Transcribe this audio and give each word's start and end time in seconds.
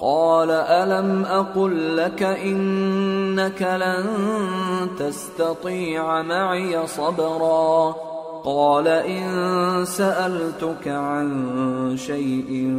قال، 0.00 0.50
ألم 0.50 1.24
أقل 1.24 1.96
لك 1.96 2.22
إنك 2.22 3.62
لن 3.62 4.06
تستطيع 4.98 6.22
معي 6.22 6.86
صبرا؟ 6.88 7.92
قال، 8.44 8.88
إن 8.88 9.84
سألتك 9.84 10.88
عن 10.88 11.44
شيء 12.06 12.70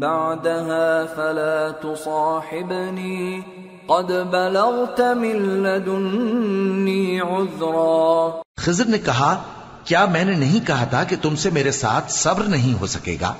بعدها 0.00 1.04
فلا 1.16 1.72
تصاحبني. 1.82 3.40
قد 3.86 4.12
بلغت 4.30 5.00
من 5.00 5.36
لدني 5.62 7.20
عذرا. 7.20 8.30
خضر 8.56 8.84
نے 8.86 8.98
کہا، 8.98 9.42
کیا 9.84 10.04
میں 10.04 10.24
نے 10.24 10.34
نہیں 10.34 10.66
کہا 10.66 10.84
تھا 10.84 11.04
کہ 11.04 11.16
تم 11.22 11.36
سے 11.36 11.50
میرے 11.50 11.70
ساتھ 11.70 12.12
صبر 12.12 12.42
نہیں 12.42 12.80
ہو 12.80 12.86
سکے 12.86 13.16
گا؟ 13.20 13.34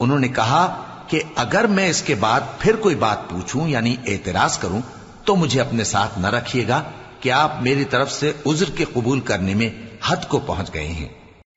انہوں 0.00 0.18
نے 0.18 0.28
کہا 0.28 0.82
کہ 1.10 1.22
اگر 1.36 1.66
میں 1.66 1.90
اس 1.90 2.02
کے 2.02 2.14
بعد 2.14 2.40
پھر 2.58 2.76
کوئی 2.76 2.94
بات 2.94 3.30
پوچھوں 3.30 3.68
یعنی 3.68 3.96
اعتراض 4.06 4.58
کروں، 4.58 4.80
تو 5.24 5.36
مجھے 5.36 5.60
اپنے 5.60 5.84
ساتھ 5.84 6.18
نہ 6.18 6.26
رکھیے 6.26 6.68
گا 6.68 6.82
کہ 7.20 7.32
آپ 7.32 7.50
میری 7.60 7.84
طرف 7.84 8.12
سے 8.12 8.32
عذر 8.46 8.76
کے 8.76 8.84
قبول 8.84 9.20
کرنے 9.20 9.54
میں 9.54 9.70
حد 10.06 10.28
کو 10.28 10.38
پہنچ 10.38 10.74
گئے 10.74 10.86
ہیں۔ 10.86 11.08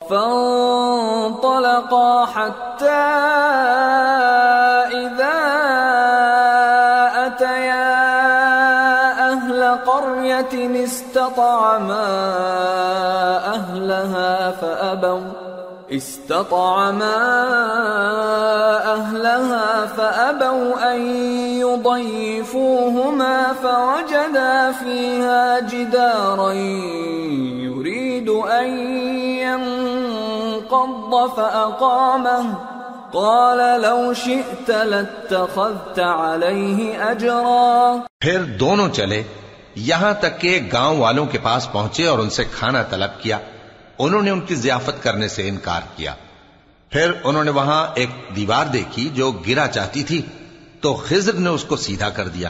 فانطلقا 0.10 2.24
حتى 2.24 3.04
إذا 4.94 5.40
أتيا 7.26 8.00
أهل 9.20 9.64
قرية 9.86 10.84
استطعما 10.84 12.06
أهلها 13.56 14.54
فأبوا 14.60 15.43
استطعما 15.94 17.18
أهلها 18.96 19.86
فأبوا 19.96 20.92
أن 20.92 21.02
يضيفوهما 21.60 23.36
فوجدا 23.62 24.72
فيها 24.80 25.60
جدارا 25.72 26.54
يريد 27.64 28.30
أن 28.30 28.88
ينقض 29.40 31.14
فأقامه. 31.36 32.50
قال 33.12 33.82
لو 33.82 34.14
شئت 34.14 34.70
لاتخذت 34.70 36.00
عليه 36.00 36.94
أجرا. 37.12 37.96
پھر 38.20 38.44
دونوں 38.44 38.90
چلے 38.90 39.24
یہاں 39.76 40.14
تک 40.14 40.42
کہ 40.42 40.70
گاؤں 40.74 40.98
والوں 40.98 41.26
کے 41.26 41.38
پاس 41.44 41.72
پہنچے 41.72 42.08
اور 42.08 42.20
ان 42.20 42.30
سے 42.30 42.44
کھانا 42.44 42.84
طلب 42.84 43.22
کیا۔ 43.22 43.38
انہوں 44.00 44.22
نے 44.22 44.30
ان 44.30 44.42
کی 44.42 44.56
ضیافت 44.56 45.04
کرنے 45.04 45.28
سے 45.28 45.48
انکار 45.48 45.82
کیا۔ 45.96 46.14
پھر 46.90 47.12
انہوں 47.24 47.44
نے 47.44 47.52
وہاں 47.52 47.88
ایک 47.96 48.10
دیوار 48.36 48.66
دیکھی 48.66 49.10
جو 49.14 49.32
گرا 49.32 49.68
چاہتی 49.68 50.04
تھی، 50.04 50.22
تو 50.82 50.94
خضر 50.94 51.34
نے 51.34 51.50
اس 51.50 51.64
کو 51.64 51.76
سیدھا 51.76 52.10
کر 52.10 52.28
دیا۔ 52.28 52.50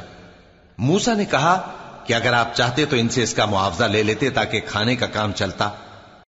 موسا 0.77 1.13
نے 1.13 1.25
کہا 1.25 1.71
کہ 2.05 2.13
اگر 2.13 2.33
آپ 2.33 2.55
چاہتے 2.55 2.85
تو 2.85 2.95
ان 2.95 3.09
سے 3.09 3.23
اس 3.23 3.33
کا 3.33 3.45
معاوضہ 3.45 3.83
لے 3.83 4.03
لیتے 4.03 4.29
تاکہ 4.29 4.59
کھانے 4.67 4.95
کا 4.95 5.05
کام 5.05 5.31
چلتا۔ 5.31 5.69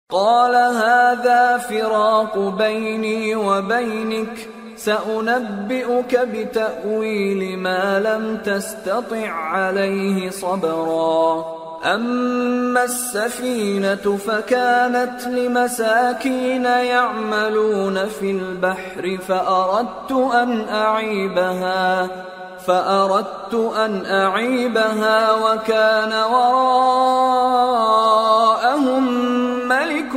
قال، 0.10 0.56
هذا 0.56 1.58
فراق 1.68 2.38
بيني 2.38 3.34
وبينك 3.34 4.48
سأنبئك 4.78 6.16
بتأويل 6.32 7.56
ما 7.56 7.98
لم 7.98 8.36
تستطع 8.44 9.30
عليه 9.56 10.30
صبرا. 10.40 11.63
أما 11.84 12.84
السفينة 12.84 14.18
فكانت 14.28 15.28
لمساكين 15.28 16.66
يعملون 16.66 18.08
في 18.08 18.32
البحر 18.32 19.18
فأردت 19.28 20.12
أن 20.12 20.70
أعيبها 20.70 22.08
فأردت 22.68 23.54
أن 23.54 24.06
أعيبها 24.06 25.34
وكان 25.34 26.14
وراءهم 26.14 27.04
ملك 29.68 30.16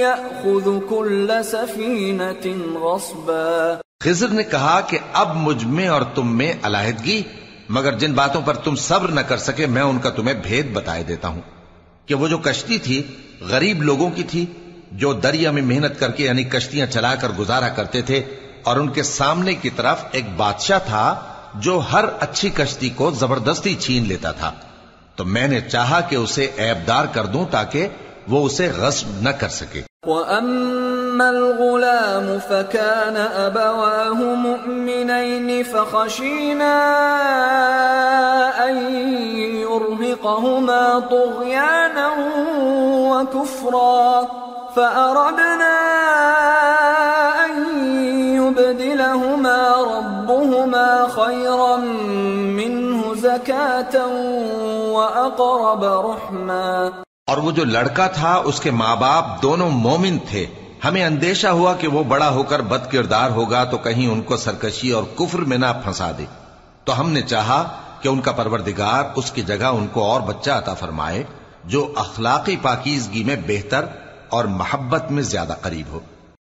يأخذ 0.00 0.78
كل 0.90 1.44
سفينة 1.44 2.56
غصبا. 2.80 3.78
خضر 4.04 4.28
نے 4.28 4.44
کہا 4.44 4.80
کہ 4.80 4.98
اب 5.12 5.28
مجھ 5.36 5.64
میں 5.64 5.88
اور 5.88 6.02
تم 6.14 6.36
میں 6.36 6.52
علیحدگی 6.62 7.22
مگر 7.68 7.92
جن 7.92 8.12
باتوں 8.12 8.42
پر 8.42 8.54
تم 8.54 8.76
صبر 8.76 9.08
نہ 9.08 9.20
کر 9.20 9.36
سکے، 9.36 9.66
میں 9.66 9.82
ان 9.82 9.98
کا 9.98 10.10
تمہیں 10.10 10.34
بھید 10.42 10.72
بتائے 10.72 11.02
دیتا 11.02 11.28
ہوں۔ 11.28 11.40
کہ 12.06 12.14
وہ 12.14 12.28
جو 12.28 12.38
کشتی 12.38 12.78
تھی، 12.78 13.02
غریب 13.40 13.82
لوگوں 13.82 14.10
کی 14.10 14.22
تھی، 14.22 14.46
جو 14.92 15.12
دریا 15.12 15.50
میں 15.50 15.62
محنت 15.62 16.00
کر 16.00 16.10
کے 16.10 16.24
یعنی 16.24 16.44
کشتیاں 16.44 16.86
چلا 16.86 17.14
کر 17.14 17.28
گزارا 17.38 17.68
کرتے 17.68 18.02
تھے، 18.02 18.22
اور 18.62 18.76
ان 18.76 18.88
کے 18.88 19.02
سامنے 19.02 19.54
کی 19.54 19.70
طرف 19.70 20.04
ایک 20.10 20.24
بادشاہ 20.36 20.78
تھا، 20.86 21.20
جو 21.54 21.80
ہر 21.92 22.04
اچھی 22.20 22.50
کشتی 22.50 22.88
کو 22.88 23.10
زبردستی 23.10 23.74
چھین 23.74 24.06
لیتا 24.06 24.32
تھا۔ 24.32 24.52
تو 25.16 25.24
میں 25.24 25.48
نے 25.48 25.60
چاہا 25.60 26.00
کہ 26.00 26.16
اسے 26.16 26.50
ایبدار 26.56 27.04
کر 27.04 27.26
دوں 27.26 27.46
تاکہ 27.50 27.88
وہ 28.28 28.46
اسے 28.46 28.68
غصب 28.68 29.06
نہ 29.20 29.28
کر 29.28 29.48
سکے۔ 29.48 29.82
وَأَمَّا 30.02 30.87
أما 31.18 31.30
الغلام 31.30 32.38
فكان 32.38 33.16
أبواه 33.16 34.34
مؤمنين 34.34 35.64
فخشينا 35.64 36.76
أن 38.66 38.76
يرهقهما 39.62 41.00
طغيانا 41.10 42.06
وكفرا 43.10 44.28
فأردنا 44.74 45.74
أن 47.46 47.52
يبدلهما 48.36 49.60
ربهما 49.96 51.08
خيرا 51.16 51.76
منه 52.60 53.14
زكاة 53.14 53.94
وأقرب 54.94 55.84
رحما 55.84 56.88
اور 57.26 57.38
وہ 57.38 57.50
جو 57.50 57.64
لڑکا 57.64 58.06
تھا 58.06 58.34
اس 58.44 58.60
کے 58.60 58.70
ماں 58.70 58.96
باپ 58.96 59.42
دونوں 59.42 59.70
مومن 59.70 60.18
تھے۔ 60.30 60.46
ہمیں 60.84 61.04
اندیشہ 61.04 61.46
ہوا 61.46 61.74
کہ 61.74 61.88
وہ 61.88 62.04
بڑا 62.04 62.30
ہو 62.30 62.42
کر 62.42 62.60
بد 62.60 62.92
کردار 62.92 63.30
ہوگا 63.30 63.64
تو 63.64 63.78
کہیں 63.78 64.06
ان 64.06 64.22
کو 64.22 64.36
سرکشی 64.36 64.90
اور 64.90 65.02
کفر 65.16 65.38
میں 65.38 65.58
نہ 65.58 65.66
پھنسا 65.84 66.10
دے۔ 66.18 66.24
تو 66.84 67.00
ہم 67.00 67.10
نے 67.10 67.20
چاہا 67.22 67.76
کہ 68.00 68.08
ان 68.08 68.20
کا 68.20 68.32
پروردگار 68.32 69.04
اس 69.16 69.30
کی 69.30 69.42
جگہ 69.42 69.64
ان 69.64 69.86
کو 69.92 70.02
اور 70.02 70.20
بچہ 70.20 70.50
عطا 70.50 70.74
فرمائے 70.74 71.24
جو 71.64 71.92
اخلاقی 71.96 72.56
پاکیزگی 72.62 73.24
میں 73.24 73.36
بہتر 73.46 73.84
اور 74.28 74.44
محبت 74.44 75.10
میں 75.10 75.22
زیادہ 75.22 75.54
قریب 75.62 75.92
ہو۔ 75.92 76.00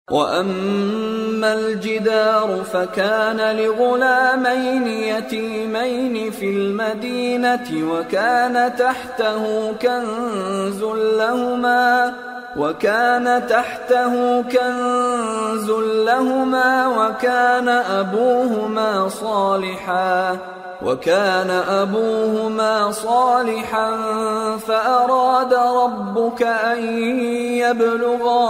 وَأَمَّا 0.09 1.53
الْجِدَارُ 1.53 2.71
فَكَانَ 2.71 3.43
لِغُلَامَيْنِ 3.53 4.89
يَتِيمَيْنِ 4.89 6.33
فِي 6.39 6.55
الْمَدِينَةِ 6.55 7.81
وَكَانَ 7.81 8.59
تَحْتَهُ 8.79 9.45
كَنْزٌ 9.81 10.97
لَهُمَا 10.97 12.11
وَكَانَ 12.57 13.47
تَحْتَهُ 13.47 14.43
كَنْزٌ 14.43 15.71
لَهُمَا 16.07 16.89
وَكَانَ 16.89 17.69
أَبُوهُمَا 17.69 19.09
صَالِحًا 19.09 20.39
وكان 20.85 21.51
أبوهما 21.51 22.91
صالحا 22.91 23.97
فأراد 24.57 25.55
ربك 25.55 26.43
أن 26.43 26.99
يبلغا 27.59 28.45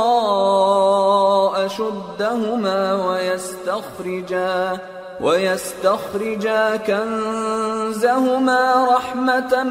أشدهما 1.66 3.06
ويستخرجا 3.06 4.78
ويستخرجا 5.20 6.76
كنزهما 6.76 8.60
رحمة 8.96 9.62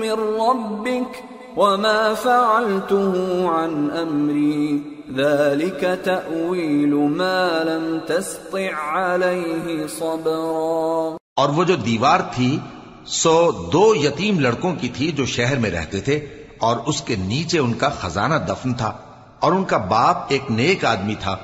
من 0.00 0.12
ربك 0.40 1.24
وما 1.56 2.14
فعلته 2.22 3.12
عن 3.48 3.88
أمري. 4.02 4.78
ذلك 5.14 5.84
تأويل 6.04 6.94
ما 6.94 7.62
لم 7.64 7.98
تستطع 8.06 8.96
عليه 8.98 9.86
صبرا. 9.98 11.16
اور 11.36 11.48
وہ 11.48 11.64
جو 11.64 11.76
دیوار 11.76 12.20
تھی، 12.34 12.58
سو 13.06 13.50
دو 13.72 13.94
یتیم 13.94 14.40
لڑکوں 14.40 14.74
کی 14.74 14.88
تھی 14.88 15.12
جو 15.12 15.26
شہر 15.26 15.58
میں 15.58 15.70
رہتے 15.70 16.00
تھے، 16.00 16.14
اور 16.58 16.76
اس 16.86 17.02
کے 17.02 17.16
نیچے 17.16 17.58
ان 17.58 17.74
کا 17.74 17.88
خزانہ 17.88 18.34
دفن 18.34 18.74
تھا، 18.74 18.92
اور 19.40 19.52
ان 19.52 19.64
کا 19.64 19.76
باپ 19.76 20.16
ایک 20.28 20.50
نیک 20.50 20.84
آدمی 20.84 21.14
تھا۔ 21.20 21.36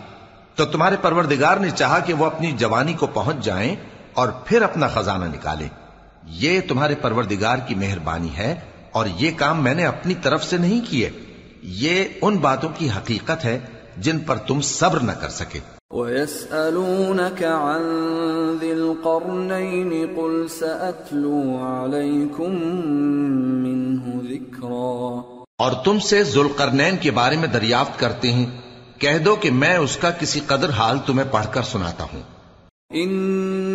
تو 0.55 0.65
تمہارے 0.65 0.97
پروردگار 1.01 1.57
نے 1.57 1.71
چاہا 1.71 1.99
کہ 1.99 2.15
وہ 2.15 2.27
اپنی 2.27 2.53
جوانی 2.53 2.93
کو 2.93 3.07
پہنچ 3.07 3.45
جائیں 3.45 3.77
اور 4.13 4.29
پھر 4.45 4.63
اپنا 4.63 4.87
خزانہ 4.87 5.25
نکالے 5.25 5.69
یہ 6.27 6.61
تمہارے 6.69 6.95
پروردگار 6.95 7.57
کی 7.67 7.75
مہربانی 7.75 8.37
ہے 8.37 8.72
اور 8.93 9.07
یہ 9.17 9.31
کام 9.37 9.63
میں 9.63 9.75
نے 9.75 9.87
اپنی 9.87 10.15
طرف 10.15 10.45
سے 10.45 10.57
نہیں 10.57 10.91
کیے۔ 10.91 11.11
یہ 11.63 12.05
ان 12.23 12.37
باتوں 12.37 12.69
کی 12.79 12.91
حقیقت 12.91 13.45
ہے 13.45 13.59
جن 13.97 14.19
پر 14.19 14.37
تم 14.37 14.61
صبر 14.61 15.01
نہ 15.01 15.13
کر 15.13 15.29
سکے۔ 15.29 15.59
وَيَسْأَلُونَكَ 15.91 17.45
عَن 17.45 17.83
ذِي 18.61 18.71
الْقَرْنَيْنِ 18.71 20.07
قُلْ 20.17 20.51
سَأَتْلُو 20.51 21.59
عَلَيْكُمْ 21.59 22.49
مِنْهُ 23.67 24.23
ذِكْرًا۔ 24.29 25.21
اور 25.59 25.73
تم 25.85 25.99
سے 25.99 26.25
ذوالقرنین 26.25 26.97
کے 26.97 27.11
بارے 27.11 27.37
میں 27.37 27.49
دریافت 27.49 28.01
کرتے 28.01 28.33
ہیں۔ 28.33 28.47
کہہ 28.99 29.19
دو 29.19 29.37
کہ 29.37 29.51
میں 29.51 29.77
اس 29.77 29.97
کا 29.97 30.11
کسی 30.11 30.41
قدر 30.47 30.71
حال 30.71 30.99
تمہیں 31.07 31.33
پڑھ 31.33 31.47
کر 31.51 31.63
سناتا 31.63 32.05
ہوں۔ 32.05 32.23
ان 32.91 33.09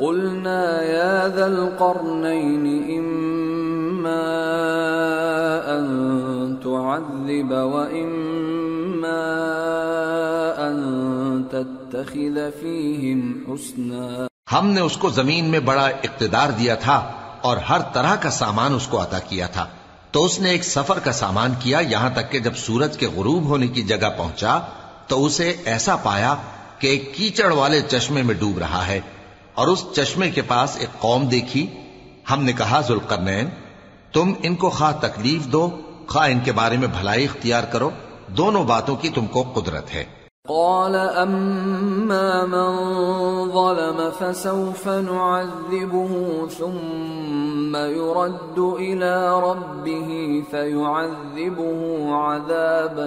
قلنا 0.00 0.82
يا 0.82 1.26
ذا 1.26 1.44
القرنين 1.44 2.64
إما 2.88 4.22
أن 5.66 5.86
تعذب 6.56 7.52
وإما 7.52 9.22
أن 10.56 10.78
تتخذ 11.50 12.38
فيهم 12.60 13.20
حسنا۔ 13.48 14.26
ہم 14.58 14.66
نے 14.66 14.80
اس 14.80 14.96
کو 14.96 15.10
زمین 15.10 15.44
میں 15.44 15.60
بڑا 15.60 15.86
اقتدار 15.86 16.50
دیا 16.50 16.74
تھا 16.74 17.12
اور 17.40 17.56
ہر 17.56 17.80
طرح 17.92 18.16
کا 18.16 18.30
سامان 18.30 18.74
اس 18.74 18.86
کو 18.86 19.02
عطا 19.02 19.18
کیا 19.18 19.46
تھا۔ 19.46 19.66
تو 20.10 20.24
اس 20.24 20.40
نے 20.40 20.50
ایک 20.50 20.64
سفر 20.64 20.98
کا 20.98 21.12
سامان 21.12 21.54
کیا 21.60 21.78
یہاں 21.78 22.10
تک 22.14 22.32
کہ 22.32 22.38
جب 22.38 22.56
سورج 22.56 22.98
کے 22.98 23.06
غروب 23.06 23.44
ہونے 23.44 23.66
کی 23.66 23.82
جگہ 23.82 24.10
پہنچا 24.18 24.58
تو 25.06 25.24
اسے 25.24 25.54
ایسا 25.64 25.96
پایا 25.96 26.34
کہ 26.78 26.86
ایک 26.86 27.14
کیچڑ 27.14 27.52
والے 27.52 27.80
چشمے 27.80 28.22
میں 28.22 28.34
ڈوب 28.34 28.58
رہا 28.58 28.86
ہے۔ 28.86 29.00
اور 29.54 29.68
اس 29.68 29.84
چشمے 29.96 30.30
کے 30.30 30.42
پاس 30.42 30.76
ایک 30.80 31.00
قوم 31.00 31.24
دیکھی۔ 31.24 31.66
ہم 32.30 32.44
نے 32.44 32.52
کہا، 32.52 32.80
ذوالقرنین، 32.80 33.46
تم 34.12 34.32
ان 34.42 34.54
کو 34.54 34.70
خواہ 34.70 34.92
تکلیف 35.00 35.46
دو، 35.46 35.70
خواہ 36.08 36.30
ان 36.30 36.40
کے 36.44 36.52
بارے 36.52 36.76
میں 36.76 36.88
بھلائی 36.88 37.24
اختیار 37.24 37.62
کرو، 37.62 37.90
دونوں 38.28 38.64
باتوں 38.64 38.96
کی 38.96 39.08
تم 39.08 39.26
کو 39.26 39.42
قدرت 39.54 39.94
ہے۔ 39.94 40.04
قال، 40.48 40.96
أما 41.16 42.44
من 42.44 42.92
ظلم 43.52 44.08
فسوف 44.18 44.86
نعذبه 44.86 46.22
ثم 46.58 47.76
يرد 47.76 48.58
إلى 48.78 49.14
ربه 49.42 50.12
فيعذبه 50.50 51.92
عذابا 52.08 53.06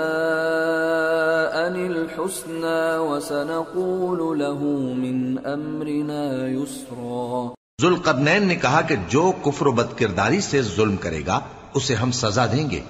الحسنى 1.75 2.97
وسنقول 2.97 4.39
له 4.39 4.59
من 4.95 5.37
أمرنا 5.45 6.47
يسرا 6.47 7.47
ذوالقرنین 7.81 8.47
نے 8.47 8.55
کہا 8.55 8.81
کہ 8.81 8.95
جو 9.09 9.31
کفر 9.45 9.67
و 9.67 9.71
بد 9.71 9.99
کرداری 9.99 10.41
سے 10.41 10.61
ظلم 10.61 10.95
کرے 10.95 11.21
گا، 11.27 11.39
اسے 11.73 11.95
ہم 11.95 12.11
سزا 12.11 12.45
دیں 12.45 12.69
گے۔ 12.69 12.81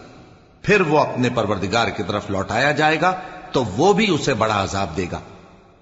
پھر 0.62 0.81
وہ 0.81 1.00
اپنے 1.00 1.30
پروردگار 1.30 1.88
کی 1.88 2.04
طرف 2.04 2.30
لوٹایا 2.30 2.71
جائے 2.71 3.01
گا، 3.01 3.13
تو 3.51 3.63
وہ 3.77 3.94
بھی 3.94 4.13
اسے 4.13 4.33
بڑا 4.33 4.63
عذاب 4.63 4.98
دے 4.98 5.06
گا۔ 5.12 5.19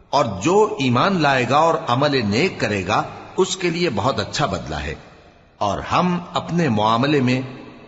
اور 0.10 0.26
جو 0.44 0.76
ایمان 0.80 1.22
لائے 1.22 1.46
گا 1.50 1.58
اور 1.58 1.76
عمل 1.88 2.26
نیک 2.26 2.60
کرے 2.60 2.88
گا 2.88 3.04
اس 3.38 3.58
کے 3.58 3.70
لیے 3.70 3.90
بہت 3.96 4.20
اچھا 4.20 4.46
بدلہ 4.46 4.76
ہے 4.76 4.96
اور 5.58 5.80
ہم 5.80 6.20
اپنے 6.34 6.70
معاملے 6.70 7.22
میں 7.22 7.42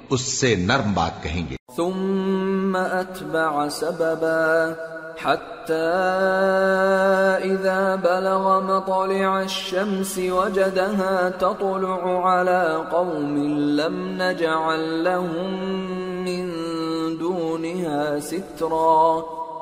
اس 0.09 0.21
سے 0.21 0.55
نرم 0.55 0.93
بات 0.93 1.23
کہیں 1.23 1.45
گے۔ 1.49 1.55
ثم 1.77 2.77
أتبع 2.77 3.69
سببا 3.69 4.71
حتى 5.23 5.87
إذا 7.43 7.95
بلغ 7.95 8.59
مطلع 8.59 9.37
الشمس 9.37 10.17
وجدها 10.17 11.29
تطلع 11.39 12.27
على 12.27 12.77
قوم 12.91 13.43
لم 13.53 14.21
نجعل 14.21 15.03
لهم 15.03 15.53
من 16.27 16.51
دونها 17.19 18.19
سترا. 18.19 19.19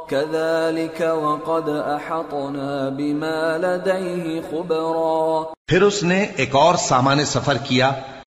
كذلك 0.09 1.01
وقد 1.01 1.69
أحطنا 1.69 2.89
بما 2.89 3.57
لديه 3.57 4.41
خبرا 4.49 5.53
پھر 5.67 5.81
اس 5.81 6.03
نے 6.03 6.25
ایک 6.35 6.55
اور 6.55 6.75
سامان 6.75 7.25
سفر 7.25 7.57
کیا 7.63 7.91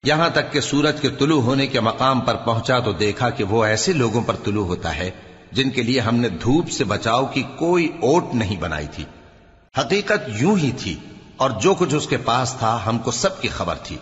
یہاں 0.05 0.29
تک 0.29 0.53
کہ 0.53 0.61
سورج 0.61 1.01
کے 1.01 1.09
طلوع 1.09 1.41
ہونے 1.43 1.67
کے 1.67 1.81
مقام 1.81 2.21
پر 2.21 2.35
پہنچا 2.35 2.79
تو 2.79 2.93
دیکھا 2.93 3.31
کہ 3.31 3.45
وہ 3.45 3.65
ایسے 3.65 3.93
لوگوں 3.93 4.23
پر 4.27 4.37
طلوع 4.45 4.67
ہوتا 4.67 4.97
ہے 4.97 5.11
جن 5.53 5.71
کے 5.71 5.83
لیے 5.83 6.01
ہم 6.01 6.17
نے 6.17 6.29
دھوپ 6.29 6.71
سے 6.71 6.85
بچاؤ 6.85 7.27
کی 7.27 7.43
کوئی 7.43 7.89
اوٹ 8.03 8.35
نہیں 8.35 8.61
بنائی 8.61 8.87
تھی۔ 8.95 9.05
حقیقت 9.81 10.29
یوں 10.29 10.57
ہی 10.57 10.71
تھی 10.79 10.97
اور 11.37 11.51
جو 11.51 11.75
کچھ 11.79 11.95
اس 11.95 12.07
کے 12.07 12.17
پاس 12.17 12.55
تھا 12.59 12.79
ہم 12.87 12.99
کو 12.99 13.11
سب 13.11 13.41
کی 13.41 13.49
خبر 13.49 13.75
تھی۔ 13.83 13.97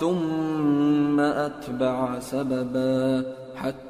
ثم 0.00 1.20
أتبع 1.46 2.20
سببا 2.30 3.89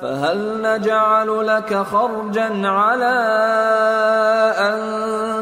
فهل 0.00 0.38
نجعل 0.38 1.28
لك 1.46 1.72
خرجا 1.90 2.46
على 2.70 3.16
أن 4.58 4.78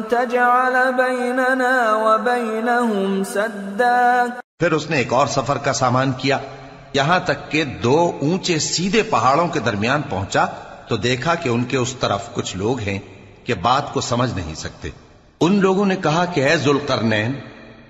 تجعل 0.08 0.76
بيننا 0.96 1.94
وبينهم 1.94 3.22
سدا 3.22 4.24
پھر 4.58 4.72
اس 4.72 4.90
نے 4.90 4.96
ایک 4.96 5.12
اور 5.12 5.26
سفر 5.26 5.58
کا 5.58 5.72
سامان 5.72 6.12
کیا۔ 6.12 6.38
یہاں 6.92 7.18
تک 7.24 7.50
کہ 7.50 7.64
دو 7.64 8.18
اونچے 8.22 8.58
سیدھے 8.58 9.02
پہاڑوں 9.02 9.48
کے 9.48 9.60
درمیان 9.60 10.02
پہنچا 10.02 10.46
تو 10.88 10.96
دیکھا 10.96 11.34
کہ 11.34 11.48
ان 11.48 11.64
کے 11.64 11.76
اس 11.76 11.92
طرف 11.92 12.34
کچھ 12.34 12.56
لوگ 12.56 12.78
ہیں 12.78 12.98
کہ 13.44 13.54
بات 13.54 13.92
کو 13.92 14.00
سمجھ 14.00 14.34
نہیں 14.34 14.54
سکتے۔ 14.54 14.90
ان 15.40 15.60
لوگوں 15.60 15.86
نے 15.86 15.96
کہا 15.96 16.24
کہ 16.24 16.40
اے 16.40 16.56
ذوالقرنین، 16.56 17.32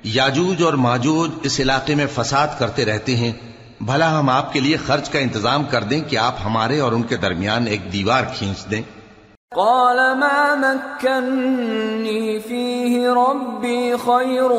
یاجوج 0.02 0.62
اور 0.62 0.72
ماجوج 0.72 1.30
اس 1.42 1.60
علاقے 1.60 1.94
میں 1.94 2.06
فساد 2.14 2.48
کرتے 2.58 2.84
رہتے 2.84 3.16
ہیں۔ 3.16 3.32
بھلا 3.80 4.18
ہم 4.18 4.28
آپ 4.28 4.52
کے 4.52 4.60
لیے 4.60 4.76
خرچ 4.76 5.10
کا 5.10 5.18
انتظام 5.18 5.64
کر 5.64 5.82
دیں 5.82 6.00
کہ 6.08 6.16
آپ 6.16 6.34
ہمارے 6.44 6.80
اور 6.80 6.92
ان 6.92 7.02
کے 7.02 7.16
درمیان 7.16 7.66
ایک 7.66 7.92
دیوار 7.92 8.22
کھینچ 8.38 8.70
دیں۔ 8.70 8.82
قال 9.56 9.96
ما 9.96 10.54
مكنني 10.60 12.38
فيه 12.38 13.12
ربي 13.18 13.92
خير 14.04 14.50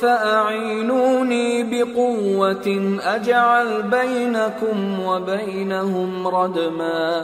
فأعينوني 0.00 1.62
بقوة 1.62 2.68
أجعل 3.04 3.82
بينكم 3.82 5.00
وبينهم 5.00 6.28
ردما، 6.28 7.22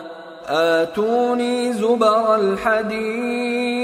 آتوني 0.48 1.72
زبر 1.72 2.34
الحديد 2.34 3.83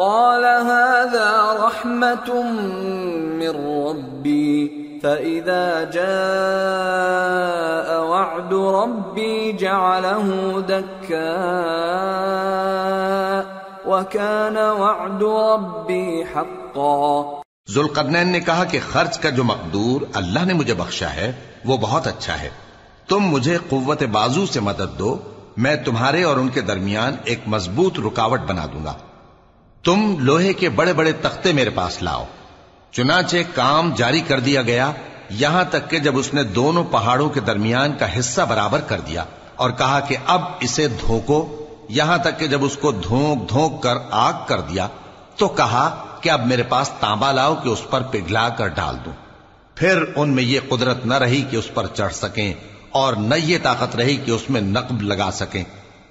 قال 0.00 0.44
هذا 0.44 1.52
رحمة 1.64 2.34
من 3.38 3.80
ربي، 3.86 4.68
فإذا 5.02 5.84
جاء 5.84 6.10
وعد 7.98 8.52
ربي 8.52 9.52
جعله 9.52 10.50
دكا 10.68 11.42
وكان 13.84 14.56
وعد 14.56 15.22
ربي 15.22 16.22
حقا۔ 16.22 17.40
ذوالقرنین 17.70 18.28
نے 18.28 18.40
کہا 18.40 18.64
کہ 18.64 18.78
خرچ 18.92 19.18
کا 19.18 19.30
جو 19.30 19.44
مقدور 19.44 20.00
اللہ 20.14 20.44
نے 20.44 20.54
مجھے 20.54 20.74
بخشا 20.74 21.14
ہے، 21.14 21.32
وہ 21.64 21.76
بہت 21.76 22.06
اچھا 22.06 22.40
ہے۔ 22.40 22.48
تم 23.08 23.20
مجھے 23.20 23.58
قوت 23.68 24.02
بازو 24.02 24.46
سے 24.46 24.60
مدد 24.60 24.98
دو، 24.98 25.16
میں 25.56 25.76
تمہارے 25.76 26.22
اور 26.22 26.36
ان 26.36 26.48
کے 26.48 26.60
درمیان 26.60 27.16
ایک 27.24 27.40
مضبوط 27.46 27.98
رکاوٹ 28.06 28.40
بنا 28.40 28.66
دوں 28.66 28.84
گا۔ 28.84 28.94
تم 29.84 30.14
لوہے 30.18 30.52
کے 30.52 30.68
بڑے 30.68 30.92
بڑے 30.92 31.12
تختے 31.12 31.52
میرے 31.52 31.70
پاس 31.70 32.02
لاؤ۔ 32.02 32.24
چنانچہ 32.92 33.36
کام 33.54 33.94
جاری 33.96 34.20
کر 34.20 34.40
دیا 34.40 34.62
گیا، 34.62 34.92
یہاں 35.30 35.64
تک 35.70 35.90
کہ 35.90 35.98
جب 35.98 36.18
اس 36.18 36.34
نے 36.34 36.42
دونوں 36.42 36.84
پہاڑوں 36.84 37.30
کے 37.30 37.40
درمیان 37.40 37.92
کا 37.98 38.18
حصہ 38.18 38.40
برابر 38.40 38.80
کر 38.80 39.00
دیا 39.00 39.24
اور 39.56 39.70
کہا 39.70 40.00
کہ 40.00 40.16
اب 40.26 40.40
اسے 40.60 40.88
دھوکو، 40.88 41.66
یہاں 41.88 42.18
تک 42.18 42.38
کہ 42.38 42.46
جب 42.46 42.64
اس 42.64 42.76
کو 42.76 42.92
دھونک 42.92 43.48
دھونک 43.48 43.82
کر 43.82 43.94
آگ 44.10 44.32
کر 44.46 44.60
دیا، 44.60 44.88
تو 45.36 45.48
کہا 45.48 46.04
کہ 46.20 46.30
اب 46.30 46.46
میرے 46.46 46.62
پاس 46.62 46.90
تانبا 47.00 47.32
لاؤ 47.32 47.54
کہ 47.54 47.68
اس 47.68 47.82
پر 47.90 48.02
پگھلا 48.02 48.48
کر 48.48 48.66
ڈال 48.66 48.96
دوں۔ 49.04 49.12
پھر 49.74 50.04
ان 50.16 50.30
میں 50.30 50.42
یہ 50.42 50.60
قدرت 50.68 51.06
نہ 51.06 51.14
رہی 51.14 51.42
کہ 51.50 51.56
اس 51.56 51.74
پر 51.74 51.86
چڑھ 51.86 52.14
سکیں 52.14 52.54
اور 52.90 53.12
نہ 53.12 53.34
یہ 53.34 53.58
طاقت 53.62 53.96
رہی 53.96 54.16
کہ 54.16 54.30
اس 54.30 54.50
میں 54.50 54.60
نقب 54.60 55.02
لگا 55.02 55.30
سکیں۔ 55.30 55.64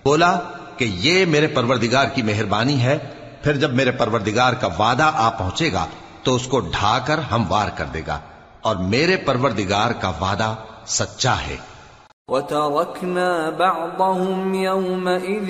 بولا 0.03 0.39
کہ 0.77 0.85
یہ 0.85 1.25
میرے 1.25 1.47
پروردگار 1.47 2.05
کی 2.05 2.21
مہربانی 2.21 2.81
ہے 2.81 2.97
پھر 3.43 3.57
جب 3.57 3.73
میرے 3.73 3.91
پروردگار 3.91 4.53
کا 4.53 4.67
وعدہ 4.79 5.11
آ 5.15 5.29
پہنچے 5.29 5.73
گا 5.73 5.85
تو 6.23 6.35
اس 6.35 6.47
کو 6.47 6.59
ڈھا 6.59 6.99
کر 7.05 7.19
ہم 7.19 7.43
وار 7.49 7.69
کر 7.75 7.85
دے 7.93 8.01
گا 8.07 8.19
اور 8.61 8.75
میرے 8.75 9.17
پروردگار 9.17 9.91
کا 10.01 10.11
وعدہ 10.21 10.55
سچا 10.85 11.35
ہے۔ 11.47 11.57
وتركنا 12.29 13.49
بعضهم 13.49 14.55
يومئذ 14.55 15.49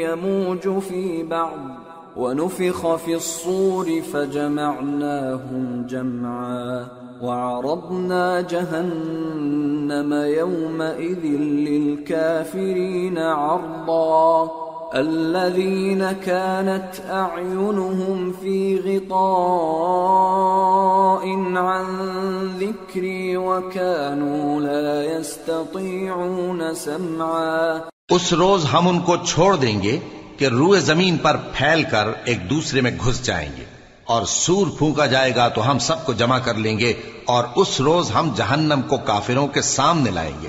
يموج 0.00 0.68
في 0.88 1.22
بعض 1.22 1.60
ونفخ 2.16 2.80
في 3.04 3.14
الصور 3.14 3.90
فجمعناهم 4.12 5.86
جمعا 5.86 6.80
وعرضنا 7.22 8.40
جهنم 8.40 10.12
يومئذ 10.12 11.24
للكافرين 11.68 13.18
عرضا 13.18 14.69
الذين 14.94 16.02
كانت 16.24 16.96
أعينهم 17.10 18.32
في 18.40 18.80
غطاء 18.84 19.10
عن 21.56 21.84
ذكري 22.58 23.36
وكانوا 23.36 24.60
لا 24.60 25.04
يستطيعون 25.04 26.62
سمعا. 26.76 27.78
اس 28.08 28.32
روز 28.32 28.66
ہم 28.72 28.88
ان 28.88 29.00
کو 29.00 29.16
چھوڑ 29.16 29.56
دیں 29.56 29.82
گے 29.82 29.98
کہ 30.36 30.44
روئے 30.44 30.80
زمین 30.80 31.16
پر 31.16 31.36
پھیل 31.52 31.82
کر 31.82 32.08
ایک 32.24 32.50
دوسرے 32.50 32.80
میں 32.80 32.90
گھس 33.06 33.22
جائیں 33.24 33.48
گے 33.58 33.64
اور 34.04 34.22
سور 34.24 34.66
پھونکا 34.78 35.06
جائے 35.06 35.36
گا 35.36 35.48
تو 35.48 35.70
ہم 35.70 35.78
سب 35.78 36.06
کو 36.06 36.12
جمع 36.12 36.38
کر 36.38 36.54
لیں 36.54 36.78
گے 36.78 36.92
اور 37.24 37.44
اس 37.56 37.80
روز 37.80 38.10
ہم 38.14 38.32
جہنم 38.36 38.80
کو 38.88 38.96
کافروں 38.96 39.46
کے 39.46 39.60
سامنے 39.62 40.10
لائیں 40.10 40.36
گے۔ 40.42 40.48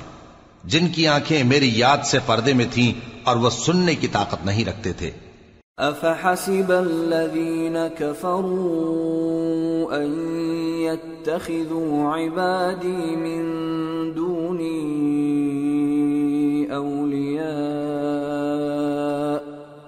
جن 0.63 0.87
کی 0.87 1.07
آنکھیں 1.07 1.43
میری 1.43 1.71
یاد 1.75 1.97
سے 2.05 2.19
پردے 2.25 2.53
میں 2.53 2.65
تھیں 2.71 3.11
اور 3.23 3.37
وہ 3.37 3.49
سننے 3.49 3.95
کی 3.95 4.07
طاقت 4.07 4.45
نہیں 4.45 4.65
رکھتے 4.65 4.93
تھے۔ 4.93 5.11
افحسب 5.77 6.71
الذين 6.71 7.77
كفروا 7.97 9.95
ان 9.95 10.11
يتخذوا 10.81 12.15
عبادي 12.17 13.15
من 13.15 13.43
دوني 14.15 15.11
اولياء 16.71 17.41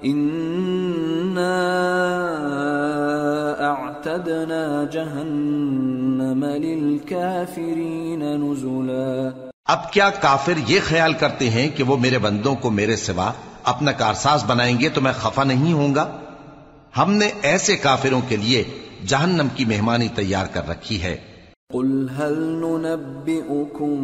انا 0.02 1.58
اعتدنا 3.60 4.84
جهنم 4.92 6.46
للكافرين 6.46 8.24
نزلا۔ 8.24 9.43
اب 9.66 9.92
کیا 9.92 10.10
کافر 10.10 10.54
یہ 10.68 10.80
خیال 10.84 11.14
کرتے 11.14 11.50
ہیں 11.50 11.70
کہ 11.76 11.84
وہ 11.84 11.98
میرے 11.98 12.20
بندوں 12.20 12.56
کو 12.56 12.70
میرے 12.70 12.96
سوا 12.96 13.32
اپنا 13.64 13.92
کارساز 13.92 14.44
بنائیں 14.48 14.80
گے 14.80 14.90
تو 14.90 15.02
میں 15.02 15.12
خفا 15.18 15.44
نہیں 15.44 15.74
ہوں 15.74 15.96
گا؟ 15.96 16.18
ہم 16.98 17.14
نے 17.14 17.30
ایسے 17.42 17.76
کافروں 17.76 18.22
کے 18.28 18.36
لیے 18.36 18.64
جہنم 19.08 19.48
کی 19.56 19.66
مہمانی 19.66 20.08
تیار 20.16 20.46
کر 20.54 20.70
رکھی 20.70 21.04
ہے۔ 21.04 21.18
قل 21.74 22.08
هل 22.20 22.40
ننبئكم 22.40 24.00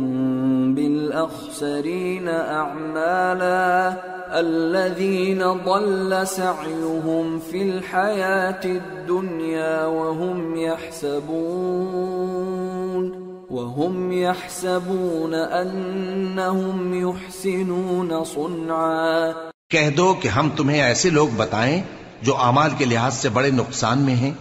بالأخسرين 0.76 2.30
أعمالا 2.30 3.94
الذين 4.32 5.44
ضل 5.66 6.28
سعيهم 6.28 7.40
في 7.52 7.62
الحياة 7.62 8.66
الدنيا 8.66 9.86
وهم 9.86 10.56
يحسبون؟ 10.56 13.29
وهم 13.52 14.12
يحسبون 14.12 15.34
انهم 15.34 16.94
يحسنون 16.94 18.24
صنعا. 18.34 19.50
کہہ 19.70 19.90
دو 19.90 20.14
کہ 20.14 20.28
ہم 20.28 20.50
تمہیں 20.56 20.82
ایسے 20.82 21.10
لوگ 21.10 21.28
بتائیں 21.38 21.82
جو 22.22 22.38
اعمال 22.38 22.70
کے 22.78 22.86
لحاظ 22.86 23.14
سے 23.14 23.30
بڑے 23.30 23.52
نقصان 23.52 24.00
میں 24.00 24.16
ہیں۔ 24.16 24.32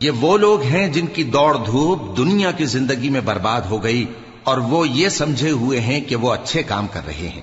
یہ 0.00 0.10
وہ 0.10 0.38
لوگ 0.38 0.62
ہیں 0.62 0.88
جن 0.88 1.06
کی 1.06 1.24
دوڑ 1.24 1.56
دھوپ 1.66 2.16
دنیا 2.16 2.50
کی 2.50 2.64
زندگی 2.64 3.10
میں 3.10 3.20
برباد 3.20 3.60
ہو 3.60 3.82
گئی 3.82 4.06
اور 4.44 4.58
وہ 4.58 4.88
یہ 4.88 5.08
سمجھے 5.08 5.50
ہوئے 5.50 5.80
ہیں 5.80 6.00
کہ 6.00 6.16
وہ 6.16 6.32
اچھے 6.32 6.62
کام 6.62 6.86
کر 6.92 7.00
رہے 7.06 7.28
ہیں۔ 7.28 7.42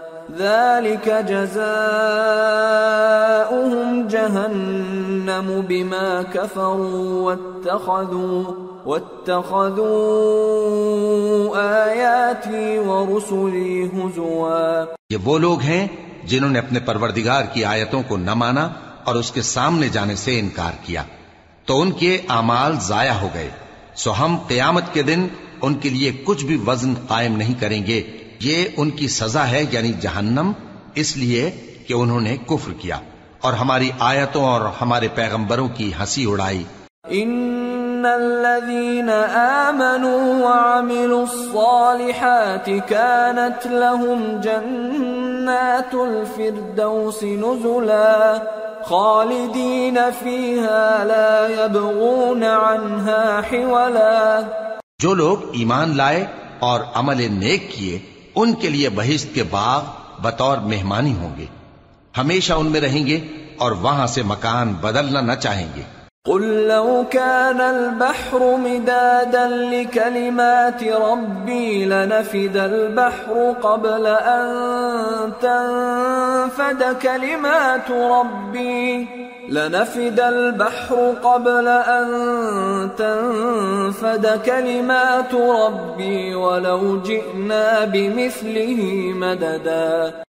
ذلك 0.37 1.07
جزاؤهم 1.27 1.67
جهنم 4.07 5.61
بما 5.67 6.21
كفروا 6.33 7.35
واتخذوا 7.35 8.51
یہ 15.09 15.17
وہ 15.23 15.37
لوگ 15.39 15.59
ہیں 15.59 15.87
جنہوں 16.23 16.49
نے 16.49 16.59
اپنے 16.59 16.79
پروردگار 16.79 17.43
کی 17.53 17.65
آیتوں 17.65 18.03
کو 18.07 18.17
نہ 18.17 18.33
مانا 18.33 18.69
اور 19.03 19.15
اس 19.15 19.31
کے 19.31 19.41
سامنے 19.41 19.89
جانے 19.89 20.15
سے 20.15 20.39
انکار 20.39 20.71
کیا۔ 20.85 21.03
تو 21.65 21.81
ان 21.81 21.91
کے 21.91 22.21
اعمال 22.29 22.75
ضائع 22.79 23.13
ہو 23.13 23.29
گئے۔ 23.33 23.49
سو 23.95 24.11
ہم 24.11 24.37
قیامت 24.47 24.83
کے 24.93 25.03
دن 25.03 25.27
ان 25.61 25.73
کے 25.73 25.89
لیے 25.89 26.11
کچھ 26.25 26.45
بھی 26.45 26.63
وزن 26.67 26.93
قائم 27.07 27.37
نہیں 27.37 27.61
کریں 27.61 27.85
گے۔ 27.85 28.17
یہ 28.43 28.65
ان 28.77 28.89
کی 28.89 29.07
سزا 29.07 29.49
ہے 29.49 29.65
یعنی 29.71 29.93
جہنم 29.93 30.51
اس 30.95 31.17
لیے 31.17 31.51
کہ 31.87 31.93
انہوں 31.93 32.21
نے 32.21 32.37
کفر 32.37 32.71
کیا۔ 32.73 32.99
اور 33.41 33.53
ہماری 33.53 33.89
آیتوں 33.99 34.43
اور 34.45 34.61
ہمارے 34.81 35.07
پیغمبروں 35.15 35.67
کی 35.67 35.91
ہنسی 35.99 36.25
اڑائی۔ 36.25 36.63
ان 37.07 38.05
الذين 38.05 39.09
امنوا 39.33 40.47
وعملوا 40.47 41.25
الصالحات 41.31 42.65
كانت 42.65 43.67
لهم 43.67 44.41
جنات 44.41 45.95
الفردوس 45.95 47.23
نزلا 47.23 48.33
خالدين 48.83 49.97
فيها 50.19 51.03
لا 51.03 51.47
يبغون 51.63 52.43
عنها 52.43 53.39
حولا 53.39 54.39
جو 54.99 55.13
لوگ 55.13 55.37
ایمان 55.53 55.97
لائے 55.97 56.25
اور 56.59 56.79
عمل 56.95 57.27
نیک 57.31 57.71
کیے 57.71 57.99
ان 58.35 58.53
کے 58.53 58.69
لیے 58.69 58.89
بہشت 58.89 59.35
کے 59.35 59.43
باغ 59.43 59.83
بطور 60.21 60.57
مہمانی 60.57 61.13
ہوں 61.13 61.37
گے۔ 61.37 61.45
ہمیشہ 62.17 62.53
ان 62.53 62.67
میں 62.67 62.81
رہیں 62.81 63.05
گے 63.05 63.19
اور 63.57 63.71
وہاں 63.71 64.07
سے 64.07 64.23
مکان 64.23 64.73
بدلنا 64.73 65.21
نہ 65.21 65.33
چاہیں 65.39 65.67
گے۔ 65.75 65.81
قل 66.25 66.67
لو 66.67 67.05
كان 67.11 67.61
البحر 67.61 68.57
مدادا 68.57 69.47
لكلمات 69.47 70.83
ربي 70.83 71.85
لنفد 71.85 72.57
البحر 72.57 73.55
قبل 73.63 74.07
ان 74.07 75.33
تنفد 75.41 76.83
كلمات 77.01 77.91
ربي 77.91 79.07
لنفد 79.49 80.19
البحر 80.19 80.95
قبل 81.23 81.67
ان 81.67 82.05
تنفد 82.97 84.41
كلمات 84.45 85.33
ربي 85.33 86.35
ولو 86.35 87.01
جئنا 87.01 87.85
بمثله 87.85 88.81
مددا 89.15 90.13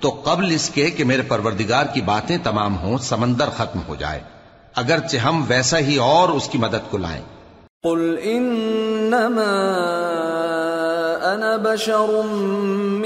تو 0.00 0.20
قبل 0.24 0.46
اس 0.50 0.70
کے 0.70 0.90
کہ 0.90 1.04
میرے 1.04 1.22
پروردگار 1.22 1.84
کی 1.94 2.00
باتیں 2.00 2.38
تمام 2.42 2.78
ہوں، 2.78 2.98
سمندر 2.98 3.48
ختم 3.56 3.78
ہو 3.88 3.94
جائے۔ 3.94 4.20
اگرچہ 4.76 5.16
ہم 5.16 5.44
ویسا 5.48 5.78
ہی 5.78 5.96
اور 5.96 6.28
اس 6.28 6.48
کی 6.48 6.58
مدد 6.58 6.90
کو 6.90 6.98
لائیں۔ 6.98 7.22
قل 7.82 8.16
انما 8.22 9.42
انا 11.32 11.56
بشر 11.62 12.20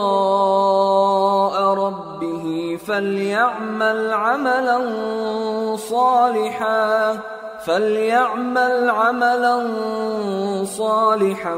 ربه 1.74 2.78
فليعمل 2.86 4.12
عملا 4.12 4.78
صالحا 5.76 7.18
فليعمل 7.66 8.90
عملا 8.90 9.64
صالحا 10.64 11.54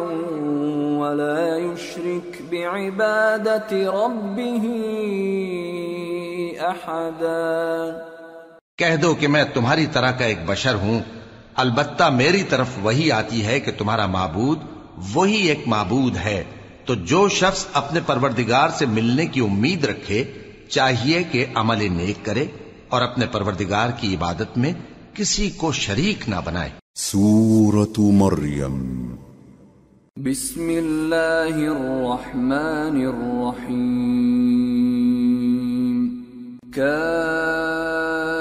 ولا 1.01 1.59
يشرك 1.59 2.43
بعبادة 2.53 3.73
ربه 3.73 4.65
احدا 6.61 7.93
کہہ 8.79 8.97
دو 9.03 9.15
کہ 9.15 9.29
میں 9.29 9.45
تمہاری 9.55 9.87
طرح 9.93 10.11
کا 10.19 10.25
ایک 10.25 10.41
بشر 10.47 10.75
ہوں 10.83 10.99
البتہ 11.57 12.09
میری 12.17 12.43
طرف 12.45 12.69
وہی 12.83 13.11
آتی 13.13 13.45
ہے 13.47 13.61
کہ 13.61 13.73
تمہارا 13.79 14.07
معبود 14.07 14.59
وہی 15.15 15.49
ایک 15.49 15.69
معبود 15.69 16.17
ہے۔ 16.17 16.45
تو 16.85 16.95
جو 16.95 17.29
شخص 17.29 17.67
اپنے 17.73 18.01
پروردگار 18.07 18.69
سے 18.69 18.87
ملنے 18.87 19.27
کی 19.27 19.41
امید 19.41 19.85
رکھے 19.85 20.25
چاہیے 20.69 21.23
کہ 21.23 21.47
عمل 21.55 21.93
نیک 21.93 22.25
کرے 22.25 22.47
اور 22.89 23.03
اپنے 23.03 23.27
پروردگار 23.27 23.89
کی 23.97 24.15
عبادت 24.15 24.59
میں 24.59 24.73
کسی 25.15 25.51
کو 25.51 25.73
شریک 25.73 26.29
نہ 26.29 26.35
بنائے۔ 26.45 26.71
سورة 26.95 28.01
مريم 28.01 29.09
بسم 30.17 30.69
الله 30.69 31.71
الرحمن 31.71 33.01
الرحيم 33.07 34.19
كافها 36.75 38.38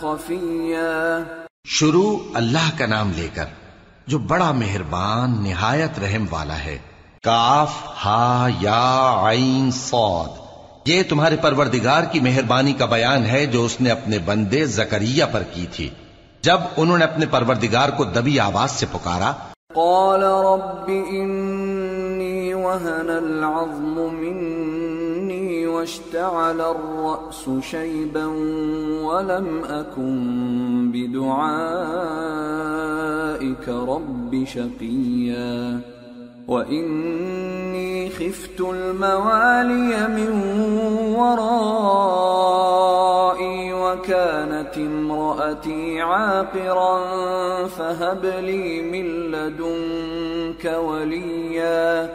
خفيا. 0.00 1.18
شروع 1.64 2.18
اللہ 2.34 2.78
کا 2.78 2.86
نام 2.86 3.12
لے 3.16 3.28
کر 3.34 3.44
جو 4.06 4.18
بڑا 4.18 4.52
مہربان، 4.52 5.42
نہایت 5.42 5.98
رحم 5.98 6.24
والا 6.30 6.58
ہے. 6.58 6.78
کاف، 7.22 7.70
ہا، 8.04 8.48
یا، 8.60 9.20
عین، 9.22 9.70
صاد. 9.70 10.28
یہ 10.86 11.02
تمہارے 11.08 11.36
پروردگار 11.36 12.02
کی 12.02 12.20
مہربانی 12.20 12.72
کا 12.72 12.84
بیان 12.84 13.26
ہے 13.26 13.46
جو 13.46 13.64
اس 13.64 13.80
نے 13.80 13.90
اپنے 13.90 14.18
بندے 14.18 14.66
زکریہ 14.66 15.24
پر 15.32 15.42
کی 15.52 15.66
تھی. 15.72 15.88
جب 16.42 16.58
انہوں 16.76 16.98
نے 16.98 17.04
اپنے 17.04 17.26
پروردگار 17.26 17.88
کو 17.88 18.04
دبی 18.04 18.40
آواز 18.40 18.70
سے 18.70 18.86
پکارا 18.92 19.32
قال 19.74 20.22
رب 20.22 20.88
إني 20.88 22.54
وهن 22.54 23.10
العظم 23.10 24.14
مني 24.14 25.66
واشتعل 25.66 26.60
الرأس 26.60 27.50
شيبا 27.60 28.26
ولم 29.04 29.64
أكن 29.64 30.92
بدعائك 30.92 31.28
رب 33.68 34.44
شقيا. 34.44 35.80
وإني 36.48 38.10
خفت 38.10 38.60
الموالي 38.60 40.08
من 40.08 40.32
ورائي 41.16 42.52
وكانت 43.92 44.78
امرأتي 44.78 46.00
عاقرا 46.00 46.92
فهب 47.76 48.24
لي 48.24 48.82
من 48.82 49.06
لدنك 49.30 50.64
وليا 50.64 52.06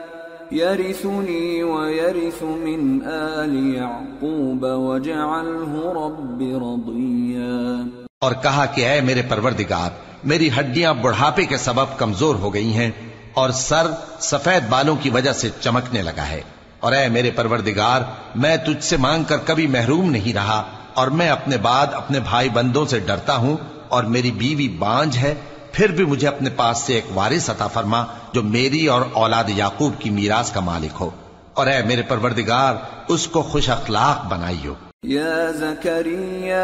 يرثني 0.51 1.63
ويرث 1.63 2.41
من 2.41 2.99
آل 3.05 3.75
يعقوب 3.75 4.63
واجعله 4.63 5.91
رب 5.99 6.41
رضيا 6.41 7.87
اور 8.21 8.31
کہا 8.43 8.65
کہ 8.65 8.87
اے 8.87 9.01
میرے 9.01 9.21
پروردگار، 9.29 9.89
میری 10.23 10.49
ہڈیاں 10.59 10.93
بڑھاپے 10.93 11.45
کے 11.45 11.57
سبب 11.57 11.97
کمزور 11.97 12.35
ہو 12.35 12.53
گئی 12.53 12.73
ہیں 12.73 12.91
اور 13.33 13.49
سر 13.49 13.87
سفید 14.19 14.63
بالوں 14.69 14.95
کی 15.01 15.09
وجہ 15.09 15.31
سے 15.31 15.49
چمکنے 15.59 16.01
لگا 16.01 16.29
ہے۔ 16.29 16.41
اور 16.79 16.93
اے 16.93 17.07
میرے 17.07 17.31
پروردگار، 17.31 18.01
میں 18.35 18.57
تجھ 18.57 18.83
سے 18.83 18.97
مانگ 18.97 19.23
کر 19.23 19.37
کبھی 19.45 19.67
محروم 19.67 20.09
نہیں 20.09 20.33
رہا۔ 20.33 20.76
اور 20.97 21.07
میں 21.07 21.29
اپنے 21.29 21.57
بعد 21.57 21.87
اپنے 21.93 22.19
بھائی 22.19 22.49
بندوں 22.49 22.85
سے 22.85 22.99
ڈرتا 22.99 23.35
ہوں 23.35 23.57
اور 23.89 24.03
میری 24.03 24.31
بیوی 24.31 24.67
بانج 24.67 25.17
ہے، 25.17 25.35
پھر 25.71 25.91
بھی 25.91 26.05
مجھے 26.05 26.27
اپنے 26.27 26.49
پاس 26.49 26.77
سے 26.77 26.93
ایک 26.93 27.05
وارث 27.13 27.49
عطا 27.49 27.67
فرما 27.67 28.05
جو 28.33 28.43
میری 28.43 28.87
اور 28.87 29.01
اولاد 29.13 29.43
یعقوب 29.47 29.93
کی 29.99 30.09
میراث 30.09 30.51
کا 30.51 30.59
مالک 30.59 30.95
ہو۔ 30.99 31.09
اور 31.53 31.67
اے 31.67 31.83
میرے 31.83 32.01
پروردگار، 32.01 32.75
اس 33.07 33.27
کو 33.27 33.41
خوش 33.41 33.69
اخلاق 33.69 34.25
بنائیو۔ 34.25 34.73
يا 35.05 35.51
زكريا 35.51 36.61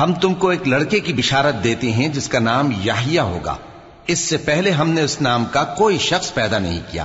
ہم 0.00 0.14
تم 0.14 0.34
کو 0.34 0.48
ایک 0.48 0.68
لڑکے 0.68 1.00
کی 1.00 1.12
بشارت 1.12 1.64
دیتے 1.64 1.92
ہیں 1.92 2.08
جس 2.08 2.28
کا 2.28 2.38
نام 2.38 2.70
یحییٰ 2.84 3.24
ہوگا۔ 3.24 3.56
اس 4.06 4.18
سے 4.18 4.36
پہلے 4.36 4.70
ہم 4.70 4.90
نے 4.90 5.02
اس 5.02 5.20
نام 5.20 5.44
کا 5.44 5.64
کوئی 5.64 5.98
شخص 5.98 6.34
پیدا 6.34 6.58
نہیں 6.58 6.80
کیا۔ 6.90 7.04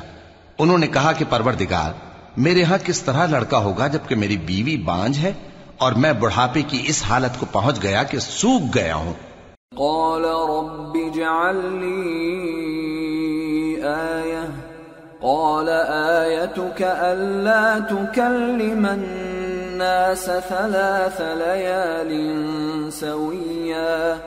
انہوں 0.59 0.77
نے 0.77 0.87
کہا 0.87 1.11
کہ 1.11 1.25
پروردگار، 1.29 1.91
میرے 2.37 2.63
ہاں 2.63 2.77
کس 2.85 3.01
طرح 3.01 3.25
لڑکا 3.25 3.57
ہوگا 3.57 3.87
جبکہ 3.87 4.15
میری 4.15 4.37
بیوی 4.37 4.77
بانج 4.77 5.17
ہے 5.17 5.33
اور 5.77 5.91
میں 5.91 6.13
بڑھاپے 6.13 6.61
کی 6.61 6.83
اس 6.87 7.03
حالت 7.09 7.39
کو 7.39 7.45
پہنچ 7.51 7.83
گیا 7.83 8.03
کہ 8.03 8.19
سوکھ 8.19 8.77
گیا 8.77 8.95
ہوں۔ 8.95 9.13
قال 9.75 10.25
رب 10.25 10.95
اجعل 10.95 11.55
لي 11.55 12.29
آية 13.83 14.59
قال 15.21 15.69
آيتك 15.89 16.81
ألا 16.81 17.77
تكلم 17.89 18.85
الناس 18.85 19.38
ثلاث 20.49 21.21
ليال 21.21 22.11
سويا 22.93 24.19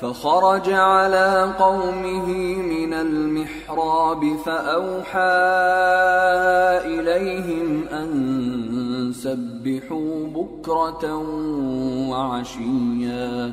فخرج 0.00 0.70
على 0.70 1.54
قومه 1.58 2.26
من 2.56 2.94
المحراب 2.94 4.36
فأوحى 4.46 5.20
إليهم 6.86 7.88
أن 7.92 9.12
سبحوا 9.14 10.26
بكرة 10.26 11.16
وعشيا 12.10 13.52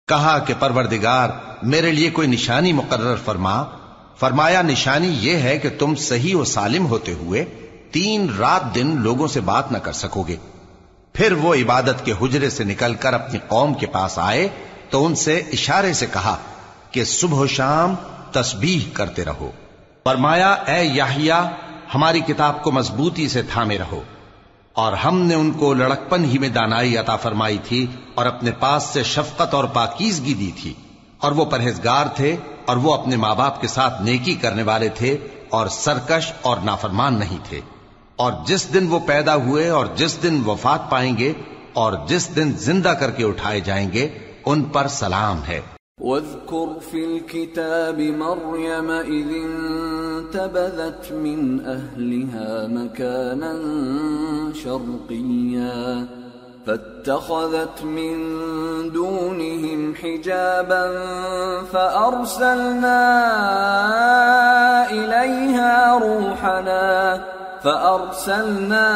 کہا 0.08 0.38
کہ 0.38 0.54
پروردگار، 0.58 1.28
میرے 1.62 1.92
لیے 1.92 2.10
کوئی 2.10 2.28
نشانی 2.28 2.72
مقرر 2.72 3.14
فرما۔ 3.24 3.64
فرمایا، 4.16 4.62
نشانی 4.62 5.16
یہ 5.20 5.36
ہے 5.36 5.58
کہ 5.58 5.68
تم 5.78 5.94
صحیح 5.94 6.36
و 6.36 6.44
سالم 6.44 6.86
ہوتے 6.86 7.12
ہوئے 7.12 7.44
تین 7.90 8.26
رات 8.38 8.74
دن 8.74 8.96
لوگوں 9.00 9.28
سے 9.28 9.40
بات 9.40 9.72
نہ 9.72 9.78
کر 9.78 9.92
سکو 9.92 10.22
گے۔ 10.22 10.36
پھر 11.12 11.32
وہ 11.32 11.54
عبادت 11.54 12.04
کے 12.04 12.12
حجرے 12.22 12.50
سے 12.50 12.64
نکل 12.64 12.94
کر 12.94 13.14
اپنی 13.14 13.38
قوم 13.48 13.74
کے 13.74 13.86
پاس 13.86 14.18
آئے 14.18 14.48
تو 14.90 15.06
ان 15.06 15.14
سے 15.14 15.36
اشارے 15.36 15.92
سے 15.92 16.06
کہا 16.12 16.36
کہ 16.90 17.04
صبح 17.04 17.38
و 17.38 17.46
شام 17.46 17.94
تسبیح 18.32 18.90
کرتے 18.92 19.24
رہو۔ 19.24 19.50
فرمایا، 20.04 20.52
اے 20.52 20.84
یاہیا 20.84 21.50
ہماری 21.94 22.20
کتاب 22.20 22.62
کو 22.62 22.72
مضبوطی 22.72 23.28
سے 23.28 23.42
تھامے 23.42 23.78
رہو۔ 23.78 24.02
اور 24.72 24.92
ہم 24.92 25.20
نے 25.20 25.34
ان 25.34 25.50
کو 25.50 25.74
لڑکپن 25.74 26.24
ہی 26.24 26.38
میں 26.38 26.48
دانائی 26.48 26.96
عطا 26.96 27.16
فرمائی 27.16 27.58
تھی 27.64 27.86
اور 28.14 28.26
اپنے 28.26 28.50
پاس 28.50 28.82
سے 28.82 29.02
شفقت 29.02 29.54
اور 29.54 29.64
پاکیزگی 29.64 30.34
دی 30.34 30.50
تھی۔ 30.62 30.74
اور 31.18 31.32
وہ 31.32 31.44
پرہیزگار 31.44 32.06
تھے 32.16 32.36
اور 32.66 32.76
وہ 32.76 32.94
اپنے 32.94 33.16
ماں 33.16 33.34
باپ 33.34 33.60
کے 33.60 33.68
ساتھ 33.68 34.02
نیکی 34.02 34.34
کرنے 34.34 34.62
والے 34.62 34.88
تھے 34.88 35.16
اور 35.50 35.66
سرکش 35.66 36.32
اور 36.42 36.56
نافرمان 36.64 37.18
نہیں 37.18 37.38
تھے۔ 37.48 37.60
اور 38.16 38.32
جس 38.46 38.74
دن 38.74 38.86
وہ 38.88 38.98
پیدا 39.06 39.34
ہوئے 39.34 39.68
اور 39.68 39.86
جس 39.96 40.22
دن 40.22 40.42
وفات 40.46 40.90
پائیں 40.90 41.18
گے 41.18 41.32
اور 41.72 41.92
جس 42.06 42.36
دن 42.36 42.52
زندہ 42.52 42.88
کر 42.88 43.10
کے 43.10 43.24
اٹھائے 43.24 43.60
جائیں 43.60 43.92
گے، 43.92 44.08
ان 44.46 44.62
پر 44.62 44.88
سلام 44.88 45.44
ہے۔ 45.48 45.60
واذكر 46.00 46.80
في 46.90 47.04
الكتاب 47.04 48.00
مريم 48.00 48.90
إذ 48.90 49.26
انتبذت 49.34 51.12
من 51.12 51.60
أهلها 51.66 52.66
مكانا 52.66 53.54
شرقيا 54.54 56.06
فاتخذت 56.66 57.82
من 57.82 58.16
دونهم 58.92 59.94
حجابا 59.94 61.04
فأرسلنا 61.72 63.00
إليها 64.90 65.98
روحنا 65.98 67.20
فأرسلنا 67.62 68.86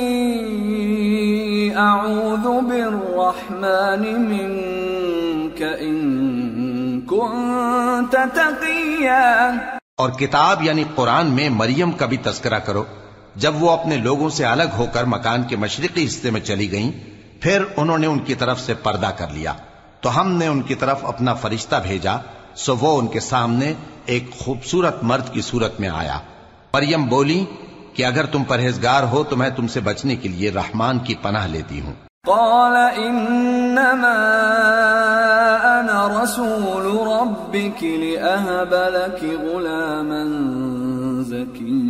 أعوذ 1.74 2.62
بالرحمن 2.68 4.02
منك 4.24 5.62
إن 5.82 6.10
كنت 7.00 8.16
تقيا. 8.34 9.50
اور 9.96 10.10
کتاب 10.10 10.62
یعنی 10.62 10.84
قرآن 10.94 11.26
میں 11.26 11.48
مریم 11.48 11.90
کا 11.90 12.06
بھی 12.06 12.16
تذکرہ 12.16 12.58
کرو۔ 12.58 12.84
جب 13.36 13.62
وہ 13.62 13.70
اپنے 13.70 13.96
لوگوں 13.96 14.28
سے 14.28 14.44
الگ 14.44 14.62
ہو 14.78 14.86
کر 14.92 15.04
مکان 15.04 15.42
کے 15.42 15.56
مشرقی 15.56 16.06
حصے 16.06 16.30
میں 16.30 16.40
چلی 16.40 16.72
گئیں، 16.72 16.92
پھر 17.40 17.62
انہوں 17.76 17.98
نے 17.98 18.06
ان 18.06 18.18
کی 18.18 18.34
طرف 18.34 18.60
سے 18.60 18.74
پردہ 18.74 19.10
کر 19.16 19.26
لیا۔ 19.32 19.52
تو 20.00 20.20
ہم 20.20 20.32
نے 20.32 20.46
ان 20.46 20.62
کی 20.62 20.74
طرف 20.74 21.04
اپنا 21.04 21.34
فرشتہ 21.34 21.76
بھیجا، 21.82 22.12
سو 22.54 22.76
وہ 22.76 22.98
ان 22.98 23.06
کے 23.06 23.20
سامنے 23.20 23.74
ایک 24.04 24.30
خوبصورت 24.30 24.96
مرد 25.02 25.32
کی 25.32 25.40
صورت 25.40 25.80
میں 25.80 25.88
آیا۔ 25.88 26.18
مریم 26.74 27.06
بولی 27.06 27.44
کہ 27.94 28.04
اگر 28.04 28.26
تم 28.26 28.44
پرہیزگار 28.44 29.02
ہو 29.02 29.24
تو 29.24 29.36
میں 29.36 29.50
تم 29.50 29.66
سے 29.66 29.80
بچنے 29.80 30.16
کے 30.16 30.28
لیے 30.28 30.50
رحمان 30.50 30.98
کی 30.98 31.14
پناہ 31.22 31.46
لیتی 31.46 31.80
ہوں۔ 31.80 31.92
قال 32.26 32.76
انما 32.76 34.16
انا 35.78 36.24
رسول 36.24 37.08
ربك 37.08 37.84
لاهب 37.84 38.74
لك 38.74 39.24
غلاما 39.40 40.24
زكيا 41.22 41.89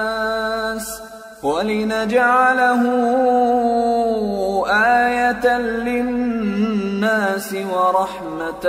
ولنجعله 1.43 2.81
آية 4.69 5.45
للناس 5.83 7.53
ورحمة 7.71 8.65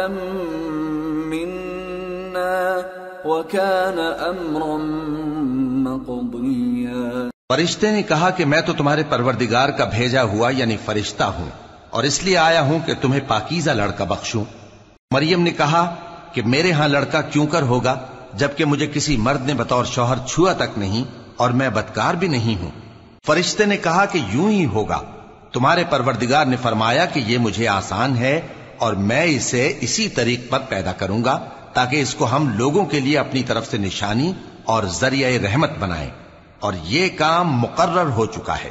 منا 1.28 2.78
وكان 3.24 3.98
أمرا 4.28 4.76
مقضيا. 5.88 7.28
فرشتے 7.48 7.90
نے 7.90 8.02
کہا 8.02 8.30
کہ 8.30 8.44
میں 8.44 8.60
تو 8.60 8.72
تمہارے 8.72 9.02
پروردگار 9.08 9.68
کا 9.68 9.84
بھیجا 9.84 10.22
ہوا 10.22 10.50
یعنی 10.50 10.76
فرشتہ 10.84 11.24
ہوں 11.24 11.50
اور 11.90 12.04
اس 12.04 12.24
لیے 12.24 12.36
آیا 12.38 12.62
ہوں 12.62 12.78
کہ 12.86 12.94
تمہیں 13.00 13.20
پاکیزہ 13.28 13.70
لڑکا 13.70 14.04
بخشوں۔ 14.04 14.44
مریم 15.10 15.42
نے 15.42 15.50
کہا 15.50 15.94
کہ 16.32 16.42
میرے 16.46 16.72
ہاں 16.72 16.88
لڑکا 16.88 17.20
کیوں 17.20 17.46
کر 17.46 17.62
ہوگا 17.62 17.98
جبکہ 18.34 18.64
مجھے 18.64 18.86
کسی 18.86 19.16
مرد 19.16 19.46
نے 19.46 19.54
بطور 19.54 19.84
شوہر 19.84 20.16
چھوا 20.26 20.52
تک 20.52 20.78
نہیں۔ 20.78 21.21
اور 21.36 21.50
میں 21.50 21.70
بدکار 21.70 22.14
بھی 22.14 22.28
نہیں 22.28 22.62
ہوں۔ 22.62 22.70
فرشتے 23.26 23.64
نے 23.64 23.76
کہا 23.76 24.04
کہ 24.04 24.20
یوں 24.32 24.50
ہی 24.50 24.66
ہوگا۔ 24.66 25.00
تمہارے 25.52 25.84
پروردگار 25.90 26.46
نے 26.46 26.56
فرمایا 26.62 27.04
کہ 27.04 27.20
یہ 27.20 27.38
مجھے 27.38 27.68
آسان 27.68 28.16
ہے 28.16 28.40
اور 28.78 28.92
میں 28.92 29.22
اسے 29.22 29.78
اسی 29.80 30.08
طریق 30.08 30.40
پر 30.50 30.58
پیدا 30.68 30.92
کروں 30.92 31.24
گا 31.24 31.44
تاکہ 31.72 32.00
اس 32.00 32.14
کو 32.14 32.36
ہم 32.36 32.48
لوگوں 32.48 32.84
کے 32.84 33.00
لیے 33.00 33.18
اپنی 33.18 33.42
طرف 33.42 33.70
سے 33.70 33.78
نشانی 33.78 34.32
اور 34.64 34.82
ذریعہ 34.82 35.42
رحمت 35.42 35.70
بنائیں۔ 35.78 36.10
اور 36.60 36.72
یہ 36.82 37.08
کام 37.16 37.52
مقرر 37.52 38.06
ہو 38.06 38.26
چکا 38.26 38.56
ہے۔ 38.64 38.70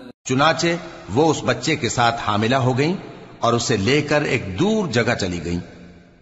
چنانچہ 0.29 0.67
وہ 1.13 1.31
اس 1.31 1.43
بچے 1.45 1.75
کے 1.75 1.89
ساتھ 1.89 2.21
حاملہ 2.27 2.55
ہو 2.55 2.77
گئیں 2.77 2.93
اور 3.39 3.53
اسے 3.53 3.77
لے 3.77 4.01
کر 4.01 4.21
ایک 4.21 4.59
دور 4.59 4.87
جگہ 4.87 5.15
چلی 5.19 5.39
گئیں۔ 5.45 5.59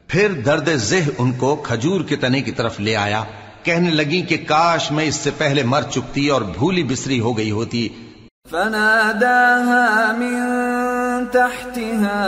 پھر 0.08 0.32
درد 0.32 0.70
زہ 0.76 1.10
ان 1.18 1.32
کو 1.32 1.56
کھجور 1.56 2.02
کے 2.02 2.16
تنے 2.16 2.42
کی 2.42 2.52
طرف 2.52 2.80
لے 2.80 2.96
آیا، 2.96 3.24
کہنے 3.64 3.90
لگی 3.90 4.22
کہ 4.22 4.38
کاش 4.48 4.92
میں 4.92 5.06
اس 5.06 5.16
سے 5.16 5.30
پہلے 5.38 5.64
مر 5.64 5.82
چکتی 5.82 6.28
اور 6.28 6.42
بھولی 6.42 6.84
بسری 6.84 7.20
ہو 7.20 7.38
گئی 7.38 7.52
ہوتی۔ 7.52 7.90
فناداها 8.52 10.12
من 10.18 10.38
تحتها 11.32 12.22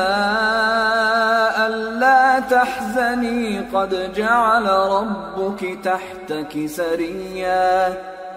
ألا 1.68 2.38
تحزني 2.50 3.58
قد 3.72 3.94
جعل 4.16 4.66
ربك 4.68 5.66
تحتك 5.84 6.58
سريا 6.76 7.90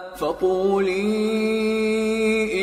فقولي 0.21 1.03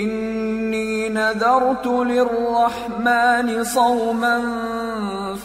إني 0.01 1.09
نذرت 1.09 1.87
للرحمن 1.87 3.65
صوما 3.65 4.37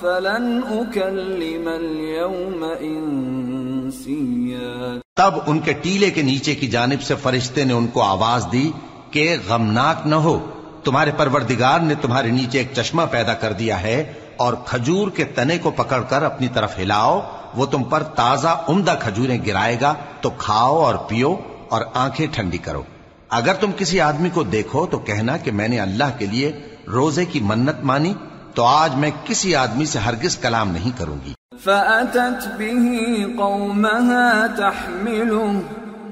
فلن 0.02 0.46
أكلم 0.72 1.68
اليوم 1.68 2.64
إنسيا 2.82 4.72
تب 5.16 5.34
ان 5.48 5.58
کے 5.60 5.74
ٹیلے 5.82 6.10
کے 6.12 6.22
نیچے 6.22 6.54
کی 6.56 6.68
جانب 6.68 7.02
سے 7.02 7.16
فرشتے 7.22 7.64
نے 7.64 7.74
ان 7.74 7.88
کو 7.88 8.02
آواز 8.02 8.42
دی 8.52 8.68
کہ 9.12 9.26
غمناک 9.48 9.98
نہ 10.08 10.16
ہو، 10.16 10.36
تمہارے 10.84 11.12
پروردگار 11.18 11.80
نے 11.80 11.96
تمہارے 12.02 12.30
نیچے 12.32 12.58
ایک 12.58 12.70
چشمہ 12.76 13.02
پیدا 13.12 13.34
کر 13.42 13.52
دیا 13.54 13.78
ہے 13.82 13.98
اور 14.38 14.54
کھجور 14.66 15.08
کے 15.16 15.24
تنے 15.36 15.58
کو 15.58 15.70
پکڑ 15.72 16.02
کر 16.10 16.22
اپنی 16.24 16.48
طرف 16.54 16.72
ہلاؤ، 16.80 17.16
وہ 17.56 17.66
تم 17.66 17.82
پر 17.84 18.02
تازہ 18.04 18.54
عمدہ 18.68 18.96
کھجوریں 19.00 19.40
گرائے 19.46 19.78
گا، 19.82 19.94
تو 20.22 20.28
کھاؤ 20.38 20.76
اور 20.84 20.96
پیو۔ 21.08 21.36
اور 21.74 21.82
آنکھیں 21.94 22.28
ٹھنڈی 22.32 22.58
کرو۔ 22.58 22.84
اگر 23.30 23.54
تم 23.54 23.72
کسی 23.78 24.02
آدمی 24.02 24.30
کو 24.30 24.44
دیکھو 24.44 24.86
تو 24.86 25.00
کہنا 25.00 25.38
کہ 25.38 25.52
میں 25.52 25.68
نے 25.68 25.80
اللہ 25.80 26.04
کے 26.18 26.26
لیے 26.26 26.60
روزے 26.88 27.26
کی 27.26 27.40
منت 27.40 27.84
مانی، 27.84 28.14
تو 28.56 28.64
آج 28.64 28.96
میں 28.96 29.12
کسی 29.26 29.56
آدمی 29.56 29.86
سے 29.86 30.00
ہرگز 30.00 30.38
کلام 30.38 30.72
نہیں 30.72 30.92
کروں 30.98 31.16
گی۔ 31.26 31.34
فأتت 31.64 32.48
به 32.58 33.04
قومها 33.38 34.46
تحمله، 34.56 35.60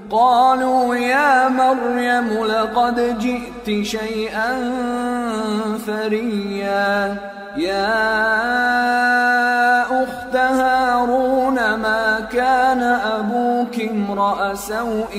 قالوا 0.09 0.95
يا 0.99 1.47
مريم 1.47 2.45
لقد 2.45 3.21
جئت 3.21 3.65
شيئا 3.65 4.51
فريا، 5.85 7.13
يا 7.57 8.07
أخت 9.89 10.35
هارون 10.35 11.20
كان 12.71 12.83
أبوك 13.03 13.79
امرأ 13.91 14.53
سوء 14.55 15.17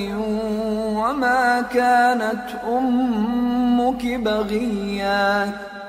وما 0.99 1.61
كانت 1.73 2.67
أمك 2.67 4.07
بغيا 4.23 5.45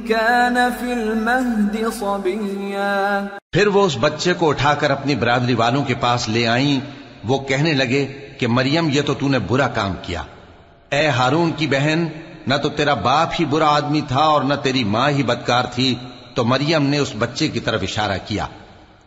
كان 0.07 0.57
في 0.79 0.91
المهد 0.91 1.75
صبيا؟ 1.99 3.25
پھر 3.51 3.67
وہ 3.67 3.85
اس 3.85 3.97
بچے 3.99 4.33
کو 4.33 4.49
اٹھا 4.49 4.73
کر 4.73 4.89
اپنی 4.91 5.15
برادری 5.15 5.53
والوں 5.53 5.83
کے 5.83 5.93
پاس 5.99 6.29
لے 6.29 6.47
آئیں۔ 6.47 6.79
وہ 7.27 7.39
کہنے 7.39 7.73
لگے 7.73 8.07
کہ 8.37 8.47
مریم، 8.47 8.89
یہ 8.89 9.01
تو 9.01 9.27
نے 9.27 9.39
برا 9.39 9.67
کام 9.67 9.93
کیا۔ 10.01 10.21
اے 10.91 11.07
ہارون 11.07 11.51
کی 11.57 11.67
بہن 11.67 12.07
نہ 12.47 12.55
تو 12.55 12.69
تیرا 12.69 12.93
باپ 12.93 13.29
ہی 13.39 13.45
برا 13.45 13.75
آدمی 13.75 14.01
تھا 14.07 14.21
اور 14.21 14.41
نہ 14.41 14.53
تیری 14.53 14.83
ماں 14.83 15.09
ہی 15.09 15.23
بدکار 15.23 15.63
تھی، 15.63 15.95
تو 16.35 16.43
مریم 16.43 16.85
نے 16.85 16.97
اس 16.97 17.13
بچے 17.19 17.47
کی 17.47 17.59
طرف 17.59 17.79
اشارہ 17.83 18.17
کیا۔ 18.25 18.45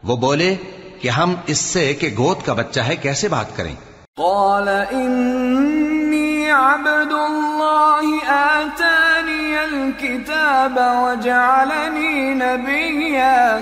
وہ 0.02 0.16
بولے 0.16 0.56
کہ 1.00 1.08
ہم 1.08 1.34
اس 1.46 1.58
سے 1.58 1.94
کہ 1.94 2.14
گود 2.18 2.46
کا 2.46 2.52
بچہ 2.52 2.80
ہے، 2.80 2.96
کیسے 2.96 3.28
بات 3.28 3.56
کریں؟ 3.56 3.74
قال 4.16 4.68
إني 4.94 6.50
عبد 6.50 7.12
الله، 7.12 8.22
آتاني 8.28 9.56
الكتاب 9.56 10.78
وجعلني 11.02 12.34
نبيا، 12.34 13.58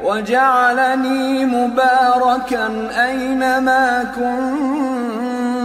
وجعلني 0.00 1.44
مباركا 1.44 2.68
أينما 2.96 4.02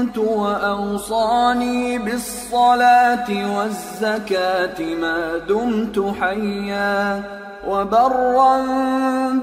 كنت 0.03 0.17
وأوصاني 0.17 1.97
بالصلاة 1.97 3.27
والزكاة 3.55 4.79
ما 5.01 5.37
دمت 5.49 6.15
حيا 6.21 7.21
وبرا 7.67 8.65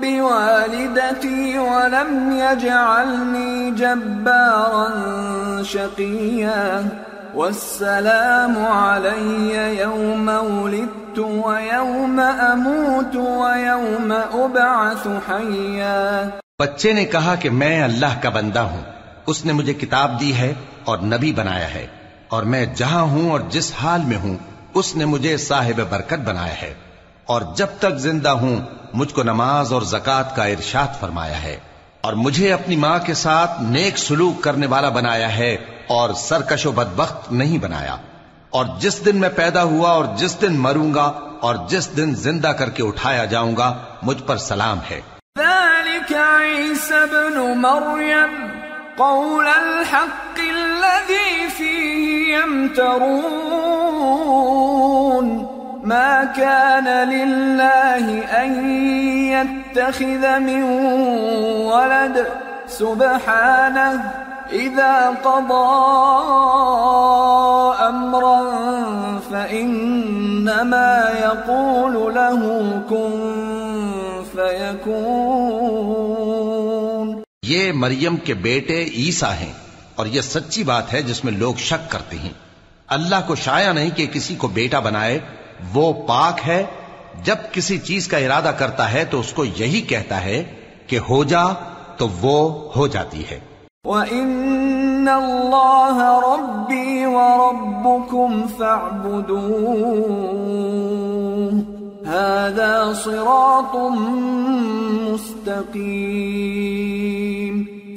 بوالدتي 0.03 1.59
ولم 1.59 2.39
يجعلني 2.39 3.71
جبارا 3.71 4.89
شقيا 5.63 6.85
والسلام 7.35 8.67
علي 8.67 9.81
يوم 9.81 10.29
ولدت 10.29 11.19
ويوم 11.19 12.21
أموت 12.21 13.17
ويوم 13.17 14.13
أبعث 14.13 15.07
حيا 15.31 16.29
بچے 16.59 16.93
نے 16.93 17.05
کہا 17.05 17.35
کہ 17.41 17.51
میں 17.51 17.83
اللہ 17.83 18.23
کا 18.23 18.29
بندہ 18.29 18.61
ہوں۔ 18.61 19.00
اس 19.31 19.45
نے 19.47 19.53
مجھے 19.53 19.75
کتاب 19.75 20.21
دی 20.21 20.35
ہے 20.35 20.53
اور 20.85 20.99
نبی 20.99 21.33
بنایا 21.33 21.75
ہے 21.75 21.87
اور 22.29 22.43
میں 22.43 22.65
جہاں 22.75 23.03
ہوں 23.03 23.31
اور 23.31 23.41
جس 23.49 23.73
حال 23.83 24.03
میں 24.05 24.17
ہوں، 24.17 24.37
اس 24.75 24.97
نے 24.97 25.05
مجھے 25.05 25.37
صاحب 25.37 25.81
برکت 25.91 26.19
بنایا 26.25 26.61
ہے 26.63 26.73
اور 27.27 27.43
جب 27.57 27.67
تک 27.79 27.99
زندہ 27.99 28.29
ہوں، 28.29 28.57
مجھ 28.95 29.15
کو 29.15 29.23
نماز 29.23 29.73
اور 29.73 29.83
زکات 29.83 30.37
کا 30.37 30.45
ارشاد 30.45 31.01
فرمایا 31.01 31.43
ہے 31.43 31.57
اور 32.01 32.13
مجھے 32.13 32.53
اپنی 32.53 32.77
ماں 32.77 32.99
کے 32.99 33.15
ساتھ 33.15 33.61
نیک 33.63 33.99
سلوک 33.99 34.43
کرنے 34.43 34.67
والا 34.67 34.89
بنایا 34.89 35.37
ہے 35.37 35.57
اور 35.89 36.15
سرکش 36.19 36.67
و 36.67 36.73
بدبخت 36.73 37.33
نہیں 37.33 37.59
بنایا 37.59 37.97
اور 38.51 38.65
جس 38.79 39.05
دن 39.07 39.17
میں 39.17 39.29
پیدا 39.29 39.63
ہوا 39.63 39.91
اور 39.91 40.05
جس 40.17 40.41
دن 40.43 40.59
مروں 40.59 40.95
گا 40.95 41.07
اور 41.41 41.55
جس 41.69 41.89
دن 41.97 42.15
زندہ 42.15 42.49
کر 42.49 42.71
کے 42.71 42.83
اٹھایا 42.83 43.25
جاؤں 43.25 43.57
گا، 43.57 43.73
مجھ 44.03 44.23
پر 44.27 44.37
سلام 44.37 44.79
ہے۔ 44.91 45.01
ذلك 45.39 46.13
عيسى 46.15 46.95
ابن 46.95 47.37
مريم 47.59 48.60
قول 49.01 49.47
الحق 49.47 50.39
الذي 50.39 51.49
فيه 51.57 52.37
يمترون. 52.37 53.31
ما 55.85 56.25
كان 56.25 57.09
لله 57.09 58.25
أن 58.43 58.51
يتخذ 59.33 60.39
من 60.39 60.63
ولد 61.73 62.27
سبحانه 62.67 64.13
إذا 64.53 65.09
قضى 65.25 65.71
أمرا 67.89 68.41
فإنما 69.33 71.11
يقول 71.23 72.15
له 72.15 72.41
كن 72.91 73.11
فيكون. 74.37 76.20
یہ 77.51 77.73
مریم 77.73 78.17
کے 78.17 78.35
بیٹے 78.35 78.85
عیسیٰ 78.85 79.33
ہیں 79.33 79.53
اور 79.95 80.07
یہ 80.07 80.21
سچی 80.21 80.63
بات 80.63 80.93
ہے 80.93 81.03
جس 81.03 81.25
میں 81.25 81.33
لوگ 81.33 81.55
شک 81.55 81.91
کرتے 81.91 82.19
ہیں۔ 82.19 82.31
اللہ 82.89 83.15
کو 83.27 83.35
شایا 83.35 83.73
نہیں 83.73 83.91
کہ 83.91 84.07
کسی 84.07 84.35
کو 84.35 84.49
بیٹا 84.49 84.79
بنائے، 84.79 85.19
وہ 85.75 85.93
پاک 85.93 86.41
ہے۔ 86.47 86.65
جب 87.25 87.37
کسی 87.53 87.79
چیز 87.79 88.09
کا 88.09 88.17
ارادہ 88.17 88.53
کرتا 88.59 88.93
ہے 88.93 89.05
تو 89.05 89.21
اس 89.21 89.33
کو 89.33 89.45
یہی 89.45 89.81
کہتا 89.81 90.25
ہے 90.25 90.45
کہ 90.87 90.99
ہو 90.99 91.25
جا 91.25 91.43
تو 91.97 92.09
وہ 92.21 92.69
ہو 92.77 92.87
جاتی 92.87 93.25
ہے۔ 93.31 93.41
وَإِنَّ 93.85 95.11
اللَّهَ 95.11 96.23
رَبِّي 96.23 97.05
وَرَبُّكُمْ 97.05 98.59
فَاعْبُدُوهُ۔ 98.59 100.07
هَذَا 102.07 102.93
صِرَاطٌ 103.05 103.97
مُسْتَقِيمٌ۔ 105.11 107.20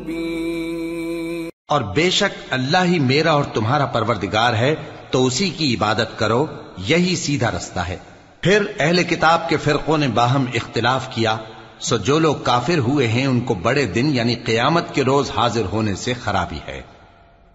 مبين 0.00 1.48
اور 1.68 1.80
بے 1.80 2.10
شک 2.10 2.46
اللہ 2.50 2.84
ہی 2.84 2.98
میرا 2.98 3.32
اور 3.32 3.44
تمہارا 3.44 3.86
پروردگار 3.86 4.54
ہے، 4.54 4.74
تو 5.10 5.26
اسی 5.26 5.50
کی 5.50 5.74
عبادت 5.74 6.18
کرو، 6.18 6.46
یہی 6.78 7.16
سیدھا 7.16 7.50
رستہ 7.50 7.80
ہے۔ 7.80 7.96
پھر 8.40 8.62
اہل 8.78 9.02
کتاب 9.02 9.48
کے 9.48 9.56
فرقوں 9.56 9.98
نے 9.98 10.08
باہم 10.08 10.44
اختلاف 10.54 11.14
کیا، 11.14 11.36
سو 11.80 11.96
جو 11.96 12.18
لوگ 12.18 12.34
کافر 12.34 12.78
ہوئے 12.78 13.08
ہیں، 13.08 13.26
ان 13.26 13.40
کو 13.40 13.54
بڑے 13.54 13.86
دن 13.86 14.14
یعنی 14.14 14.34
قیامت 14.34 14.94
کے 14.94 15.04
روز 15.04 15.30
حاضر 15.36 15.62
ہونے 15.72 15.94
سے 15.94 16.12
خرابی 16.14 16.58
ہے۔ 16.68 16.82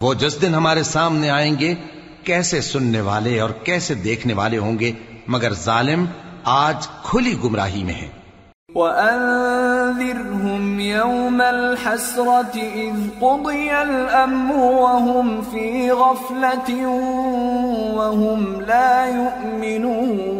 وہ 0.00 0.14
جس 0.14 0.42
دن 0.42 0.54
ہمارے 0.54 0.82
سامنے 0.82 1.30
آئیں 1.30 1.58
گے، 1.58 1.74
کیسے 2.24 2.60
سننے 2.60 3.00
والے 3.00 3.40
اور 3.40 3.50
کیسے 3.50 3.94
دیکھنے 3.94 4.32
والے 4.32 4.58
ہوں 4.58 4.78
گے، 4.78 4.92
مگر 5.26 5.52
ظالم 5.54 6.04
آج 6.44 6.86
کھلی 7.02 7.34
گمراہی 7.44 7.84
میں 7.84 7.94
ہیں 7.94 8.08
وأنذرهم 8.76 10.64
يوم 10.80 11.40
الحسرة 11.40 12.60
إذ 12.74 13.08
قضي 13.20 13.70
الأمر 13.82 14.56
وهم 14.56 15.40
في 15.50 15.90
غفلة 15.90 16.86
وهم 17.92 18.60
لا 18.60 19.06
يؤمنون. 19.06 20.36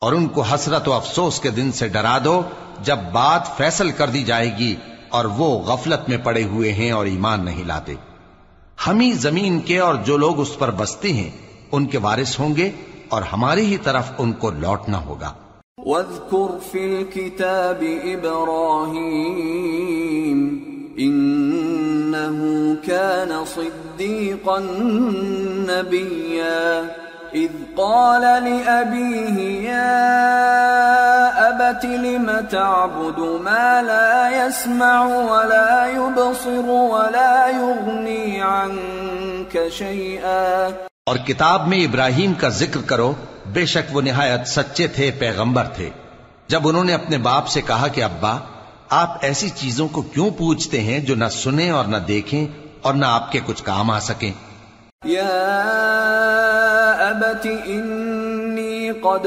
اور 0.00 0.12
ان 0.12 0.26
کو 0.26 0.42
حسرت 0.42 0.88
و 0.88 0.92
افسوس 0.92 1.40
کے 1.40 1.50
دن 1.50 1.72
سے 1.72 1.88
ڈرا 1.88 2.18
دو 2.24 2.42
جب 2.82 2.98
بات 3.12 3.56
فیصل 3.56 3.90
کر 3.90 4.08
دی 4.08 4.22
جائے 4.22 4.56
گی۔ 4.58 4.76
اور 5.14 5.24
وہ 5.24 5.58
غفلت 5.58 6.08
میں 6.08 6.18
پڑے 6.18 6.44
ہوئے 6.44 6.72
ہیں 6.72 6.90
اور 6.90 7.06
ایمان 7.06 7.44
نہیں 7.44 7.64
لاتے۔ 7.64 7.94
ہم 8.86 9.00
ہی 9.00 9.12
زمین 9.12 9.60
کے 9.60 9.78
اور 9.78 9.94
جو 9.94 10.16
لوگ 10.16 10.40
اس 10.40 10.58
پر 10.58 10.70
بستے 10.70 11.12
ہیں، 11.12 11.30
ان 11.72 11.86
کے 11.86 11.98
وارث 11.98 12.40
ہوں 12.40 12.56
گے 12.56 12.70
اور 13.08 13.22
ہماری 13.22 13.66
ہی 13.66 13.76
طرف 13.76 14.12
ان 14.18 14.32
کو 14.32 14.50
لوٹنا 14.50 15.04
ہوگا۔ 15.04 15.32
واذكر 15.78 16.58
في 16.72 16.94
الكتاب 16.94 17.82
إبراهيم 18.04 19.08
إنه 20.98 22.36
كان 22.86 23.32
صديقا 23.54 24.58
نبيا 25.68 26.82
إذ 27.34 27.56
قال 27.76 28.22
لأبيه 28.22 29.36
يا 29.62 30.14
لم 31.84 32.30
تعبد 32.50 33.18
ما 33.18 33.80
لا 33.80 34.30
يسمع 34.36 35.04
ولا 35.04 35.86
يبصر 35.96 36.68
ولا 36.68 37.46
يغني 37.46 38.40
عنك 38.40 39.56
شيئا۔ 39.72 40.68
اور 41.06 41.16
کتاب 41.16 41.68
میں 41.68 41.84
ابراہیم 41.84 42.34
کا 42.34 42.48
ذکر 42.48 42.80
کرو 42.86 43.14
بے 43.46 43.66
شک 43.66 43.96
وہ 43.96 44.00
نہایت 44.00 44.48
سچے 44.48 44.86
تھے 44.86 45.10
پیغمبر 45.18 45.64
تھے۔ 45.64 45.90
جب 46.48 46.68
انہوں 46.68 46.84
نے 46.84 46.94
اپنے 46.94 47.18
باپ 47.18 47.46
سے 47.46 47.60
کہا 47.60 47.88
کہ 47.88 48.02
ابا 48.02 48.38
آپ 48.90 49.18
ایسی 49.20 49.48
چیزوں 49.48 49.88
کو 49.88 50.02
کیوں 50.02 50.30
پوچھتے 50.30 50.80
ہیں 50.80 51.00
جو 51.00 51.14
نہ 51.14 51.28
سنیں 51.30 51.70
اور 51.70 51.84
نہ 51.84 51.96
دیکھیں 51.96 52.46
اور 52.82 52.94
نہ 52.94 53.06
آپ 53.06 53.32
کے 53.32 53.40
کچھ 53.46 53.64
کام 53.64 53.90
آ 53.90 54.00
سکیں؟ 54.00 54.32
يا 55.06 55.50
أبت 57.10 57.46
إني 57.66 58.90
قد 58.90 59.26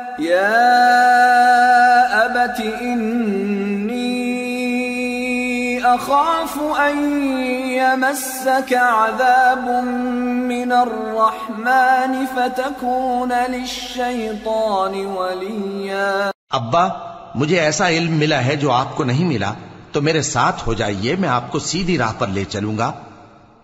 يا 0.21 0.65
أبت 2.25 2.61
إني 2.81 4.01
أخاف 5.79 6.59
أن 6.79 7.23
يمسك 7.71 8.73
عذاب 8.73 9.69
من 10.43 10.71
الرحمن 10.71 12.25
فتكون 12.35 13.31
للشيطان 13.51 14.93
وليا 14.93 16.31
ابا، 16.49 16.87
مجھے 17.35 17.59
ایسا 17.59 17.89
علم 17.89 18.11
ملا 18.11 18.45
ہے 18.45 18.55
جو 18.55 18.71
آپ 18.71 18.95
کو 18.95 19.03
نہیں 19.03 19.25
ملا، 19.25 19.53
تو 19.91 20.01
میرے 20.01 20.21
ساتھ 20.21 20.67
ہو 20.67 20.73
جائیے، 20.73 21.15
میں 21.15 21.29
آپ 21.29 21.51
کو 21.51 21.59
سیدھی 21.59 21.97
راہ 21.97 22.11
پر 22.17 22.27
لے 22.27 22.43
چلوں 22.45 22.77
گا۔ 22.77 22.91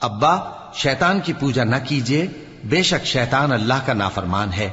ابا، 0.02 0.38
شیطان 0.74 1.20
کی 1.20 1.34
پوجا 1.34 1.64
نہ 1.64 1.76
کیجیے، 1.88 2.28
بے 2.64 2.84
شک 2.84 3.06
شیطان 3.06 3.52
اللہ 3.52 3.86
کا 3.86 3.94
نافرمان 3.94 4.54
ہے۔ 4.54 4.70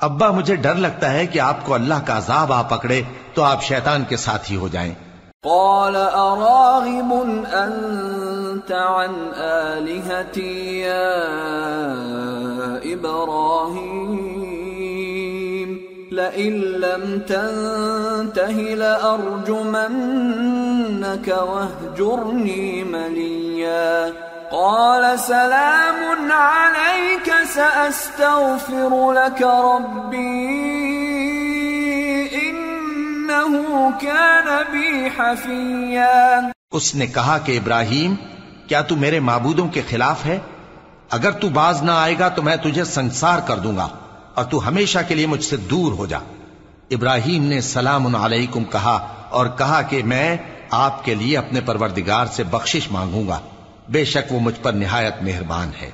ابا 0.00 0.30
مجھے 0.30 0.56
ڈر 0.56 0.74
لگتا 0.74 1.12
ہے 1.12 1.26
کہ 1.26 1.40
آپ 1.40 1.66
کو 1.66 1.74
اللہ 1.74 1.94
کا 2.06 2.18
عذاب 2.18 2.52
آ 2.52 2.62
پکڑے 2.62 3.02
تو 3.34 3.42
آپ 3.42 3.62
شیطان 3.62 4.04
کے 4.08 4.16
ساتھ 4.16 4.52
ہی 4.52 4.56
ہو 4.56 4.68
جائیں۔ 4.68 4.94
قال 5.42 5.96
أراغب 5.96 7.14
أنت 7.52 8.72
عن 8.72 9.30
آلهتي 9.36 10.80
يا 10.80 11.14
إبراهيم؟ 12.82 13.76
لئن 16.10 16.60
لم 16.60 17.18
تنته 17.26 18.60
لأرجمنك 18.74 19.52
واهجرني 21.28 22.82
مليا۔ 22.82 24.08
قال 24.52 25.18
سلام 25.18 26.32
عليك، 26.32 27.28
سأستغفر 27.54 29.12
لك 29.12 29.42
ربي، 29.42 30.56
إنه 32.38 33.52
كان 34.00 34.48
بي 34.72 35.08
حفيا. 35.18 36.40
اس 36.70 36.94
نے 36.94 37.06
کہا 37.06 37.38
کہ 37.38 37.58
ابراہیم، 37.58 38.14
کیا 38.66 38.80
تو 38.80 38.96
میرے 38.96 39.20
معبودوں 39.20 39.68
کے 39.68 39.82
خلاف 39.88 40.26
ہے؟ 40.26 40.38
اگر 41.10 41.30
تو 41.30 41.48
باز 41.48 41.82
نہ 41.82 41.90
آئے 41.90 42.14
گا 42.18 42.28
تو 42.28 42.42
میں 42.42 42.56
تجھے 42.56 42.84
سنسار 42.84 43.38
کر 43.38 43.56
دوں 43.56 43.76
گا، 43.76 43.88
اور 44.34 44.44
تو 44.44 44.68
ہمیشہ 44.68 44.98
کے 45.08 45.14
لیے 45.14 45.26
مجھ 45.26 45.44
سے 45.44 45.56
دور 45.56 45.92
ہو 45.92 46.06
جا۔ 46.06 46.18
ابراہیم 46.90 47.44
نے 47.44 47.60
سلام 47.60 48.16
علیکم 48.16 48.64
کہا 48.64 49.08
اور 49.30 49.46
کہا 49.46 49.82
کہ 49.82 50.02
میں 50.02 50.36
آپ 50.70 51.04
کے 51.04 51.14
لیے 51.14 51.38
اپنے 51.38 51.60
پروردگار 51.60 52.26
سے 52.26 52.42
بخشش 52.42 52.90
مانگوں 52.90 53.28
گا۔ 53.28 53.38
بے 53.92 54.04
شک 54.04 54.32
وہ 54.32 54.40
مجھ 54.40 54.60
پر 54.62 54.72
نہایت 54.72 55.22
مہربان 55.22 55.70
ہے۔ 55.82 55.90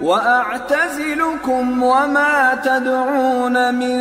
وأعتزلكم 0.00 1.82
وما 1.82 2.54
تدعون 2.62 3.56
من 3.74 3.98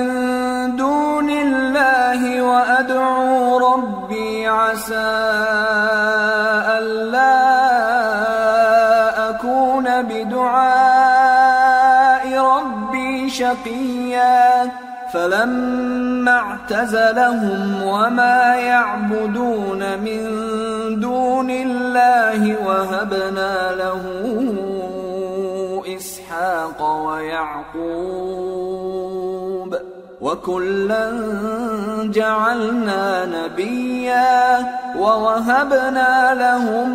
دون 0.79 1.29
الله 1.29 2.21
وأدعو 2.39 3.59
ربي 3.59 4.47
عسى 4.47 5.11
ألا 6.77 7.37
أكون 9.29 9.87
بدعاء 10.09 11.45
ربي 12.39 13.29
شقيا 13.29 14.65
فلما 15.13 16.35
اعتزلهم 16.39 17.83
وما 17.83 18.55
يعبدون 18.55 19.81
من 19.99 20.25
دون 20.99 21.49
الله 21.49 22.67
وهبنا 22.67 23.71
له 23.75 24.01
إسحاق 25.97 27.05
ويعقوب 27.05 28.51
وكلا 30.21 31.11
جعلنا 32.03 33.25
نبيا 33.25 34.59
ووهبنا 34.97 36.33
لهم 36.33 36.89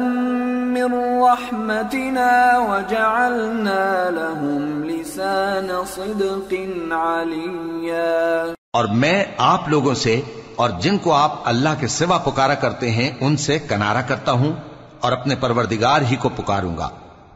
من 0.75 1.21
رحمتنا 1.23 2.59
وجعلنا 2.59 4.11
لهم 4.11 4.85
لسان 4.85 5.85
صدق 5.85 6.69
عليا. 6.91 8.55
اور 8.73 8.85
میں 8.85 9.25
آپ 9.39 9.69
لوگوں 9.69 9.95
سے 9.95 10.21
اور 10.57 10.71
جن 10.71 10.99
کو 10.99 11.13
آپ 11.13 11.35
اللہ 11.45 11.69
کے 11.81 11.87
سوا 11.87 12.19
پکارا 12.19 12.55
کرتے 12.55 12.91
ہیں، 12.91 13.11
ان 13.21 13.37
سے 13.37 13.59
کنارہ 13.59 14.03
کرتا 14.07 14.33
ہوں 14.33 14.53
اور 15.01 15.13
اپنے 15.13 15.35
پروردگار 15.35 16.01
ہی 16.01 16.17
کو 16.17 16.29
پکاروں 16.29 16.77
گا۔ 16.77 16.89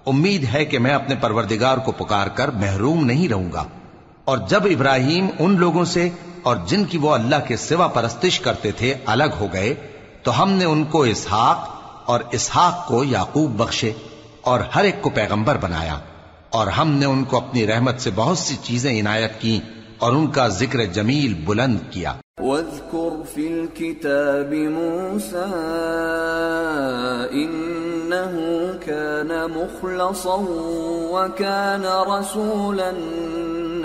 امید 0.06 0.46
ہے 0.54 0.64
کہ 0.64 0.78
میں 0.78 0.90
اپنے 0.90 1.14
پروردگار 1.14 1.78
کو 1.78 1.92
پکار 1.92 2.26
کر 2.26 2.48
محروم 2.48 3.04
نہیں 3.04 3.28
رہوں 3.28 3.52
گا۔ 3.52 3.64
اور 4.24 4.38
جب 4.38 4.64
ابراہیم 4.64 5.26
ان 5.38 5.59
لوگوں 5.59 5.85
سے 5.85 6.09
اور 6.42 6.56
جن 6.66 6.85
کی 6.85 6.98
وہ 6.98 7.11
اللہ 7.11 7.37
کے 7.46 7.56
سوا 7.56 7.87
پرستش 7.87 8.40
کرتے 8.40 8.72
تھے 8.72 8.94
الگ 9.06 9.24
ہو 9.40 9.48
گئے، 9.52 9.74
تو 10.22 10.42
ہم 10.42 10.50
نے 10.50 10.64
ان 10.64 10.85
کو 10.85 11.02
اسحاق 11.02 11.68
اور 12.06 12.20
اسحاق 12.30 12.88
کو 12.88 13.04
یعقوب 13.04 13.50
بخشے 13.50 13.92
اور 14.40 14.61
ہر 14.74 14.85
ایک 14.85 15.02
کو 15.02 15.11
پیغمبر 15.11 15.56
بنایا۔ 15.56 15.98
اور 16.50 16.66
ہم 16.66 16.88
نے 16.90 17.06
ان 17.06 17.24
کو 17.24 17.37
اپنی 17.37 17.66
رحمت 17.66 18.00
سے 18.00 18.11
بہت 18.14 18.38
سی 18.38 18.56
چیزیں 18.62 19.00
عنایت 19.00 19.40
کی 19.40 19.61
اور 20.01 20.13
ان 20.13 20.27
کا 20.27 20.49
ذکر 20.49 20.85
جمیل 20.85 21.35
بلند 21.45 21.79
کیا۔ 21.91 22.13
واذكر 22.41 23.23
في 23.35 23.49
الكتاب 23.49 24.53
موسى 24.53 25.45
إنه 27.33 28.33
كان 28.85 29.31
مخلصا 29.51 30.37
وكان 31.11 31.85
رسولا 31.85 32.90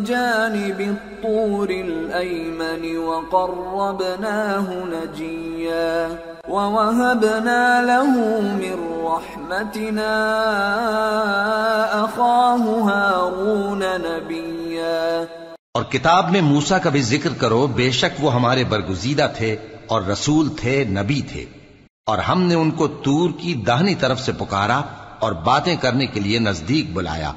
جانب 0.04 0.80
الطور 0.80 1.70
الأيمن 1.70 2.98
وقربناه 2.98 4.72
نجيا. 4.72 6.08
ووهبنا 6.48 7.82
له 7.82 8.12
من 8.54 8.91
رحمتنا 9.08 10.12
أخاه 11.93 12.88
هارون 12.88 13.80
نبيا. 13.80 15.24
اور 15.74 15.84
کتاب 15.84 16.32
میں 16.32 16.41
موسا 16.41 16.78
کا 16.78 16.89
بھی 16.89 17.02
ذکر 17.02 17.30
کرو، 17.38 17.68
بے 17.68 17.91
شک 17.91 18.26
وہ 18.26 18.34
ہمارے 18.34 18.64
برگزیدہ 18.64 19.28
تھے 19.38 19.56
اور 19.88 20.02
رسول 20.02 20.50
تھے، 20.50 20.84
نبی 20.84 21.22
تھے۔ 21.22 21.46
اور 22.06 22.18
ہم 22.18 22.41
نے 22.41 22.56
ان 22.56 22.72
کو 22.72 22.88
تور 22.88 23.30
کی 23.38 23.54
داہنی 23.54 23.96
طرف 23.96 24.20
سے 24.20 24.32
پکارا 24.32 24.82
اور 25.20 25.32
باتیں 25.32 25.76
کرنے 25.76 26.06
کے 26.06 26.20
لیے 26.20 26.39
نزدیک 26.39 26.93
بلایا۔ 26.93 27.32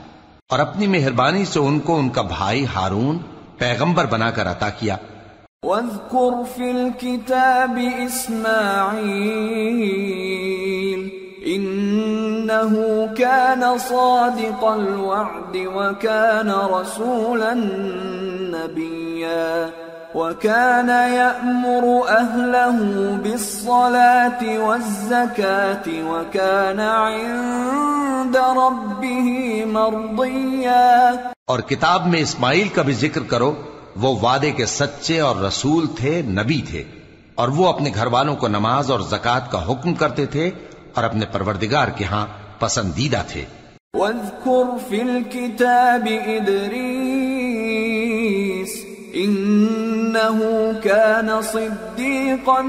اور 0.51 0.59
اپنی 0.59 0.87
مہربانی 0.87 1.45
سے 1.45 1.59
ان 1.59 1.81
کو 1.81 1.99
ان 1.99 2.09
کا 2.09 2.23
بھائی 2.23 2.67
ہارون 2.75 3.19
پیغمبر 3.59 4.05
بنا 4.05 4.31
کر 4.31 4.51
عطا 4.51 4.69
کیا۔ 4.69 4.97
واذكر 5.65 6.45
في 6.57 6.71
الكتاب 6.71 7.79
إسماعيل 8.07 9.01
إنه 11.47 13.07
كان 13.15 13.79
صادق 13.79 14.65
الوعد 14.65 15.57
وكان 15.57 16.51
رسولا 16.51 17.55
نبيا 18.55 19.71
وكان 20.15 20.89
يأمر 20.89 22.09
أهله 22.09 22.79
بالصلاة 23.23 24.59
والزكاة 24.59 25.87
وكان 26.11 26.81
عند 26.81 28.37
ربه 28.37 29.65
مرضيا. 29.65 31.17
اور 31.47 31.61
کتاب 31.61 32.07
میں 32.07 32.21
اسماعیل 32.21 32.69
کا 32.69 32.83
بھی 32.83 32.93
ذکر 32.93 33.23
کرو 33.23 33.55
وہ 33.97 34.15
وعدے 34.23 34.51
کے 34.51 34.67
سچے 34.67 35.21
اور 35.21 35.37
رسول 35.37 35.87
تھے 35.97 36.23
نبی 36.23 36.63
تھے 36.71 36.83
اور 37.35 37.49
وہ 37.49 37.69
اپنے 37.69 37.91
گھر 37.95 38.07
والوں 38.07 38.37
کو 38.37 38.49
نماز 38.49 38.91
اور 38.91 39.01
زکوٰۃ 39.01 39.51
کا 39.51 39.73
حکم 39.73 39.95
کرتے 39.95 40.27
تھے 40.27 40.51
اور 40.95 41.05
اپنے 41.05 41.27
پروردگار 41.33 41.89
کے 41.89 42.05
ہاں 42.05 42.27
پسندیدہ 42.59 43.23
تھے۔ 43.29 43.45
واذكر 43.95 44.65
في 44.89 45.03
الكتاب 45.03 46.07
إدريس 47.39 48.73
إنه 49.15 50.73
كان 50.85 51.43
صديقا 51.43 52.61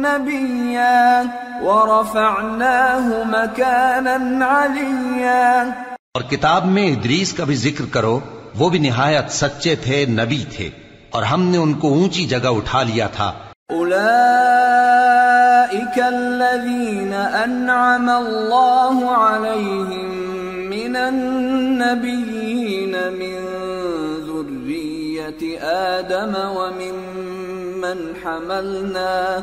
نبيا 0.00 1.22
ورفعناه 1.62 3.24
مكانا 3.24 4.16
عليا 4.42 5.62
اور 6.14 6.22
کتاب 6.22 6.66
میں 6.66 6.86
ادریس 6.86 7.32
کا 7.32 7.44
بھی 7.44 7.54
ذکر 7.54 7.84
کرو 7.90 8.18
وہ 8.58 8.68
بھی 8.70 8.78
نہایت 8.78 9.30
سچے 9.32 9.74
تھے 9.82 10.04
نبی 10.10 10.44
تھے 10.52 10.68
اور 11.10 11.22
ہم 11.22 11.42
نے 11.48 11.58
ان 11.58 11.74
کو 11.80 11.88
اونچی 11.94 12.26
جگہ 12.26 12.48
اٹھا 12.56 12.82
لیا 12.84 13.06
تھا 13.12 13.32
أولئك 13.70 13.98
الذين 15.98 17.12
أنعم 17.12 18.10
الله 18.10 19.12
عليهم 19.12 20.10
من 20.70 20.96
النبيين 20.96 23.12
من 23.12 23.44
ذرية 24.22 25.58
آدم 25.62 26.34
وممن 26.56 28.14
حملنا 28.24 29.42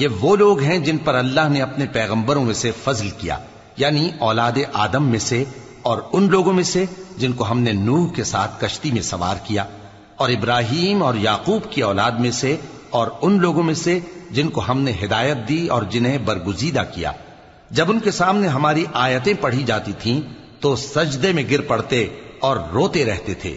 یہ 0.00 0.08
وہ 0.20 0.36
لوگ 0.36 0.60
ہیں 0.60 0.78
جن 0.78 0.98
پر 0.98 1.14
اللہ 1.14 1.48
نے 1.48 1.62
اپنے 1.62 1.86
پیغمبروں 1.86 2.44
میں 2.44 2.54
سے 2.54 2.70
فضل 2.84 3.08
کیا 3.18 3.36
یعنی 3.76 4.10
اولاد 4.18 4.58
آدم 4.72 5.08
میں 5.08 5.18
سے 5.18 5.44
اور 5.82 5.98
ان 6.12 6.28
لوگوں 6.30 6.52
میں 6.52 6.64
سے 6.64 6.84
جن 7.16 7.32
کو 7.32 7.50
ہم 7.50 7.60
نے 7.60 7.72
نوح 7.72 8.06
کے 8.12 8.24
ساتھ 8.24 8.60
کشتی 8.60 8.92
میں 8.92 9.02
سوار 9.02 9.36
کیا، 9.44 9.64
اور 10.16 10.28
ابراہیم 10.28 11.02
اور 11.02 11.14
یعقوب 11.14 11.70
کی 11.70 11.82
اولاد 11.82 12.18
میں 12.18 12.30
سے 12.30 12.56
اور 12.90 13.08
ان 13.22 13.38
لوگوں 13.40 13.62
میں 13.62 13.74
سے 13.74 13.98
جن 14.30 14.48
کو 14.48 14.62
ہم 14.68 14.80
نے 14.80 14.92
ہدایت 15.04 15.48
دی 15.48 15.66
اور 15.66 15.82
جنہیں 15.90 16.18
برگزیدہ 16.18 16.84
کیا۔ 16.94 17.12
جب 17.70 17.90
ان 17.90 18.00
کے 18.00 18.10
سامنے 18.10 18.48
ہماری 18.48 18.84
آیتیں 18.92 19.32
پڑھی 19.40 19.62
جاتی 19.62 19.92
تھیں 19.98 20.20
تو 20.60 20.76
سجدے 20.76 21.32
میں 21.32 21.44
گر 21.50 21.60
پڑتے 21.60 22.06
اور 22.40 22.56
روتے 22.72 23.04
رہتے 23.04 23.34
تھے۔ 23.34 23.56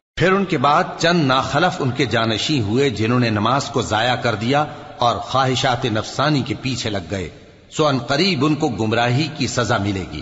پھر 0.21 0.31
ان 0.31 0.45
کے 0.45 0.57
بعد 0.57 0.83
چند 0.97 1.27
ناخلف 1.27 1.81
ان 1.81 1.91
کے 1.91 2.05
جانشی 2.05 2.61
ہوئے 2.61 2.89
جنہوں 2.89 3.19
نے 3.19 3.29
نماز 3.29 3.69
کو 3.69 3.81
ضائع 3.81 4.15
کر 4.15 4.35
دیا 4.35 4.65
اور 4.97 5.15
خواہشات 5.15 5.85
نفسانی 5.85 6.41
کے 6.41 6.55
پیچھے 6.61 6.89
لگ 6.89 6.97
گئے۔ 7.11 7.29
سو 7.71 7.87
ان 7.87 7.97
قریب 7.97 8.45
ان 8.45 8.55
کو 8.55 8.67
گمراہی 8.67 9.27
کی 9.37 9.47
سزا 9.47 9.77
ملے 9.77 10.03
گی۔ 10.11 10.21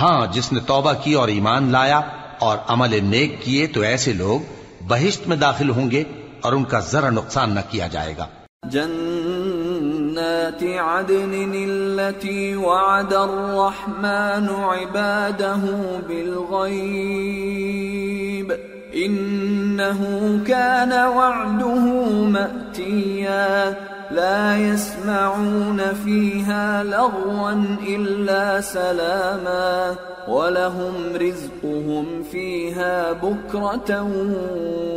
ہاں 0.00 0.32
جس 0.32 0.52
نے 0.52 0.60
توبہ 0.66 0.92
کی 0.92 1.12
اور 1.12 1.28
ایمان 1.28 1.72
لایا 1.72 2.00
اور 2.38 2.58
عمل 2.68 3.04
نیک 3.04 3.42
کیے 3.42 3.66
تو 3.66 3.80
ایسے 3.80 4.12
لوگ 4.12 4.40
بہشت 4.88 5.28
میں 5.28 5.36
داخل 5.36 5.70
ہوں 5.70 5.90
گے 5.90 6.04
اور 6.40 6.52
ان 6.52 6.64
کا 6.64 6.80
ذرا 6.80 7.10
نقصان 7.10 7.54
نہ 7.54 7.60
کیا 7.70 7.86
جائے 7.86 8.14
گا۔ 8.18 8.26
جنات 8.64 10.62
عدن 10.62 11.60
التي 11.64 12.54
وعد 12.54 13.12
الرحمن 13.12 14.54
عباده 14.54 15.66
بالغيب 16.06 18.52
إنه 18.94 20.40
كان 20.46 20.92
وعده 20.92 22.04
مأتيا. 22.24 23.76
لا 24.10 24.56
يسمعون 24.56 25.80
فيها 26.04 26.84
لغوا 26.84 27.64
إلا 27.88 28.60
سلاما. 28.60 29.94
ولهم 30.28 30.94
رزقهم 31.14 32.22
فيها 32.32 33.12
بكرة 33.12 34.12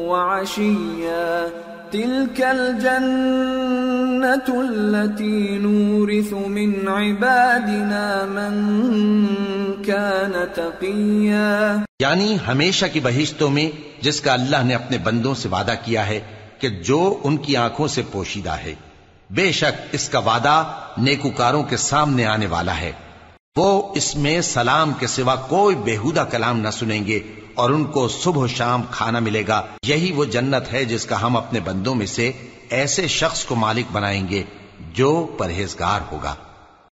وعشيا. 0.07 1.47
تلك 1.91 2.41
الجنة 2.41 4.59
التي 4.59 5.57
نورث 5.57 6.33
من 6.33 6.87
عبادنا 6.87 8.25
من 8.27 8.75
كان 9.85 10.31
تقيا. 10.55 11.77
یعنی 11.99 12.37
ہمیشہ 12.47 12.85
کی 12.93 12.99
بہشتوں 12.99 13.49
میں 13.49 13.71
جس 14.01 14.21
کا 14.21 14.33
اللہ 14.33 14.63
نے 14.63 14.75
اپنے 14.75 14.97
بندوں 14.97 15.35
سے 15.35 15.49
وعدہ 15.49 15.73
کیا 15.85 16.07
ہے 16.07 16.19
کہ 16.59 16.69
جو 16.69 17.19
ان 17.23 17.37
کی 17.37 17.55
آنکھوں 17.55 17.87
سے 17.87 18.01
پوشیدہ 18.11 18.49
ہے، 18.49 18.75
بے 19.29 19.51
شک 19.51 19.81
اس 19.91 20.09
کا 20.09 20.19
وعدہ 20.19 20.63
نیکوکاروں 20.97 21.63
کے 21.63 21.77
سامنے 21.77 22.25
آنے 22.25 22.47
والا 22.47 22.81
ہے۔ 22.81 22.91
وہ 23.55 23.93
اس 23.95 24.15
میں 24.15 24.41
سلام 24.41 24.91
کے 24.99 25.07
سوا 25.07 25.35
کوئی 25.35 25.75
بےحودہ 25.75 26.25
کلام 26.31 26.59
نہ 26.59 26.69
سنیں 26.69 27.05
گے 27.05 27.19
اور 27.61 27.69
ان 27.69 27.85
کو 27.85 28.07
صبح 28.07 28.43
و 28.43 28.47
شام 28.47 28.81
کھانا 28.91 29.19
ملے 29.19 29.43
گا۔ 29.47 29.61
یہی 29.85 30.11
وہ 30.11 30.25
جنت 30.25 30.73
ہے 30.73 30.85
جس 30.85 31.05
کا 31.05 31.21
ہم 31.21 31.37
اپنے 31.37 31.59
بندوں 31.59 31.95
میں 31.95 32.05
سے 32.05 32.31
ایسے 32.69 33.07
شخص 33.07 33.45
کو 33.45 33.55
مالک 33.55 33.85
بنائیں 33.91 34.29
گے 34.29 34.43
جو 34.93 35.27
پرہیزگار 35.37 35.99
ہوگا۔ 36.11 36.35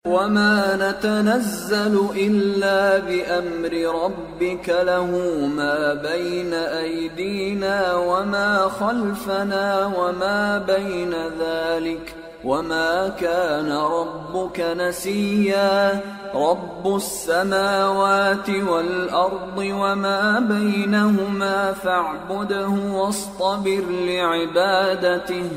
وما 0.06 0.62
نتنزل 0.76 1.96
إلا 2.16 2.98
بأمر 3.08 3.74
ربك 4.04 4.70
له 4.70 5.18
ما 5.58 5.94
بين 5.94 6.54
أيدينا 6.84 7.82
وما 7.96 8.68
خلفنا 8.80 9.86
وما 9.98 10.58
بين 10.66 11.14
ذلك 11.40 12.21
وما 12.44 13.08
كان 13.20 13.72
ربك 13.72 14.60
نسيا 14.60 15.92
رب 16.34 16.88
السماوات 16.88 18.50
والأرض 18.50 19.58
وما 19.58 20.40
بينهما 20.40 21.72
فاعبده 21.84 22.70
واصطبر 22.92 23.92
لعبادته 23.92 25.52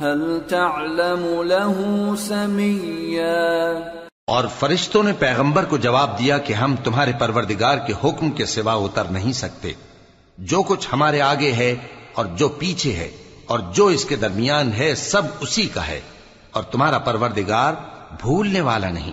هل 0.00 0.38
تعلم 0.48 1.42
له 1.42 2.14
سميا 2.18 3.78
اور 4.26 4.44
فرشتوں 4.60 5.02
نے 5.02 5.12
پیغمبر 5.18 5.64
کو 5.64 5.76
جواب 5.76 6.18
دیا 6.18 6.38
کہ 6.38 6.52
ہم 6.52 6.74
تمہارے 6.84 7.12
پروردگار 7.18 7.78
کے 7.86 7.92
حکم 8.04 8.30
کے 8.30 8.46
سوا 8.46 8.74
اتر 8.74 9.04
نہیں 9.04 9.32
سکتے۔ 9.32 9.72
جو 10.38 10.62
کچھ 10.62 10.88
ہمارے 10.92 11.20
آگے 11.20 11.52
ہے 11.52 11.74
اور 12.14 12.26
جو 12.26 12.48
پیچھے 12.48 12.92
ہے 12.92 13.10
اور 13.46 13.58
جو 13.72 13.86
اس 13.86 14.04
کے 14.04 14.16
درمیان 14.16 14.72
ہے 14.72 14.94
سب 14.94 15.22
اسی 15.40 15.66
کا 15.66 15.86
ہے۔ 15.86 16.00
اور 16.58 16.72
تمہارا 16.72 16.98
پروردگار 16.98 17.72
بھولنے 18.22 18.60
والا 18.60 18.90
نہیں۔ 18.90 19.12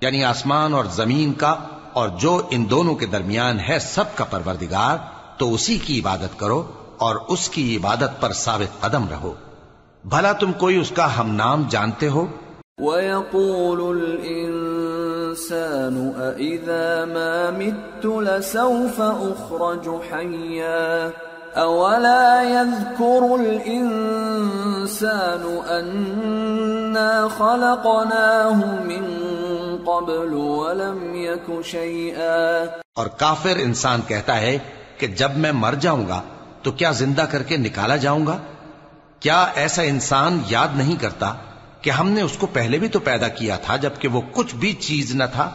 یعنی 0.00 0.24
آسمان 0.24 0.74
اور 0.74 0.84
زمین 0.84 1.32
کا 1.32 1.54
اور 1.92 2.08
جو 2.08 2.42
ان 2.50 2.70
دونوں 2.70 2.94
کے 2.94 3.06
درمیان 3.06 3.58
ہے 3.68 3.78
سب 3.78 4.04
کا 4.14 4.24
پروردگار، 4.24 4.96
تو 5.38 5.54
اسی 5.54 5.78
کی 5.78 6.00
عبادت 6.00 6.38
کرو 6.38 6.66
اور 6.98 7.16
اس 7.28 7.48
کی 7.48 7.76
عبادت 7.76 8.20
پر 8.20 8.32
ثابت 8.32 8.80
قدم 8.80 9.08
رہو۔ 9.08 9.34
بھلا 10.04 10.32
تم 10.32 10.52
کوئی 10.52 10.76
اس 10.76 10.90
کا 10.90 11.20
ہم 11.20 11.34
نام 11.34 11.64
جانتے 11.70 12.08
ہو؟ 12.08 12.26
ويقول 12.78 14.00
الإنسان 14.00 15.02
الإنسان 15.32 16.10
أإذا 16.36 17.04
ما 17.04 17.58
مت 17.58 18.06
لسوف 18.28 19.00
أخرج 19.00 19.88
أولا 21.56 22.42
يذكر 22.42 23.36
الإنسان 23.40 25.60
أنا 25.68 27.28
خلقناه 27.28 28.84
من 28.84 29.04
قبل 29.86 30.34
ولم 30.34 31.14
يك 31.14 31.64
شيئا۔ 31.64 32.66
اور 32.94 33.06
کافر 33.06 33.56
انسان 33.56 34.00
کہتا 34.06 34.40
ہے 34.40 34.58
کہ 34.98 35.06
جب 35.06 35.30
میں 35.36 35.52
مر 35.52 35.74
جاؤں 35.80 36.08
گا 36.08 36.22
تو 36.62 36.72
کیا 36.72 36.90
زندہ 36.90 37.24
کر 37.30 37.42
کے 37.42 37.56
نکالا 37.56 37.96
جاؤں 37.96 38.26
گا؟ 38.26 38.38
کیا 39.20 39.46
ایسا 39.54 39.82
انسان 39.82 40.42
یاد 40.46 40.68
نہیں 40.74 41.00
کرتا 41.00 41.34
کہ 41.80 41.90
ہم 41.90 42.10
نے 42.10 42.22
اس 42.22 42.38
کو 42.38 42.46
پہلے 42.46 42.78
بھی 42.78 42.88
تو 42.88 42.98
پیدا 42.98 43.28
کیا 43.28 43.56
تھا 43.56 43.76
جبکہ 43.76 44.08
وہ 44.08 44.20
کچھ 44.32 44.54
بھی 44.54 44.72
چیز 44.72 45.14
نہ 45.14 45.24
تھا؟ 45.32 45.50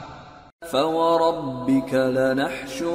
فوربك 0.62 1.94
لنحشرنهم 1.94 2.86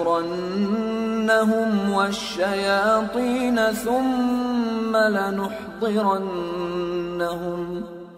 والشياطين 1.93 3.61
ثم 3.73 4.97
لنحضرنهم 4.97 6.33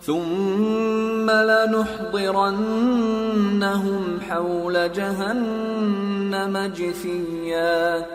ثم 0.01 1.31
لنحضرنهم 1.31 1.81
حول 4.29 4.93
جهنم 4.93 6.73
جثيا 6.77 8.07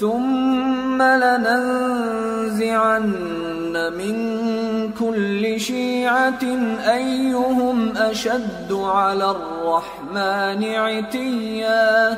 ثم 0.00 1.02
لننزعن 1.02 1.72
من 3.96 4.14
كل 4.98 5.60
شيعة 5.60 6.44
أيهم 6.86 7.92
أشد 7.96 8.72
على 8.72 9.24
الرحمن 9.24 10.64
عتيا 10.74 12.08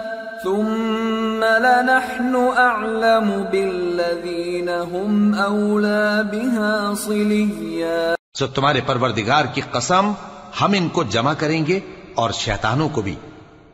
ثم 0.44 1.44
لنحن 1.44 2.36
أعلم 2.56 3.44
بالذين 3.52 4.68
هم 4.68 5.34
أولى 5.34 6.22
بها 6.32 6.92
صليا 7.04 8.14
سو 8.34 8.46
تمہارے 8.46 8.80
پروردگار 8.86 9.44
کی 9.54 9.60
قسم، 9.70 10.12
ہم 10.60 10.72
ان 10.72 10.88
کو 10.88 11.02
جمع 11.02 11.32
کریں 11.38 11.66
گے 11.66 11.80
اور 12.14 12.30
شیطانوں 12.30 12.88
کو 12.88 13.02
بھی۔ 13.02 13.14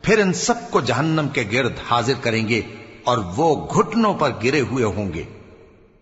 پھر 0.01 0.19
ان 0.19 0.33
سب 0.33 0.71
کو 0.71 0.81
جہنم 0.81 1.27
کے 1.33 1.43
گرد 1.51 1.73
حاضر 1.91 2.13
کریں 2.21 2.47
گے۔ 2.47 2.61
اور 3.07 3.17
وہ 3.37 3.67
گھٹنوں 3.75 4.13
پر 4.13 4.29
گرے 4.43 4.61
ہوئے 4.61 4.83
ہوں 4.83 5.13
گے۔ 5.13 5.23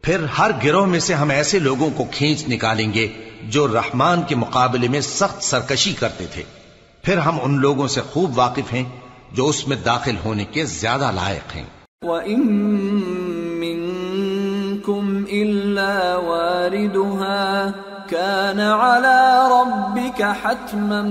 پھر 0.02 0.24
ہر 0.24 0.52
گروہ 0.64 0.86
میں 0.86 1.00
سے 1.00 1.14
ہم 1.14 1.30
ایسے 1.30 1.60
لوگوں 1.60 1.90
کو 1.96 2.04
کھینچ 2.12 2.50
نکالیں 2.50 2.94
گے 2.94 3.08
جو 3.44 3.68
رحمان 3.68 4.22
کے 4.24 4.36
مقابلے 4.36 4.88
میں 4.88 5.02
سخت 5.02 5.44
سرکشی 5.44 5.94
کرتے 5.94 6.26
تھے۔ 6.26 6.44
پھر 7.04 7.18
ہم 7.18 7.38
ان 7.42 7.60
لوگوں 7.60 7.88
سے 7.88 8.02
خوب 8.02 8.38
واقف 8.38 8.74
ہیں 8.74 8.84
جو 9.32 9.48
اس 9.48 9.68
میں 9.68 9.78
داخل 9.78 10.16
ہونے 10.26 10.46
کے 10.46 10.66
زیادہ 10.66 11.12
لائق 11.12 11.56
ہیں۔ 11.56 11.64
وَإِن 12.02 12.42
مِّنكُمْ 13.60 15.22
إِلَّا 15.22 16.18
وَارِدُهَا، 16.18 17.72
كان 18.10 18.60
على 18.60 19.48
ربك 20.20 20.46
حتما 20.46 21.02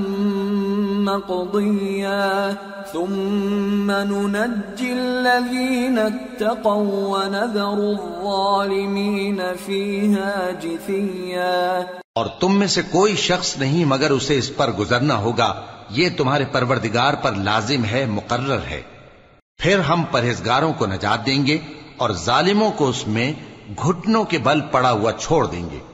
مقضيا. 1.13 2.51
ثم 2.93 3.91
ننجي 3.91 4.91
الذين 4.91 5.99
اتقوا 5.99 7.19
ونذر 7.19 7.77
الظالمين 7.77 9.41
فيها 9.67 10.51
جثيا. 10.61 11.81
اور 12.15 12.27
تم 12.41 12.59
میں 12.59 12.67
سے 12.67 12.83
کوئی 12.91 13.17
شخص 13.17 13.59
نہیں 13.59 13.85
مگر 13.85 14.11
اسے 14.11 14.39
اس 14.39 14.57
پر 14.57 14.71
گزرنا 14.71 15.17
ہوگا. 15.17 15.55
یہ 15.91 16.09
تمہارے 16.17 16.45
پروردگار 16.53 17.15
پر 17.15 17.33
لازم 17.33 17.85
ہے، 17.85 18.07
مقرر 18.07 18.59
ہے۔ 18.71 18.83
پھر 19.59 19.79
ہم 19.79 20.03
پرہیزگاروں 20.11 20.73
کو 20.73 20.87
نجات 20.87 21.27
دیں 21.27 21.47
گے 21.47 21.59
اور 21.97 22.11
ظالموں 22.11 22.71
کو 22.71 22.89
اس 22.89 23.07
میں 23.07 23.33
گھٹنوں 23.83 24.25
کے 24.25 24.39
بل 24.39 24.61
پڑا 24.61 24.93
ہوا 24.93 25.13
چھوڑ 25.13 25.47
دیں 25.47 25.71
گے۔ 25.71 25.94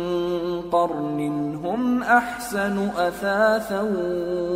قرن 0.71 1.19
هم 1.55 2.03
احسن 2.07 2.89
اثاثا 2.97 3.81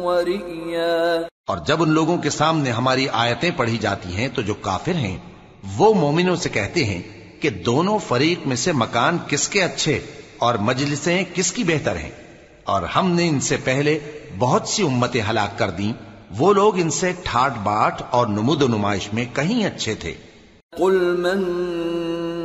ورئیا 0.03 1.21
اور 1.47 1.57
جب 1.57 1.83
ان 1.83 1.89
لوگوں 1.89 2.17
کے 2.17 2.29
سامنے 2.29 2.71
ہماری 2.71 3.07
آیتیں 3.13 3.51
پڑھی 3.57 3.77
جاتی 3.77 4.15
ہیں 4.15 4.27
تو 4.27 4.41
جو 4.41 4.53
کافر 4.53 4.91
ہیں 4.91 5.17
وہ 5.77 5.93
مومنوں 5.93 6.35
سے 6.35 6.49
کہتے 6.49 6.83
ہیں 6.85 7.01
کہ 7.41 7.49
دونوں 7.49 7.99
فریق 8.07 8.47
میں 8.47 8.55
سے 8.55 8.71
مکان 8.71 9.17
کس 9.27 9.49
کے 9.49 9.63
اچھے 9.63 9.99
اور 10.37 10.55
مجلسیں 10.55 11.23
کس 11.33 11.51
کی 11.51 11.63
بہتر 11.63 11.95
ہیں۔ 11.95 12.11
اور 12.63 12.81
ہم 12.81 13.11
نے 13.11 13.29
ان 13.29 13.39
سے 13.39 13.57
پہلے 13.63 13.99
بہت 14.39 14.67
سی 14.67 14.83
امتیں 14.83 15.21
ہلاک 15.29 15.59
کر 15.59 15.69
دیں۔ 15.69 15.93
وہ 16.37 16.53
لوگ 16.53 16.79
ان 16.79 16.89
سے 16.89 17.13
ٹھاٹ 17.23 17.53
باٹ 17.63 18.01
اور 18.09 18.27
نمود 18.27 18.61
و 18.61 18.67
نمائش 18.67 19.13
میں 19.13 19.25
کہیں 19.33 19.65
اچھے 19.65 19.95
تھے۔ 19.95 20.13
قل 20.77 21.15
من 21.19 21.43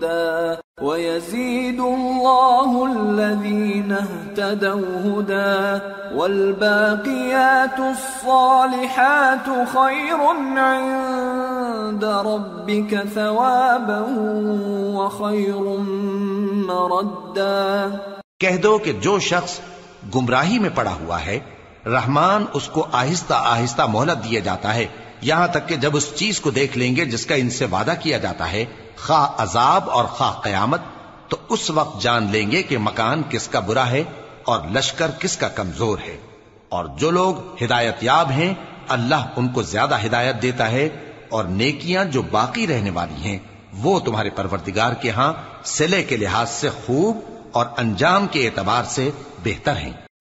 هدى 0.00 0.60
ويزيد 0.82 1.80
الله 1.80 2.86
الذين 2.86 3.92
اهتدوا 3.92 5.00
هدى 5.04 5.80
والباقيات 6.16 7.78
الصالحات 7.78 9.46
خير 9.72 10.20
عند 10.58 12.04
ربك 12.04 12.94
ثوابا 13.14 14.00
وخير 14.96 15.78
مردا 16.70 17.88
کہہ 18.40 18.56
دو 18.56 18.78
کہ 18.78 18.92
جو 18.92 19.18
شخص 19.18 19.60
گمراہی 20.14 20.58
میں 20.58 20.70
پڑا 20.74 20.90
ہوا 20.90 21.24
ہے، 21.24 21.38
رحمان 21.86 22.44
اس 22.54 22.68
کو 22.68 22.86
آہستہ 22.92 23.34
آہستہ 23.34 23.82
مہلت 23.82 24.24
دیا 24.24 24.40
جاتا 24.40 24.74
ہے۔ 24.74 24.86
یہاں 25.20 25.48
تک 25.48 25.68
کہ 25.68 25.76
جب 25.76 25.96
اس 25.96 26.14
چیز 26.14 26.40
کو 26.40 26.50
دیکھ 26.50 26.78
لیں 26.78 26.96
گے 26.96 27.04
جس 27.04 27.26
کا 27.26 27.34
ان 27.34 27.50
سے 27.50 27.64
وعدہ 27.64 27.94
کیا 28.00 28.18
جاتا 28.18 28.52
ہے، 28.52 28.64
خواہ 28.96 29.42
عذاب 29.42 29.90
اور 29.90 30.04
خواہ 30.04 30.32
قیامت، 30.32 30.80
تو 31.28 31.36
اس 31.48 31.70
وقت 31.70 32.02
جان 32.02 32.28
لیں 32.30 32.50
گے 32.50 32.62
کہ 32.62 32.78
مکان 32.78 33.22
کس 33.30 33.48
کا 33.48 33.60
برا 33.60 33.90
ہے 33.90 34.02
اور 34.44 34.60
لشکر 34.72 35.10
کس 35.10 35.36
کا 35.36 35.48
کمزور 35.48 35.98
ہے۔ 35.98 36.16
اور 36.68 36.84
جو 36.84 37.10
لوگ 37.10 37.34
ہدایت 37.64 37.96
یاب 38.00 38.30
ہیں، 38.30 38.54
اللہ 38.88 39.26
ان 39.36 39.48
کو 39.48 39.62
زیادہ 39.62 40.06
ہدایت 40.06 40.42
دیتا 40.42 40.70
ہے 40.70 40.88
اور 41.30 41.44
نیکیاں 41.44 42.04
جو 42.04 42.22
باقی 42.22 42.66
رہنے 42.66 42.90
والی 42.90 43.22
ہیں، 43.22 43.38
وہ 43.72 44.00
تمہارے 44.00 44.30
پروردگار 44.30 44.92
کے 44.92 45.10
ہاں 45.10 45.32
سلے 45.64 46.02
کے 46.02 46.16
لحاظ 46.16 46.50
سے 46.50 46.68
خوب 46.86 47.20
اور 47.52 47.66
انجام 47.78 48.26
کے 48.26 48.46
اعتبار 48.46 48.84
سے 48.84 49.10
بہتر 49.44 49.76
ہیں۔ 49.76 49.92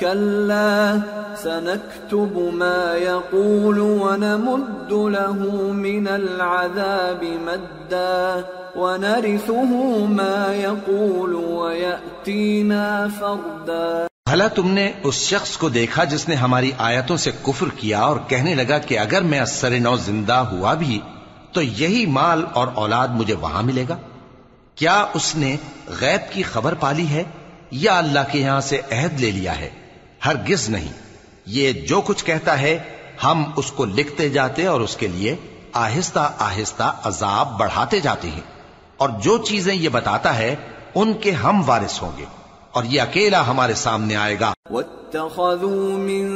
كلا، 0.00 1.00
سنكتب 1.42 2.50
ما 2.54 2.94
يقول 2.94 3.78
ونمد 3.78 4.92
له 4.92 5.32
من 5.72 6.08
العذاب 6.08 7.24
مدا، 7.24 8.44
ونرثه 8.76 9.72
ما 10.06 10.54
يقول 10.54 11.34
ويأتينا 11.34 13.06
فردا. 13.20 14.06
بھلا 14.26 14.48
تم 14.48 14.70
نے 14.70 14.92
اس 15.02 15.14
شخص 15.14 15.56
کو 15.56 15.68
دیکھا 15.68 16.04
جس 16.04 16.28
نے 16.28 16.34
ہماری 16.34 16.70
آیتوں 16.78 17.16
سے 17.16 17.30
کفر 17.42 17.66
کیا 17.76 18.00
اور 18.00 18.16
کہنے 18.28 18.54
لگا 18.54 18.78
کہ 18.78 18.98
اگر 18.98 19.22
میں 19.22 19.40
اثر 19.40 19.70
نو 19.70 19.96
زندہ 19.96 20.32
ہوا 20.32 20.74
بھی، 20.74 21.00
تو 21.52 21.62
یہی 21.62 22.06
مال 22.06 22.44
اور 22.52 22.68
اولاد 22.74 23.08
مجھے 23.08 23.34
وہاں 23.34 23.62
ملے 23.62 23.84
گا؟ 23.88 23.96
کیا 24.74 25.06
اس 25.14 25.36
نے 25.36 25.56
غیب 26.00 26.32
کی 26.32 26.42
خبر 26.42 26.74
پالی 26.74 27.06
ہے 27.08 27.24
یا 27.70 27.98
اللہ 27.98 28.20
کے 28.32 28.38
یہاں 28.38 28.60
سے 28.60 28.80
عہد 28.92 29.20
لے 29.20 29.30
لیا 29.30 29.58
ہے؟ 29.58 29.70
ہرگز 30.26 30.68
نہیں۔ 30.68 30.92
یہ 31.46 31.72
جو 31.72 32.00
کچھ 32.00 32.24
کہتا 32.24 32.60
ہے، 32.60 32.78
ہم 33.24 33.44
اس 33.56 33.72
کو 33.72 33.84
لکھتے 33.84 34.28
جاتے 34.28 34.66
اور 34.66 34.80
اس 34.80 34.96
کے 34.96 35.06
لیے 35.06 35.36
آہستہ 35.72 36.32
آہستہ 36.38 36.96
عذاب 37.04 37.58
بڑھاتے 37.58 38.00
جاتے 38.00 38.28
ہیں۔ 38.28 38.40
اور 38.96 39.08
جو 39.08 39.38
چیزیں 39.38 39.74
یہ 39.74 39.88
بتاتا 39.88 40.38
ہے، 40.38 40.54
ان 40.94 41.12
کے 41.12 41.30
ہم 41.30 41.62
وارث 41.66 42.02
ہوں 42.02 42.12
گے۔ 42.18 42.24
اور 42.72 42.84
یہ 42.84 43.00
اکیلا 43.00 43.46
ہمارے 43.46 43.74
سامنے 43.74 44.16
آئے 44.16 44.40
گا۔ 44.40 44.52
واتخذوا 44.70 45.96
من 45.96 46.28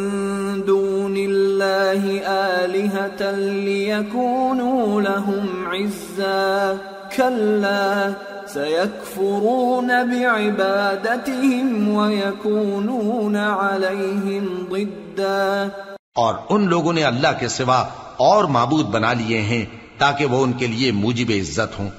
دون 0.66 1.16
الله 1.16 2.18
آلهة 2.26 3.39
ليكونوا 3.64 5.01
لهم 5.01 5.68
عزا۔ 5.72 6.72
كلا 7.16 8.09
سيكفرون 8.53 9.86
بعبادتهم 9.86 11.88
ويكونون 11.88 13.36
عليهم 13.36 14.64
ضدا. 14.70 15.68
اور 16.14 16.34
ان 16.51 16.68
لوگوں 16.68 16.92
نے 16.92 17.05
اللہ 17.05 17.28
کے 17.40 17.49
سوا 17.49 17.84
اور 18.16 18.44
معبود 18.44 18.86
بنا 18.86 19.12
لیے 19.12 19.40
ہیں 19.40 19.64
تاکہ 19.99 20.26
وہ 20.26 20.42
ان 20.42 20.53
کے 20.53 20.66
لیے 20.66 20.92
موجب 20.92 21.26
عزت 21.28 21.78
ہوں۔ 21.78 21.90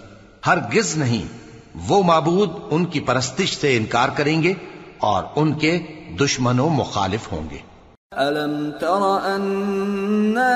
ہرگز 0.47 0.97
نہیں۔ 0.97 1.49
وہ 1.87 2.03
معبود 2.03 2.49
ان 2.71 2.85
کی 2.85 2.99
پرستش 2.99 3.57
سے 3.57 3.77
انکار 3.77 4.09
کریں 4.15 4.43
گے 4.43 4.53
اور 4.97 5.23
ان 5.35 5.53
کے 5.53 5.79
دشمن 6.21 6.59
و 6.59 6.69
مخالف 6.69 7.31
ہوں 7.31 7.47
گے۔ 7.51 7.68
ألم 8.17 8.73
تر 8.79 9.35
أنا 9.35 10.55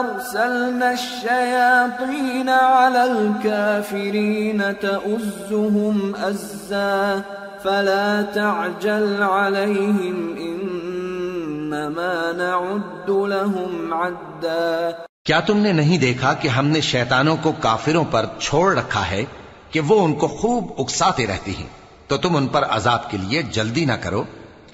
أرسلنا 0.00 0.92
الشياطين 0.92 2.48
على 2.48 3.04
الكافرين 3.04 4.78
تؤزهم 4.80 6.14
أزا 6.16 7.22
فلا 7.62 8.22
تعجل 8.22 9.22
عليهم 9.22 10.36
إنما 10.36 12.32
نعد 12.32 13.08
لهم 13.08 13.94
عدا 13.94 14.92
کیا 15.24 15.40
تم 15.40 15.58
نے 15.58 15.72
نہیں 15.72 15.98
دیکھا 15.98 16.34
کہ 16.34 16.48
ہم 16.48 16.66
نے 16.66 16.80
شیطانوں 16.80 17.36
کو 17.42 17.52
کافروں 17.60 18.04
پر 18.10 18.26
چھوڑ 18.38 18.74
رکھا 18.76 19.10
ہے 19.10 19.24
کہ 19.70 19.80
وہ 19.80 20.04
ان 20.04 20.12
کو 20.14 20.26
خوب 20.26 20.72
اکساتے 20.78 21.26
رہتی 21.26 21.56
ہیں؟ 21.56 21.66
تو 22.06 22.16
تم 22.16 22.36
ان 22.36 22.46
پر 22.46 22.62
عذاب 22.62 23.10
کے 23.10 23.16
لیے 23.16 23.42
جلدی 23.42 23.84
نہ 23.84 23.92
کرو۔ 23.92 24.24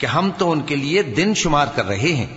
کہ 0.01 0.07
ہم 0.07 0.31
تو 0.39 0.51
ان 0.53 0.61
کے 0.63 0.77
لیے 0.77 1.03
دن 1.17 1.35
شمار 1.35 1.67
کر 1.77 1.87
رہے 1.87 2.13
ہیں 2.15 2.33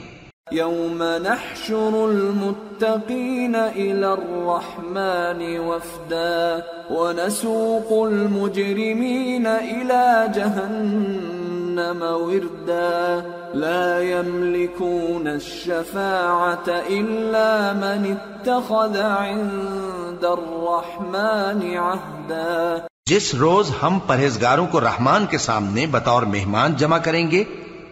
يوم 0.52 1.04
نحشر 1.24 1.96
المتقين 2.04 3.56
إلى 3.56 4.14
الرحمن 4.14 5.60
وفدا 5.60 6.64
ونسوق 6.92 8.04
المجرمين 8.04 9.48
إلى 9.48 10.32
جهنم 10.36 12.02
وردا 12.02 13.26
لا 13.54 14.02
يملكون 14.02 15.28
الشفاعة 15.28 16.70
إلا 16.90 17.74
من 17.76 18.18
اتخذ 18.18 18.98
عند 18.98 20.26
الرحمن 20.26 21.78
عهدا 21.78 22.88
جس 23.08 23.36
روز 23.36 23.72
ہم 23.84 24.00
پرہیزگاروں 24.08 24.68
کو 24.68 24.82
رحمان 24.82 25.26
کے 25.26 25.38
سامنے 25.38 25.86
بطور 25.86 26.22
مہمان 26.22 26.76
جمع 26.76 26.98
کریں 26.98 27.32
گے 27.32 27.44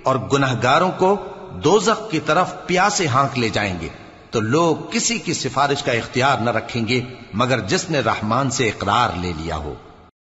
اور 0.04 0.16
گناہگاروں 0.34 0.92
کو 0.98 1.16
دوزخ 1.64 2.12
کی 2.12 2.20
طرف 2.20 2.54
پیاسے 2.66 3.08
ہانک 3.08 3.40
لے 3.40 3.50
جائیں 3.50 3.80
گے، 3.82 3.88
تو 4.32 4.40
لوگ 4.40 4.76
کسی 4.92 5.18
کی 5.18 5.34
سفارش 5.34 5.84
کا 5.84 5.92
اختیار 5.92 6.38
نہ 6.38 6.50
رکھیں 6.50 6.88
گے، 6.88 7.02
مگر 7.34 7.60
جس 7.60 7.90
نے 7.90 8.00
رحمان 8.00 8.50
سے 8.50 8.68
اقرار 8.68 9.20
لے 9.20 9.34
لیا 9.38 9.56
ہو۔ 9.56 9.74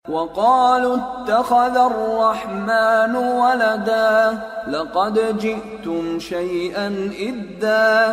وقالوا 0.08 0.96
اتخذ 1.02 1.76
الرحمن 1.76 3.16
ولدا، 3.16 4.30
لقد 4.66 5.42
جئتم 5.42 6.18
شيئا 6.18 6.88
إدا 7.18 8.12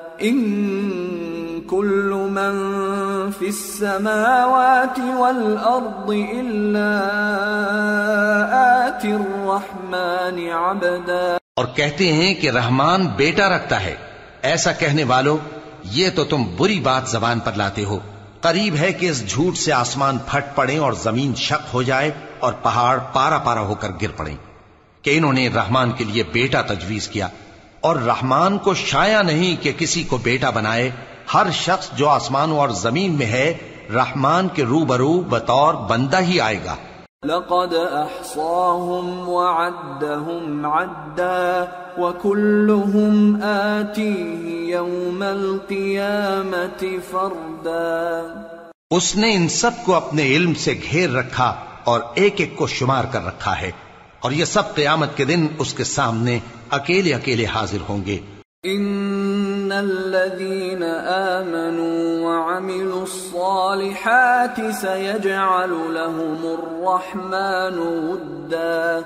إن 0.23 1.61
كل 1.69 2.13
من 2.13 2.57
في 3.31 3.45
السماوات 3.47 4.99
والأرض 4.99 6.11
إلا 6.11 7.01
آتي 8.87 9.11
الرحمن 9.11 10.39
عبدا. 10.51 11.37
اور 11.55 11.65
کہتے 11.75 12.13
ہیں 12.13 12.33
کہ 12.33 12.49
رحمان 12.49 13.07
بیٹا 13.07 13.49
رکھتا 13.49 13.83
ہے۔ 13.83 13.95
ایسا 14.41 14.71
کہنے 14.71 15.03
والوں 15.03 15.37
یہ 15.83 16.09
تو 16.15 16.23
تم 16.23 16.43
بری 16.57 16.79
بات 16.79 17.09
زبان 17.09 17.39
پر 17.39 17.51
لاتے 17.55 17.83
ہو۔ 17.83 17.99
قریب 18.41 18.75
ہے 18.75 18.91
کہ 18.91 19.09
اس 19.09 19.29
جھوٹ 19.29 19.57
سے 19.57 19.73
آسمان 19.73 20.17
پھٹ 20.27 20.55
پڑے 20.55 20.77
اور 20.77 20.93
زمین 20.93 21.35
شک 21.35 21.67
ہو 21.73 21.81
جائے 21.81 22.11
اور 22.39 22.53
پہاڑ 22.53 22.99
پارا 23.13 23.37
پارا 23.37 23.61
ہو 23.61 23.75
کر 23.75 23.89
گر 24.01 24.11
پڑے 24.17 24.31
کہ 25.01 25.17
انہوں 25.17 25.33
نے 25.33 25.49
رحمان 25.49 25.91
کے 25.91 26.03
لیے 26.03 26.23
بیٹا 26.23 26.61
تجویز 26.61 27.07
کیا۔ 27.07 27.27
اور 27.81 27.95
رحمان 27.95 28.57
کو 28.57 28.73
شایا 28.73 29.21
نہیں 29.21 29.63
کہ 29.63 29.71
کسی 29.77 30.03
کو 30.03 30.17
بیٹا 30.17 30.49
بنائے 30.49 30.91
ہر 31.33 31.47
شخص 31.53 31.91
جو 31.91 32.09
آسمانوں 32.09 32.59
اور 32.59 32.69
زمین 32.69 33.11
میں 33.11 33.25
ہے 33.25 33.53
رحمان 33.93 34.47
کے 34.47 34.63
روبرو 34.63 35.21
بطور 35.21 35.73
بندہ 35.73 36.21
ہی 36.21 36.39
آئے 36.39 36.59
گا۔ 36.65 36.75
لقد 37.25 37.73
احصاهم 37.91 39.29
وعدهم 39.29 40.65
عدا 40.65 41.63
وكلهم 41.97 43.37
آتيه 43.43 44.49
يوم 44.69 45.23
القيامة 45.27 46.85
فردا۔ 47.11 48.21
اس 48.91 49.15
نے 49.15 49.33
ان 49.33 49.49
سب 49.49 49.71
کو 49.85 49.95
اپنے 49.95 50.23
علم 50.23 50.53
سے 50.53 50.79
گھیر 50.91 51.09
رکھا 51.09 51.55
اور 51.83 51.99
ایک 52.13 52.33
ایک 52.37 52.57
کو 52.57 52.67
شمار 52.67 53.03
کر 53.11 53.25
رکھا 53.25 53.61
ہے۔ 53.61 53.71
اور 54.19 54.31
یہ 54.31 54.45
سب 54.45 54.75
قیامت 54.75 55.17
کے 55.17 55.25
دن 55.25 55.47
اس 55.59 55.73
کے 55.73 55.83
سامنے 55.83 56.39
اکیلے 56.71 57.13
اکیلے 57.13 57.45
حاضر 57.53 57.81
ہوں 57.87 58.05
گے 58.05 58.19
ان 58.63 59.71
الذين 59.71 60.83
امنوا 60.83 62.01
وعملوا 62.25 63.01
الصالحات 63.03 64.61
سيجعل 64.71 65.73
لهم 65.93 66.45
الرحمن 66.49 67.79
ودا 67.79 69.05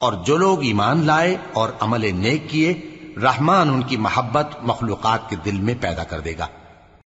اور 0.00 0.12
جو 0.12 0.36
لوگ 0.36 0.62
ایمان 0.62 1.06
لائے 1.06 1.36
اور 1.52 1.68
عمل 1.80 2.14
نیک 2.14 2.50
کیے، 2.50 2.80
رحمان 3.22 3.68
ان 3.68 3.82
کی 3.82 3.96
محبت 3.96 4.46
مخلوقات 4.62 5.30
کے 5.30 5.36
دل 5.44 5.60
میں 5.60 5.74
پیدا 5.80 6.04
کر 6.04 6.20
دے 6.20 6.34
گا۔ 6.38 6.46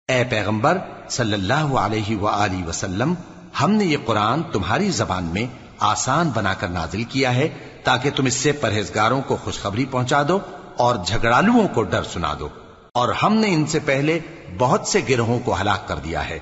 اے 0.09 0.25
پیغمبر، 0.31 0.79
صلی 1.11 1.33
اللہ 1.33 1.53
علیہ 1.55 2.17
وآلہ 2.17 2.69
وسلم، 2.69 3.15
ہم 3.61 3.71
نے 3.71 3.85
یہ 3.85 3.97
قرآن 4.05 4.43
تمہاری 4.43 4.91
زبان 4.91 5.25
میں 5.25 5.47
آسان 5.79 6.31
بنا 6.35 6.55
کر 6.55 6.69
نازل 6.69 7.05
کیا 7.05 7.35
ہے 7.35 7.49
تاکہ 7.85 8.11
تم 8.11 8.27
اس 8.27 8.35
سے 8.35 8.53
پرہیزگاروں 8.53 9.23
کو 9.23 9.37
خوشخبری 9.37 9.85
پہنچا 9.91 10.23
دو 10.29 10.39
اور 10.77 10.97
جھگڑالوؤں 11.07 11.69
کو 11.69 11.83
ڈر 11.83 12.03
سنا 12.03 12.35
دو۔ 12.39 12.49
اور 12.93 13.09
ہم 13.09 13.35
نے 13.35 13.55
ان 13.55 13.67
سے 13.67 13.79
پہلے 13.79 14.19
بہت 14.59 14.87
سے 14.87 15.01
گروہوں 15.09 15.39
کو 15.39 15.61
ہلاک 15.61 15.89
کر 15.89 15.97
دیا 15.97 16.29
ہے۔ 16.29 16.39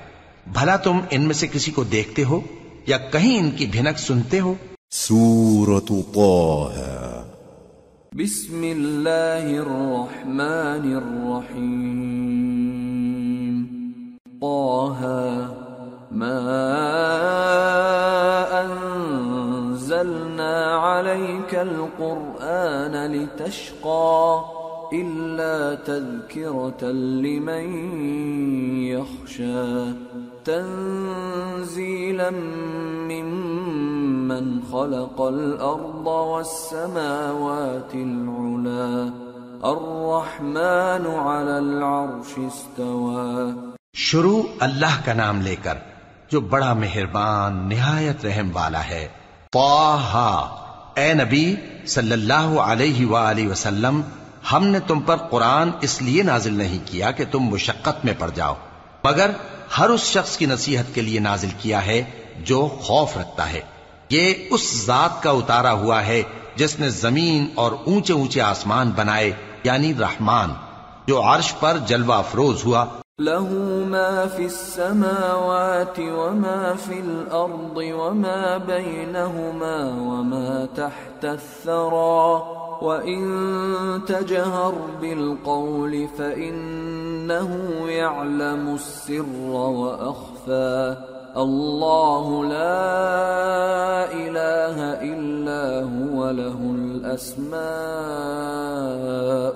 بھلا 0.53 0.75
تم 0.75 0.99
ان 1.09 1.21
میں 1.21 1.33
سے 1.33 1.47
کسی 1.47 1.71
کو 1.71 1.83
دیکھتے 1.83 2.23
ہو 2.23 2.39
یا 2.85 2.97
کہیں 2.97 3.39
ان 3.39 3.51
کی 3.51 3.65
بھنک 3.65 3.99
سنتے 3.99 4.39
ہو؟ 4.39 4.53
سورة 4.89 6.03
طه. 6.15 6.71
بسم 8.13 8.63
الله 8.63 9.57
الرحمن 9.57 10.97
الرحيم. 10.97 11.87
طه 14.41 15.01
ما 16.11 16.39
أنزلنا 18.65 20.55
عليك 20.75 21.55
القرآن 21.55 23.11
لتشقى. 23.11 24.56
إلا 24.93 25.75
تذكرة 25.75 26.91
لمن 26.91 27.65
يخشى، 28.83 29.93
تنزيلا 30.45 32.29
ممن 33.09 34.61
خلق 34.71 35.21
الأرض 35.21 36.07
والسماوات 36.07 37.93
العلا، 37.93 39.11
الرحمن 39.63 41.07
على 41.07 41.57
العرش 41.57 42.31
استوى. 42.37 43.51
شروع 43.93 44.41
اللہ 44.59 44.99
کا 45.05 45.13
نام 45.13 45.41
لے 45.41 45.55
کر، 45.63 45.77
جو 46.31 46.39
بڑا 46.39 46.73
مہربان، 46.73 47.51
نہایت 47.69 48.25
رحم 48.25 48.49
والا 48.53 48.83
ہے 48.89 49.07
پاہا 49.53 50.29
اے 50.97 51.13
نبی 51.13 51.55
صلی 51.87 52.11
اللہ 52.11 52.59
علیہ 52.61 53.05
وآلہ 53.05 53.47
وسلم 53.47 54.01
ہم 54.51 54.67
نے 54.67 54.79
تم 54.79 54.99
پر 54.99 55.15
قرآن 55.15 55.71
اس 55.81 56.01
لیے 56.01 56.23
نازل 56.23 56.53
نہیں 56.53 56.77
کیا 56.85 57.11
کہ 57.11 57.23
تم 57.31 57.39
مشقت 57.39 58.05
میں 58.05 58.13
پڑ 58.19 58.29
جاؤ، 58.29 58.53
مگر 59.03 59.29
ہر 59.77 59.89
اس 59.89 60.01
شخص 60.01 60.37
کی 60.37 60.45
نصیحت 60.45 60.95
کے 60.95 61.01
لیے 61.01 61.19
نازل 61.19 61.49
کیا 61.57 61.85
ہے 61.85 62.03
جو 62.37 62.69
خوف 62.81 63.17
رکھتا 63.17 63.53
ہے۔ 63.53 63.61
یہ 64.09 64.33
اس 64.51 64.85
ذات 64.85 65.23
کا 65.23 65.29
اتارا 65.29 65.73
ہوا 65.73 66.05
ہے 66.05 66.23
جس 66.55 66.79
نے 66.79 66.89
زمین 66.89 67.47
اور 67.55 67.71
اونچے 67.85 68.13
اونچے 68.13 68.41
آسمان 68.41 68.91
بنائے 68.95 69.31
یعنی 69.63 69.93
رحمان، 69.99 70.53
جو 71.07 71.23
عرش 71.23 71.53
پر 71.59 71.77
جلوہ 71.77 72.13
افروز 72.13 72.65
ہوا۔ 72.65 72.85
له 73.21 73.43
ما 73.87 74.23
في 74.35 74.43
السماوات 74.43 75.99
وما 75.99 76.73
في 76.85 76.99
الأرض 76.99 77.77
وما 77.77 78.57
بينهما 78.65 79.77
وما 79.95 80.65
تحت 80.75 81.25
الثرى۔ 81.25 82.66
وإن 82.81 84.05
تجهر 84.07 84.73
بالقول 85.01 86.07
فإنه 86.17 87.49
يعلم 87.89 88.67
السر 88.73 89.49
وأخفى 89.49 90.97
الله 91.37 92.45
لا 92.45 94.11
إله 94.13 94.77
إلا 95.03 95.63
هو 95.83 96.29
له 96.29 96.59
الأسماء 96.75 97.57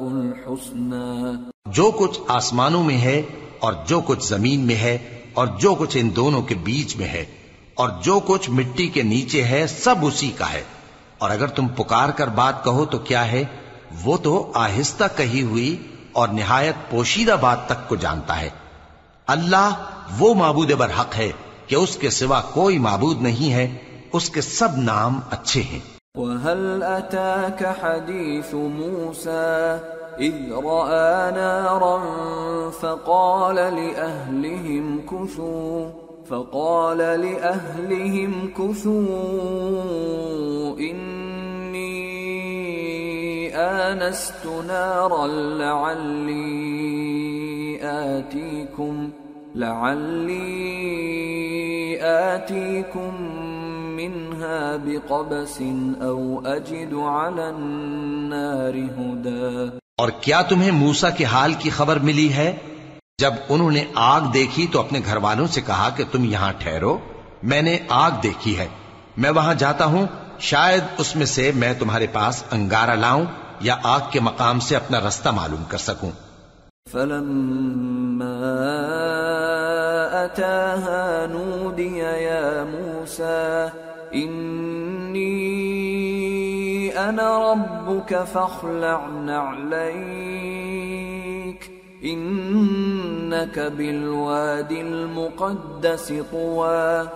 الحسنى 0.07 1.35
جو 1.65 1.91
کچھ 1.91 2.19
آسمانوں 2.27 2.83
میں 2.83 2.97
ہے 2.97 3.21
اور 3.59 3.73
جو 3.87 4.01
کچھ 4.05 4.27
زمین 4.27 4.59
میں 4.59 4.75
ہے 4.75 4.97
اور 5.33 5.47
جو 5.59 5.75
کچھ 5.75 5.97
ان 6.01 6.15
دونوں 6.15 6.41
کے 6.41 6.55
بیچ 6.55 6.97
میں 6.97 7.07
ہے 7.07 7.25
اور 7.73 7.89
جو 8.03 8.19
کچھ 8.25 8.49
مٹی 8.49 8.87
کے 8.87 9.01
نیچے 9.01 9.43
ہے 9.43 9.67
سب 9.67 9.95
اسی 10.01 10.31
کا 10.37 10.53
ہے۔ 10.53 10.63
اور 11.21 11.29
اگر 11.29 11.47
تم 11.47 11.67
پکار 11.67 12.09
کر 12.09 12.27
بات 12.27 12.63
کہو 12.63 12.85
تو 12.85 12.97
کیا 12.97 13.31
ہے؟ 13.31 13.43
وہ 14.03 14.17
تو 14.17 14.51
آہستہ 14.55 15.03
کہی 15.15 15.43
ہوئی 15.43 15.87
اور 16.11 16.27
نہایت 16.27 16.91
پوشیدہ 16.91 17.35
بات 17.41 17.65
تک 17.65 17.89
کو 17.89 17.95
جانتا 17.95 18.41
ہے۔ 18.41 18.49
اللہ 19.27 19.69
وہ 20.19 20.33
معبود 20.33 20.71
برحق 20.71 21.15
ہے 21.17 21.31
کہ 21.67 21.75
اس 21.75 21.95
کے 21.95 22.09
سوا 22.09 22.41
کوئی 22.53 22.77
معبود 22.77 23.21
نہیں 23.21 23.53
ہے، 23.53 23.77
اس 24.13 24.29
کے 24.29 24.41
سب 24.41 24.67
نام 24.77 25.19
اچھے 25.31 25.61
ہیں۔ 25.61 25.79
وهل 26.15 26.83
أتاك 26.99 27.65
حديث 27.83 28.53
موسى 28.53 29.75
إذ 30.17 30.51
رأى 30.51 31.31
نارا 31.35 31.97
فقال 32.81 33.55
لأهلهم 33.55 34.97
كثوا 35.11 36.00
فقال 36.31 36.97
لأهلهم 36.97 38.31
كثوا، 38.57 39.31
إني 40.79 42.11
آنست 43.55 44.47
نارا 44.65 45.27
لعلي 45.27 46.61
آتيكم 47.81 49.09
لعلي 49.55 50.51
آتيكم 52.01 53.11
منها 53.95 54.77
بقبس 54.85 55.61
أو 56.01 56.41
أجد 56.45 56.93
على 56.93 57.43
النار 57.49 58.73
هدى۔ 58.73 59.69
اور 59.97 60.09
کیا 60.09 60.41
تمہیں 60.41 60.71
موسا 60.71 61.09
کے 61.09 61.25
حال 61.25 61.53
کی 61.53 61.69
خبر 61.69 61.99
ملی 61.99 62.33
ہے؟ 62.33 62.57
جب 63.21 63.33
انہوں 63.49 63.71
نے 63.71 63.83
آگ 63.95 64.21
دیکھی 64.21 64.67
تو 64.67 64.79
اپنے 64.79 64.99
گھر 65.05 65.17
والوں 65.17 65.47
سے 65.47 65.61
کہا 65.61 65.89
کہ 65.95 66.03
تم 66.11 66.23
یہاں 66.23 66.53
ٹھہرو، 66.59 66.97
میں 67.43 67.61
نے 67.61 67.77
آگ 67.89 68.11
دیکھی 68.23 68.57
ہے۔ 68.57 68.67
میں 69.17 69.29
وہاں 69.29 69.53
جاتا 69.53 69.85
ہوں، 69.85 70.05
شاید 70.39 70.83
اس 70.97 71.15
میں 71.15 71.25
سے 71.25 71.51
میں 71.55 71.73
تمہارے 71.79 72.07
پاس 72.07 72.43
انگارہ 72.51 72.91
لاؤں 72.91 73.25
یا 73.59 73.75
آگ 73.83 73.99
کے 74.11 74.19
مقام 74.19 74.59
سے 74.59 74.75
اپنا 74.75 74.99
رستہ 74.99 75.29
معلوم 75.29 75.63
کر 75.67 75.77
سکوں۔ 75.77 76.11
فلما 76.91 78.55
أتاها 80.25 81.25
نودي 81.29 81.99
يا 81.99 82.65
موسى، 82.69 83.67
إني 84.15 85.51
أنا 87.09 87.53
ربك 87.53 88.13
فاخلع 88.31 89.07
نعليك 89.07 91.80
إنك 92.05 93.59
بالواد 93.59 94.71
المقدس 94.71 96.13
طوى 96.31 97.07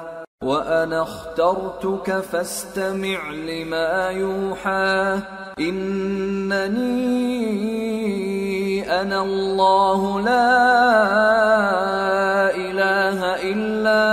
وأنا 0.44 1.02
اخترتك 1.02 2.24
فاستمع 2.32 3.32
لما 3.32 4.10
يوحى. 4.10 5.20
إنني 5.60 7.02
أنا 9.02 9.22
الله 9.22 10.22
لا 10.22 10.52
إله 12.56 13.20
إلا 13.42 14.04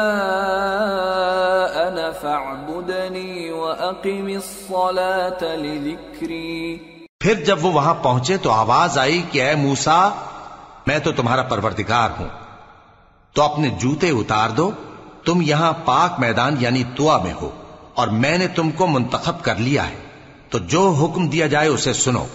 أنا 1.89 2.11
فاعبدني 2.11 3.53
وأقم 3.53 4.29
الصلاة 4.29 5.43
لذكري. 5.43 6.77
پھر 7.21 7.35
جب 7.35 7.65
وہ 7.65 7.73
وہاں 7.73 7.95
پہنچے 8.03 8.37
تو 8.37 8.51
آواز 8.51 8.99
آئی 8.99 9.23
کہ 9.31 9.43
اے 9.43 9.55
موسا 9.55 10.32
میں 10.87 10.99
تو 10.99 11.13
تمہارا 11.13 11.43
پروردگار 11.43 12.11
ہوں۔ 12.19 12.29
تو 13.33 13.43
اپنے 13.43 13.69
جوتے 13.69 14.11
اتار 14.11 14.51
دو۔ 14.51 14.71
تم 15.25 15.43
یہاں 15.43 15.73
پاک 15.85 16.21
میدان 16.21 16.57
یعنی 16.61 16.83
توا 16.97 17.23
میں 17.23 17.33
ہو۔ 17.33 17.51
اور 17.95 18.09
میں 18.09 18.39
نے 18.39 18.49
تم 18.49 18.71
کو 18.71 18.87
منتخب 18.87 19.45
کر 19.45 19.55
لیا 19.55 19.89
ہے۔ 19.89 19.97
تو 20.49 20.59
جو 20.59 20.91
حکم 20.91 21.29
دیا 21.29 21.47
جائے 21.47 21.69
اسے 21.69 21.93
سنو۔ 21.93 22.27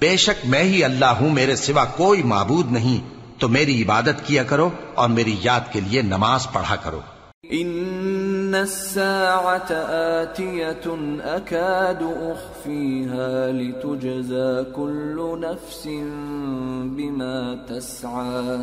بے 0.00 0.16
شک 0.16 0.46
میں 0.46 0.62
ہی 0.62 0.84
اللہ 0.84 1.04
ہوں، 1.04 1.30
میرے 1.30 1.56
سوا 1.56 1.84
کوئی 1.84 2.22
معبود 2.22 2.72
نہیں۔ 2.72 3.14
تو 3.40 3.48
میری 3.48 3.82
عبادت 3.82 4.26
کیا 4.26 4.42
کرو 4.42 4.70
اور 4.94 5.08
میری 5.08 5.36
یاد 5.40 5.60
کے 5.72 5.80
لیے 5.80 6.02
نماز 6.02 6.46
پڑھا 6.52 6.76
کرو۔ 6.76 7.00
لتجزى 13.50 14.64
كل 14.76 15.40
نفس 15.40 15.88
بما 16.84 17.56
تسعى 17.68 18.58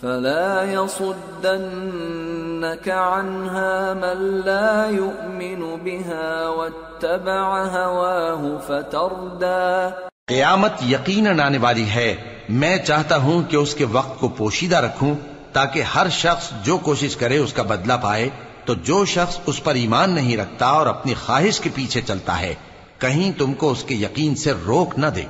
فلا 0.00 0.72
يصدنك 0.72 2.88
عنها 2.88 3.94
من 3.94 4.40
لا 4.44 4.90
يؤمن 4.90 5.76
بها 5.84 6.48
واتبع 6.48 7.64
هواه 7.64 8.58
فتردى 8.66 9.88
قیامت 10.26 10.72
یقیناً 10.88 11.40
آنے 11.40 11.58
والی 11.58 11.84
ہے۔ 11.84 12.16
میں 12.48 12.78
چاہتا 12.78 13.16
ہوں 13.16 13.42
کہ 13.42 13.56
اس 13.56 13.74
کے 13.74 13.84
وقت 13.84 14.20
کو 14.20 14.28
پوشیدہ 14.28 14.76
رکھوں 14.76 15.14
تاکہ 15.52 15.82
ہر 15.82 16.06
شخص 16.10 16.52
جو 16.64 16.78
کوشش 16.78 17.16
کرے 17.16 17.38
اس 17.38 17.52
کا 17.52 17.62
بدلہ 17.62 17.92
پائے۔ 18.02 18.30
تو 18.70 18.74
جو 18.74 19.04
شخص 19.04 19.38
اس 19.46 19.64
پر 19.64 19.74
ایمان 19.74 20.10
نہیں 20.10 20.36
رکھتا 20.36 20.66
اور 20.66 20.86
اپنی 20.86 21.14
خواہش 21.14 21.60
کے 21.60 21.70
پیچھے 21.74 22.00
چلتا 22.00 22.40
ہے 22.40 22.54
کہیں 22.98 23.38
تم 23.38 23.54
کو 23.54 23.70
اس 23.70 23.84
کے 23.84 23.94
یقین 23.94 24.34
سے 24.34 24.52
روک 24.66 24.98
نہ 24.98 25.06
دے۔ 25.06 25.22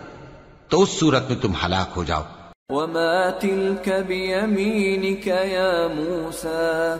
تو 0.69 0.83
اس 0.83 0.89
صورت 0.89 1.31
میں 1.31 1.39
تم 1.43 1.53
ہلاک 1.67 1.93
ہو 1.97 2.05
جاؤ۔ 2.05 2.23
وما 2.69 3.31
تلك 3.31 3.89
بيمينك 4.07 5.27
يا 5.27 5.87
موسى؟ 5.95 6.93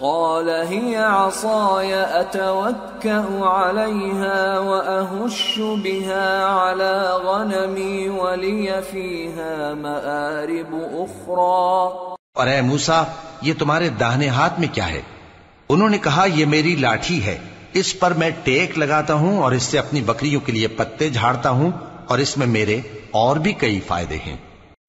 قال 0.00 0.48
هي 0.48 0.94
عصاي 0.94 1.92
أتوكأ 2.22 3.44
عليها 3.44 4.58
وأهش 4.58 5.58
بها 5.58 6.44
على 6.44 7.12
غنمي 7.24 8.08
ولي 8.08 8.66
فيها 8.90 9.74
مآرب 9.74 10.74
أخرى۔ 10.92 12.14
اور 12.34 12.46
اے 12.46 12.60
موسا 12.60 13.02
یہ 13.42 13.54
تمہارے 13.58 13.88
داہنے 13.88 14.28
ہاتھ 14.28 14.60
میں 14.60 14.68
کیا 14.72 14.88
ہے؟ 14.88 15.02
انہوں 15.68 15.88
نے 15.88 15.98
کہا، 15.98 16.24
یہ 16.34 16.46
میری 16.46 16.76
لاٹھی 16.76 17.24
ہے۔ 17.24 17.38
اس 17.72 18.00
پر 18.00 18.10
میں 18.10 18.30
ٹیک 18.44 18.78
لگاتا 18.78 19.14
ہوں 19.14 19.42
اور 19.42 19.52
اس 19.52 19.62
سے 19.62 19.78
اپنی 19.78 20.00
بکریوں 20.00 20.40
کے 20.40 20.52
لیے 20.52 20.68
پتے 20.68 21.10
جھاڑتا 21.10 21.50
ہوں 21.50 21.70
اور 22.06 22.18
اس 22.18 22.36
میں 22.36 22.46
میرے 22.46 22.80
اور 23.10 23.36
بھی 23.36 23.52
کئی 23.52 23.80
فائدے 23.80 24.16
ہیں۔ 24.26 24.36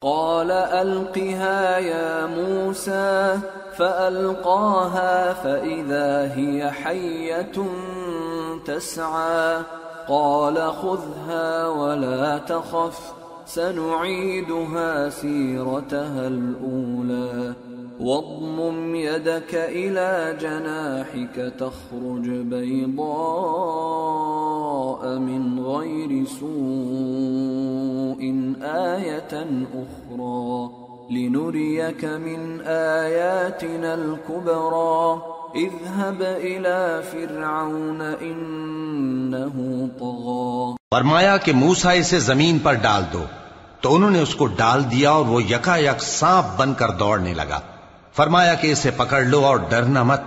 قال 0.01 0.51
ألقها 0.71 1.77
يا 1.79 2.25
موسى، 2.29 3.35
فألقاها 3.77 5.31
فإذا 5.41 6.23
هي 6.39 6.61
حية 6.85 7.65
تسعى۔ 8.65 9.61
قال، 10.07 10.57
خذها 10.81 11.67
ولا 11.67 12.37
تخف 12.37 13.14
سنعيدها 13.45 15.09
سيرتها 15.09 16.27
الأولى. 16.27 17.53
واضمم 17.99 18.95
يدك 18.95 19.55
إلى 19.55 20.37
جناحك 20.41 21.53
تخرج 21.59 22.29
بيضاء 22.29 23.09
من 25.19 25.59
غير 25.59 26.25
سوء 26.25 26.51
آية 28.61 29.47
أخرى. 29.73 30.69
لنريك 31.11 32.05
من 32.05 32.61
آياتنا 32.65 33.93
الكبرى. 33.93 35.21
اذهب 35.55 36.21
إلى 36.21 37.03
فرعون 37.03 38.01
إنه 38.01 39.89
طغى. 39.99 40.75
فرمایا 40.95 41.37
کہ 41.37 41.53
موسا 41.53 41.91
اسے 41.91 42.19
زمین 42.19 42.59
پر 42.59 42.73
ڈال 42.73 43.03
دو۔ 43.13 43.25
تو 43.81 43.95
انہوں 43.95 44.11
نے 44.11 44.19
اس 44.19 44.35
کو 44.35 44.45
ڈال 44.45 44.91
دیا 44.91 45.11
اور 45.11 45.25
وہ 45.25 45.43
یکا 45.43 45.77
یک 45.77 46.01
سانپ 46.01 46.57
بن 46.57 46.73
کر 46.73 46.89
دوڑنے 46.89 47.33
لگا۔ 47.33 47.59
فرمایا 48.15 48.53
کہ 48.53 48.71
اسے 48.71 48.91
پکڑ 48.91 49.21
لو 49.21 49.45
اور 49.45 49.57
ڈرنا 49.57 50.03
مت۔ 50.03 50.21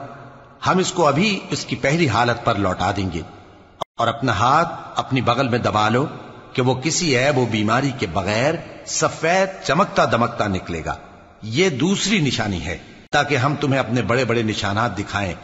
ہم 0.66 0.78
اس 0.78 0.92
کو 0.92 1.06
ابھی 1.06 1.40
اس 1.50 1.64
کی 1.64 1.76
پہلی 1.76 2.08
حالت 2.08 2.44
پر 2.44 2.54
لوٹا 2.54 2.90
دیں 2.96 3.12
گے۔ 3.12 3.20
اور 3.96 4.08
اپنا 4.08 4.32
ہاتھ 4.32 4.68
اپنی 4.96 5.20
بغل 5.20 5.48
میں 5.48 5.58
دبا 5.58 5.88
لو 5.88 6.06
کہ 6.52 6.62
وہ 6.62 6.74
کسی 6.74 7.18
عیب 7.18 7.38
و 7.38 7.46
بیماری 7.50 7.90
کے 7.98 8.06
بغیر 8.06 8.54
سفید 8.86 9.64
چمکتا 9.64 10.04
دمکتا 10.04 10.46
نکلے 10.46 10.84
گا۔ 10.84 10.96
یہ 11.42 11.68
دوسری 11.68 12.20
نشانی 12.20 12.66
ہے۔ 12.66 12.78
تاکہ 13.12 13.36
ہم 13.36 13.54
تمہیں 13.60 13.80
اپنے 13.80 14.02
بڑے 14.02 14.24
بڑے 14.24 14.42
نشانات 14.42 14.98
دکھائیں۔ 14.98 15.34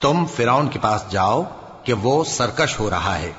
تم 0.00 0.24
فرعون 0.36 0.68
کے 0.68 0.78
پاس 0.78 1.04
جاؤ 1.10 1.42
کہ 1.84 1.92
وہ 1.92 2.24
سرکش 2.24 2.80
ہو 2.80 2.90
رہا 2.90 3.18
ہے۔ 3.18 3.32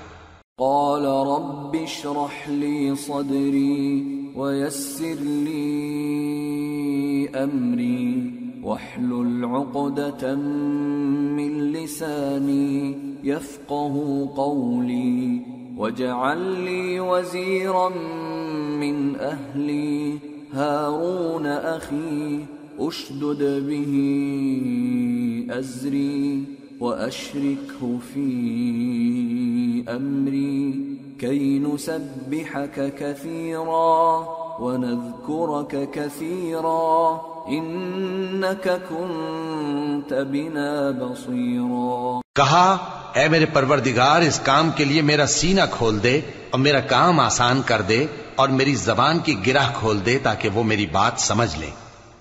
قال 0.59 1.05
رب 1.05 1.75
اشرح 1.75 2.49
لي 2.49 2.95
صدري 2.95 4.05
ويسر 4.35 5.19
لي 5.45 5.69
أمري 7.29 8.31
واحلل 8.63 9.45
عقدة 9.45 10.35
من 10.35 11.71
لساني 11.71 12.97
يفقه 13.23 14.29
قولي 14.35 15.41
واجعل 15.77 16.41
لي 16.65 16.99
وزيرا 16.99 17.89
من 18.79 19.15
أهلي 19.15 20.17
هارون 20.53 21.45
أخي 21.45 22.45
أشدد 22.79 23.67
به 23.67 23.93
أزري 25.49 26.43
وأشركه 26.79 27.99
في 28.13 28.27
أمري 29.87 30.73
كي 31.19 31.59
نسبحك 31.59 32.93
كثيرا 32.99 34.25
ونذكرك 34.59 35.89
كثيرا 35.91 37.17
إنك 37.47 38.81
كنت 38.89 40.13
بنا 40.13 40.91
بصيرا. 40.91 42.19
کہا، 42.35 42.77
اے 43.13 43.27
میرے 43.27 43.45
پروردگار، 43.45 44.21
اس 44.21 44.39
کام 44.39 44.69
کے 44.75 44.83
لیے 44.85 45.01
میرا 45.01 45.25
سینہ 45.27 45.61
کھول 45.71 46.03
دے 46.03 46.21
اور 46.49 46.59
میرا 46.59 46.79
کام 46.79 47.19
آسان 47.19 47.61
کر 47.65 47.81
دے 47.81 48.05
اور 48.35 48.49
میری 48.49 48.75
زبان 48.75 49.19
کی 49.19 49.35
گرہ 49.47 49.71
کھول 49.79 50.05
دے 50.05 50.19
تاکہ 50.19 50.49
وہ 50.49 50.63
میری 50.63 50.85
بات 50.85 51.13
سمجھ 51.17 51.59
لے 51.59 51.69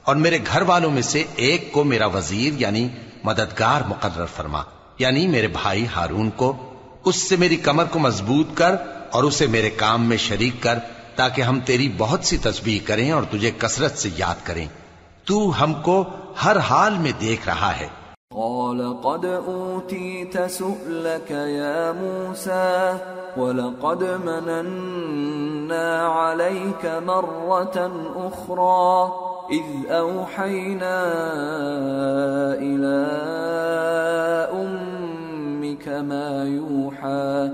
اور 0.05 0.17
میرے 0.17 0.39
گھر 0.53 0.63
والوں 0.63 0.91
میں 0.91 1.03
سے 1.03 1.25
ایک 1.37 1.73
کو 1.73 1.85
میرا 1.85 2.07
وزیر 2.07 2.53
یعنی 2.57 2.89
مددگار 3.29 3.81
مقرر 3.89 4.27
فرما 4.27 4.63
یعنی 4.99 5.27
میرے 5.27 5.47
بھائی 5.47 5.87
ہارون 5.97 6.31
کو، 6.31 6.57
اس 7.05 7.17
سے 7.17 7.37
میری 7.37 7.57
کمر 7.57 7.85
کو 7.85 7.99
مضبوط 7.99 8.47
کر 8.55 8.75
اور 9.13 9.25
اسے 9.25 9.47
میرے 9.47 9.71
کام 9.71 10.05
میں 10.05 10.17
شریک 10.17 10.63
کر، 10.63 10.79
تاکہ 11.17 11.43
ہم 11.43 11.61
تیری 11.61 11.95
بہت 11.99 12.25
سی 12.25 12.39
تسبیح 12.39 12.79
کریں 12.87 13.11
اور 13.11 13.23
تجھے 13.31 13.51
کثرت 13.59 13.99
سے 13.99 14.09
یاد 14.17 14.47
کریں۔ 14.47 14.67
تو 15.25 15.63
ہم 15.63 15.75
کو 15.75 16.05
ہر 16.45 16.57
حال 16.57 16.99
میں 16.99 17.13
دیکھ 17.21 17.49
رہا 17.49 17.73
ہے۔ 17.81 17.89
قال 18.31 18.83
قد 19.03 19.25
أوتيت 19.47 20.37
سؤلك 20.51 21.31
يا 21.31 21.93
موسى، 21.97 22.93
ولقد 23.37 24.03
مننا 24.25 26.09
عليك 26.13 26.87
مرة 27.05 27.89
أخرى 28.29 29.09
إذ 29.51 29.91
أوحينا 29.91 31.05
إلى 32.59 32.99
أمك 34.53 35.89
ما 35.89 36.45
يوحى 36.45 37.51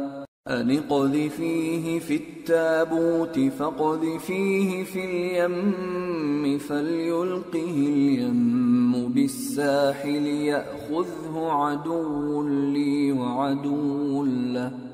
أن 0.48 0.70
اقذفيه 0.78 1.98
في 1.98 2.16
التابوت 2.16 3.38
فاقذفيه 3.38 4.84
في 4.84 5.04
اليم 5.04 6.58
فليلقه 6.58 7.70
اليم 7.70 9.08
بالساحل 9.08 10.26
يأخذه 10.26 11.34
عدو 11.34 12.42
لي 12.48 13.12
وعدو 13.12 14.24
له. 14.24 14.93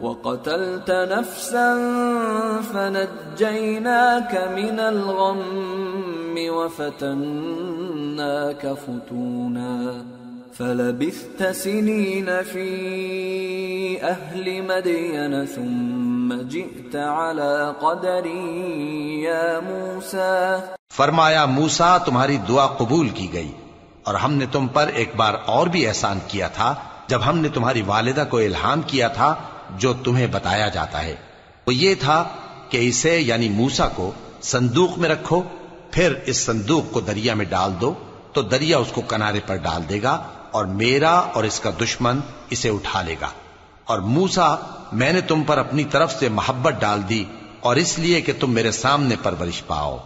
وقتلت 0.00 0.90
نفسا 0.90 1.74
فنجيناك 2.72 4.48
من 4.56 4.80
الغم 4.80 6.34
وفتناك 6.56 7.16
فتونا 8.86 10.04
فلبثت 10.58 11.42
سنين 11.42 12.42
في 12.42 14.02
أهل 14.02 14.62
مدين 14.62 15.46
ثم 15.46 16.42
جئت 16.42 16.96
على 16.96 17.74
قدري 17.80 19.22
يا 19.22 19.60
موسى. 19.60 20.60
فرمایا، 20.96 21.46
موسا، 21.46 21.98
تمہاری 21.98 22.38
دعا 22.48 22.66
قبول 22.66 23.08
کی 23.08 23.32
گئی 23.32 23.52
اور 24.02 24.14
ہم 24.14 24.32
نے 24.32 24.46
تم 24.52 24.68
پر 24.68 24.90
ایک 24.94 25.12
بار 25.16 25.34
اور 25.46 25.66
بھی 25.66 25.86
احسان 25.86 26.18
کیا 26.28 26.48
تھا، 26.48 26.74
جب 27.08 27.20
ہم 27.26 27.38
نے 27.38 27.48
تمہاری 27.48 27.82
والدہ 27.86 28.24
کو 28.30 28.38
الہام 28.38 28.82
کیا 28.86 29.08
تھا 29.08 29.34
جو 29.78 29.92
تمہیں 29.92 30.26
بتایا 30.26 30.68
جاتا 30.68 31.02
ہے۔ 31.02 31.16
وہ 31.66 31.74
یہ 31.74 31.94
تھا 31.94 32.28
کہ 32.68 32.88
اسے 32.88 33.20
یعنی 33.20 33.48
موسا 33.48 33.88
کو 33.88 34.12
صندوق 34.42 34.98
میں 34.98 35.08
رکھو، 35.08 35.42
پھر 35.90 36.14
اس 36.26 36.36
صندوق 36.36 36.92
کو 36.92 37.00
دریا 37.00 37.34
میں 37.34 37.44
ڈال 37.44 37.72
دو، 37.80 37.94
تو 38.32 38.42
دریا 38.42 38.78
اس 38.78 38.88
کو 38.92 39.00
کنارے 39.00 39.40
پر 39.46 39.56
ڈال 39.56 39.82
دے 39.88 40.02
گا 40.02 40.24
اور 40.50 40.64
میرا 40.64 41.10
اور 41.10 41.44
اس 41.44 41.60
کا 41.60 41.70
دشمن 41.80 42.20
اسے 42.50 42.68
اٹھا 42.68 43.02
لے 43.02 43.16
گا۔ 43.20 43.28
اور 43.84 43.98
موسا، 43.98 44.56
میں 44.92 45.12
نے 45.12 45.20
تم 45.20 45.42
پر 45.42 45.58
اپنی 45.58 45.84
طرف 45.84 46.18
سے 46.18 46.28
محبت 46.28 46.74
ڈال 46.80 47.00
دی 47.08 47.24
اور 47.60 47.76
اس 47.76 47.98
لیے 47.98 48.20
کہ 48.20 48.32
تم 48.40 48.50
میرے 48.50 48.70
سامنے 48.70 49.14
پرورش 49.22 49.66
پاؤ۔ 49.66 49.98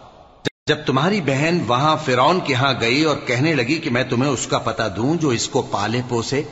جب 0.67 0.77
تمہاری 0.85 1.21
بہن 1.21 1.59
وہاں 1.67 1.97
فرون 2.05 2.39
کے 2.39 2.53
ہاں 2.53 2.73
گئی 2.81 3.03
اور 3.03 3.17
کہنے 3.25 3.53
لگی 3.53 3.75
کہ 3.75 3.89
میں 3.89 4.03
تمہیں 4.03 4.31
اس 4.31 4.47
کا 4.47 4.57
پتہ 4.57 4.83
دوں 4.95 5.15
جو 5.15 5.29
اس 5.29 5.47
کو 5.47 5.61
پالے 5.61 6.01
پوسے 6.09 6.43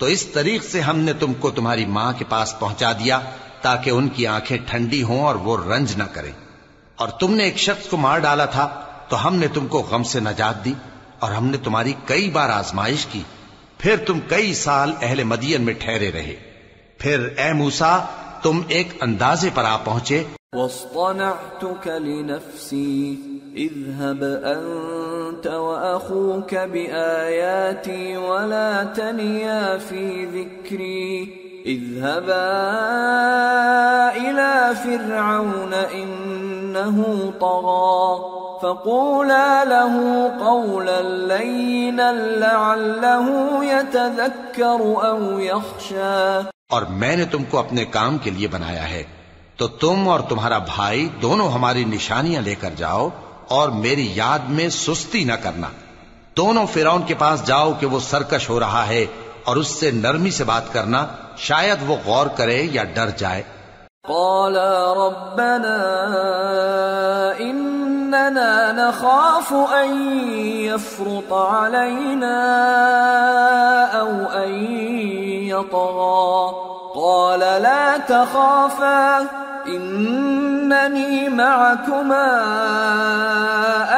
تو 0.00 0.06
اس 0.06 0.26
طریق 0.26 0.64
سے 0.64 0.80
ہم 0.80 0.98
نے 0.98 1.12
تم 1.12 1.34
کو 1.34 1.50
تمہاری 1.50 1.86
ماں 1.86 2.12
کے 2.18 2.24
پاس 2.28 2.58
پہنچا 2.58 2.92
دیا 2.92 3.20
تاکہ 3.60 3.90
ان 3.90 4.08
کی 4.08 4.26
آنکھیں 4.26 4.58
ٹھنڈی 4.66 5.02
ہوں 5.02 5.20
اور 5.20 5.34
وہ 5.34 5.64
رنج 5.64 5.96
نہ 5.96 6.02
کریں۔ 6.12 6.32
اور 6.96 7.08
تم 7.08 7.34
نے 7.34 7.44
ایک 7.44 7.56
شخص 7.56 7.86
کو 7.86 7.96
مار 7.96 8.18
ڈالا 8.18 8.44
تھا 8.44 8.80
تو 9.08 9.26
ہم 9.26 9.36
نے 9.36 9.48
تم 9.48 9.66
کو 9.66 9.78
غم 9.78 10.02
سے 10.02 10.20
نجات 10.20 10.64
دی 10.64 10.72
اور 11.18 11.32
ہم 11.32 11.46
نے 11.46 11.56
تمہاری 11.56 11.92
کئی 12.04 12.30
بار 12.30 12.50
آزمائش 12.50 13.06
کی۔ 13.06 13.22
پھر 13.78 13.96
تم 14.06 14.18
کئی 14.28 14.54
سال 14.54 14.92
اہل 15.02 15.24
مدین 15.24 15.62
میں 15.62 15.74
ٹھہرے 15.74 16.12
رہے۔ 16.12 16.36
پھر 16.98 17.28
اے 17.36 17.52
موسا 17.52 17.98
تم 18.42 18.60
ایک 18.68 18.88
اندازے 19.00 19.50
پر 19.54 19.64
آ 19.64 19.76
پہنچے۔ 19.76 20.24
واصطنعتك 20.52 21.88
لنفسي۔ 21.88 23.14
اذهب 23.56 24.22
أنت 24.22 25.46
وأخوك 25.46 26.54
بآياتي 26.54 28.16
ولا 28.16 28.84
تنيا 28.84 29.78
في 29.78 30.24
ذكري. 30.24 31.36
اذهبا 31.66 32.50
إلى 34.16 34.74
فرعون 34.84 35.74
إنه 35.74 37.32
طغى. 37.40 38.18
فقولا 38.62 39.64
له 39.64 40.28
قولا 40.44 41.02
لينا 41.02 42.12
لعله 42.12 43.26
يتذكر 43.64 44.80
أو 45.08 45.40
يخشى. 45.40 46.42
اور 46.68 46.82
میں 46.82 47.16
نے 47.16 47.24
تم 47.24 47.44
کو 47.44 47.58
اپنے 47.58 47.84
کام 47.84 48.18
کے 48.18 48.30
لیے 48.30 48.48
بنایا 48.48 48.88
ہے، 48.88 49.02
تو 49.56 49.68
تم 49.68 50.08
اور 50.08 50.20
تمہارا 50.20 50.58
بھائی 50.58 51.08
دونوں 51.22 51.48
ہماری 51.50 51.84
نشانیاں 51.84 52.42
لے 52.42 52.54
کر 52.54 52.70
جاؤ 52.76 53.08
اور 53.50 53.68
میری 53.68 54.12
یاد 54.14 54.38
میں 54.48 54.68
سستی 54.68 55.24
نہ 55.24 55.32
کرنا۔ 55.32 55.66
دونوں 56.36 56.66
فرعون 56.66 57.02
کے 57.02 57.14
پاس 57.14 57.46
جاؤ 57.46 57.72
کہ 57.80 57.86
وہ 57.86 58.00
سرکش 58.00 58.50
ہو 58.50 58.60
رہا 58.60 58.86
ہے 58.88 59.06
اور 59.44 59.56
اس 59.56 59.68
سے 59.68 59.90
نرمی 59.90 60.30
سے 60.30 60.44
بات 60.44 60.72
کرنا 60.72 61.06
شاید 61.36 61.78
وہ 61.86 61.96
غور 62.06 62.26
کرے 62.26 62.66
یا 62.70 62.84
ڈر 62.84 63.10
جائے۔ 63.10 63.42
قال 64.08 64.56
ربنا 64.96 65.76
إننا 67.38 68.72
نخاف 68.72 69.52
أن 69.52 70.18
يفرط 70.48 71.32
علينا 71.32 72.36
أو 73.94 74.42
أن 74.44 74.54
يطغى۔ 75.42 76.50
قال 76.94 77.62
لا 77.62 77.96
تخافا۔ 78.06 79.18
إنني 79.66 81.28
معكما 81.28 82.28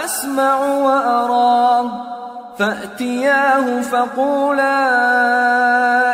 أسمع 0.04 0.58
وأرى 0.60 1.90
فأتياه 2.58 3.80
فقولا 3.80 4.78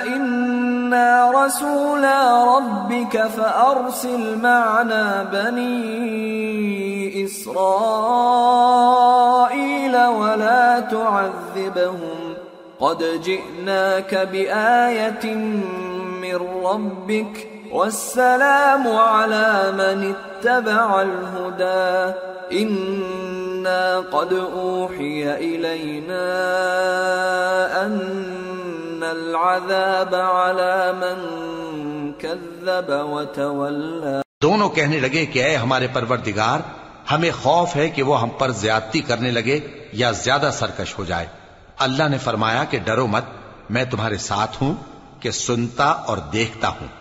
إنا 0.07 1.31
رسولا 1.31 2.45
ربك 2.57 3.23
فأرسل 3.27 4.39
معنا 4.39 5.27
بني 5.33 7.25
إسرائيل 7.25 7.67
ولا 10.07 10.81
تعذبهم. 10.81 12.19
قد 12.81 13.21
جئناك 13.25 14.29
بآية 14.33 15.35
من 16.23 16.39
ربك 16.65 17.58
والسلام 17.71 18.89
على 18.97 19.73
من 19.73 20.13
اتبع 20.13 21.01
الهدى. 21.01 22.13
إنا 22.59 24.01
قد 24.11 24.33
أوحي 24.33 25.23
إلينا 25.37 26.23
أن 27.87 29.03
العذاب 29.03 30.15
على 30.15 30.93
من 30.99 31.33
كذب 32.13 32.91
وتولى. 32.91 34.21
دونوں 34.43 34.69
کہنے 34.69 34.99
لگے 34.99 35.27
کہ 35.27 35.45
اے 35.45 35.57
ہمارے 35.57 35.87
پروردگار، 35.93 36.59
ہمیں 37.13 37.31
خوف 37.43 37.77
ہے 37.77 37.89
کہ 37.89 38.03
وہ 38.03 38.21
ہم 38.21 38.29
پر 38.29 38.51
زیادتی 38.51 39.01
کرنے 39.01 39.31
لگے 39.31 39.61
یا 39.93 40.11
زیادہ 40.11 40.51
سرکش 40.53 40.99
ہو 40.99 41.05
جائے۔ 41.05 41.27
اللہ 41.79 42.09
نے 42.09 42.19
فرمایا 42.19 42.65
کہ 42.65 42.79
ڈرو 42.79 43.07
مت، 43.07 43.25
میں 43.71 43.85
تمہارے 43.85 44.17
ساتھ 44.17 44.63
ہوں 44.63 44.75
کہ 45.21 45.31
سنتا 45.31 45.85
اور 45.85 46.17
دیکھتا 46.17 46.69
ہوں۔ 46.69 46.98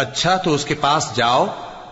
اچھا 0.00 0.36
تو 0.36 0.54
اس 0.54 0.64
کے 0.64 0.74
پاس 0.74 1.10
جاؤ 1.14 1.46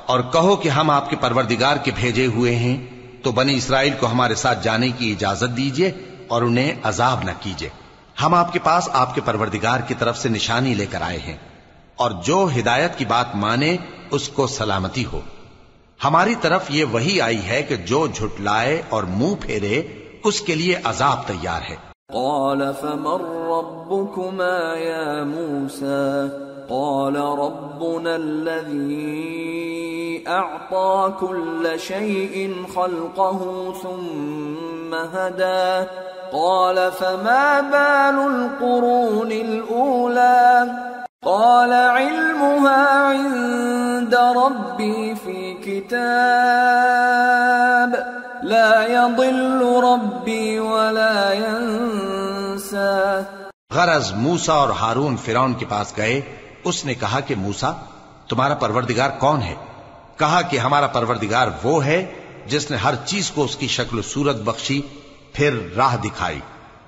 اور 0.06 0.20
کہو 0.20 0.56
کہ 0.56 0.68
ہم 0.68 0.90
آپ 0.90 1.10
کے 1.10 1.16
پروردگار 1.20 1.76
کے 1.76 1.90
بھیجے 1.94 2.26
ہوئے 2.26 2.54
ہیں، 2.54 2.86
تو 3.22 3.32
بنی 3.32 3.54
اسرائیل 3.54 3.94
کو 4.00 4.06
ہمارے 4.06 4.34
ساتھ 4.34 4.64
جانے 4.64 4.88
کی 4.88 5.12
اجازت 5.12 5.56
دیجیے 5.56 5.92
اور 6.28 6.42
انہیں 6.42 6.74
عذاب 6.82 7.18
نہ 7.24 7.30
کیجیے 7.40 7.68
ہم 8.22 8.34
آپ 8.34 8.52
کے 8.52 8.58
پاس 8.58 8.88
آپ 8.92 9.14
کے 9.14 9.20
پروردگار 9.24 9.80
کی 9.80 9.94
طرف 9.94 10.18
سے 10.18 10.28
نشانی 10.28 10.74
لے 10.74 10.86
کر 10.86 11.02
آئے 11.02 11.18
ہیں 11.18 11.36
اور 11.96 12.10
جو 12.10 12.48
ہدایت 12.58 12.98
کی 12.98 13.04
بات 13.04 13.36
مانے، 13.36 13.76
اس 14.10 14.28
کو 14.28 14.46
سلامتی 14.46 15.04
ہو۔ 15.04 15.20
ہماری 16.04 16.34
طرف 16.40 16.64
یہ 16.68 16.84
وہی 16.84 17.20
آئی 17.20 17.46
ہے 17.48 17.62
کہ 17.62 17.76
جو 17.76 18.06
جھٹلائے 18.06 18.82
اور 18.88 19.02
منہ 19.02 19.34
پھیرے، 19.40 19.82
اس 20.24 20.40
کے 20.40 20.54
لیے 20.54 20.80
عذاب 20.84 21.26
تیار 21.26 21.60
ہے۔ 21.70 21.76
قال 22.12 22.62
فمن 22.80 23.20
ربكما 23.52 24.74
يا 24.78 25.24
موسى؟ 25.24 26.57
قال 26.70 27.16
ربنا 27.16 28.16
الذي 28.16 29.38
أعطى 30.28 31.12
كل 31.20 31.80
شيء 31.80 32.66
خلقه 32.74 33.72
ثم 33.82 34.94
هدى. 34.94 35.86
قال 36.32 36.92
فما 36.92 37.60
بال 37.60 38.26
القرون 38.32 39.32
الأولى؟ 39.32 40.66
قال 41.22 41.72
علمها 41.72 42.88
عند 42.88 44.14
ربي 44.14 45.14
في 45.14 45.54
كتاب. 45.54 45.98
لا 48.42 48.86
يضل 48.86 49.80
ربي 49.84 50.58
ولا 50.58 51.32
ينسى. 51.32 53.20
غرض 53.74 54.02
موسا 54.16 54.52
اور 54.52 54.68
ہارون 54.68 55.16
فرعون 55.16 55.54
کے 55.54 55.66
پاس 55.68 55.92
گئے 55.96 56.20
اس 56.68 56.84
نے 56.84 56.94
کہا 56.94 57.20
کہ 57.20 57.34
موسا 57.34 57.72
تمہارا 58.28 58.54
پروردگار 58.54 59.10
کون 59.18 59.42
ہے؟ 59.42 59.54
کہا 60.16 60.42
کہ 60.42 60.58
ہمارا 60.58 60.86
پروردگار 60.86 61.48
وہ 61.62 61.84
ہے 61.84 62.14
جس 62.46 62.70
نے 62.70 62.76
ہر 62.76 62.94
چیز 63.04 63.30
کو 63.30 63.44
اس 63.44 63.56
کی 63.56 63.66
شکل 63.66 63.98
و 63.98 64.02
صورت 64.02 64.36
بخشی، 64.36 64.82
پھر 65.32 65.58
راہ 65.76 65.96
دکھائی۔ 65.96 66.40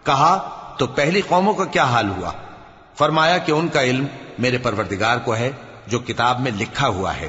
کہا، 0.04 0.48
تو 0.78 0.86
پہلی 0.86 1.20
قوموں 1.20 1.54
کا 1.54 1.64
کیا 1.64 1.84
حال 1.84 2.10
ہوا؟ 2.10 2.32
فرمایا 2.98 3.38
کہ 3.38 3.52
ان 3.52 3.68
کا 3.68 3.82
علم 3.82 4.06
میرے 4.38 4.58
پروردگار 4.58 5.16
کو 5.24 5.36
ہے، 5.36 5.52
جو 5.86 5.98
کتاب 5.98 6.40
میں 6.40 6.50
لکھا 6.58 6.88
ہوا 6.88 7.16
ہے۔ 7.16 7.28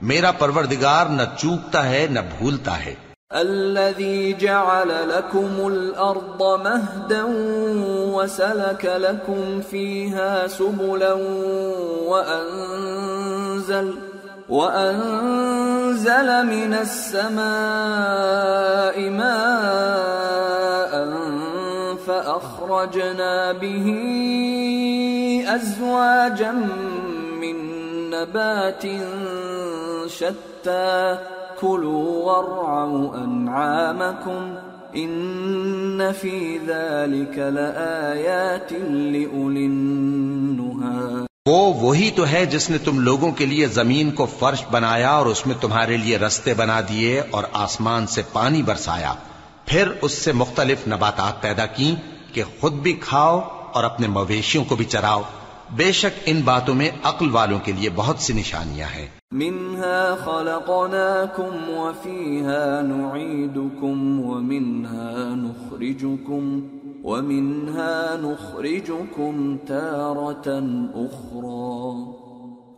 میرا 0.00 0.32
پروردگار 0.32 1.06
نہ 1.06 1.22
چوکتا 1.38 1.88
ہے، 1.88 2.06
نہ 2.10 2.20
بھولتا 2.38 2.84
ہے۔ 2.84 2.94
الذي 3.30 4.32
جعل 4.32 4.88
لكم 4.88 5.64
الأرض 5.64 6.40
مهدا 6.40 7.24
وسلك 8.18 8.84
لكم 8.84 9.60
فيها 9.60 10.46
سبلا 10.46 11.12
وأنزل, 12.06 13.94
وأنزل 14.48 16.46
من 16.46 16.74
السماء 16.74 17.40
ماء 19.10 19.98
فأخرجنا 22.06 23.52
به 23.52 23.86
أزواجا 25.48 26.52
من 27.40 27.56
نبات 28.10 28.82
شتى. 30.06 31.18
كلوا 31.60 32.24
وارعوا 32.24 33.16
أنعامكم 33.16 34.54
إن 34.98 36.02
في 36.20 36.58
ذلك 36.66 37.38
لآيات 37.38 38.72
لأولي 38.72 39.68
وہ 41.46 41.74
وہی 41.74 42.10
تو 42.10 42.26
ہے 42.26 42.46
جس 42.46 42.70
نے 42.70 42.78
تم 42.78 43.00
لوگوں 43.00 43.32
کے 43.32 43.46
لیے 43.46 43.66
زمین 43.66 44.10
کو 44.10 44.26
فرش 44.38 44.62
بنایا 44.70 45.10
اور 45.10 45.26
اس 45.26 45.46
میں 45.46 45.54
تمہارے 45.60 45.96
لیے 45.96 46.18
رستے 46.18 46.54
بنا 46.54 46.80
دیے 46.80 47.22
اور 47.30 47.44
آسمان 47.52 48.06
سے 48.06 48.22
پانی 48.32 48.62
برسایا۔ 48.62 49.14
پھر 49.66 49.88
اس 50.02 50.12
سے 50.12 50.32
مختلف 50.32 50.88
نباتات 50.88 51.42
پیدا 51.42 51.66
کی 51.66 51.94
کہ 52.32 52.42
خود 52.60 52.72
بھی 52.72 52.92
کھاؤ 52.92 53.40
اور 53.72 53.84
اپنے 53.84 54.08
مویشیوں 54.08 54.64
کو 54.64 54.76
بھی 54.76 54.84
چراؤ۔ 54.84 55.22
بے 55.76 55.90
شک 55.92 56.18
ان 56.26 56.40
باتوں 56.44 56.74
میں 56.74 56.90
عقل 57.02 57.30
والوں 57.32 57.58
کے 57.64 57.72
لیے 57.72 57.88
بہت 57.94 58.18
سی 58.18 58.32
نشانیاں 58.32 58.88
ہیں 58.94 59.06
منها 59.32 60.14
خلقناكم 60.16 61.70
وفيها 61.70 62.82
نعيدكم 62.82 64.20
ومنها 64.20 65.34
نخرجكم 65.34 66.62
ومنها 67.04 68.16
نخرجكم 68.16 69.56
تارة 69.68 70.48
أخرى 70.96 72.06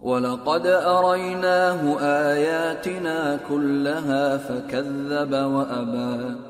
ولقد 0.02 0.66
أريناه 0.66 1.98
آياتنا 2.00 3.38
كلها 3.48 4.36
فكذب 4.38 5.32
وأبى 5.32 6.49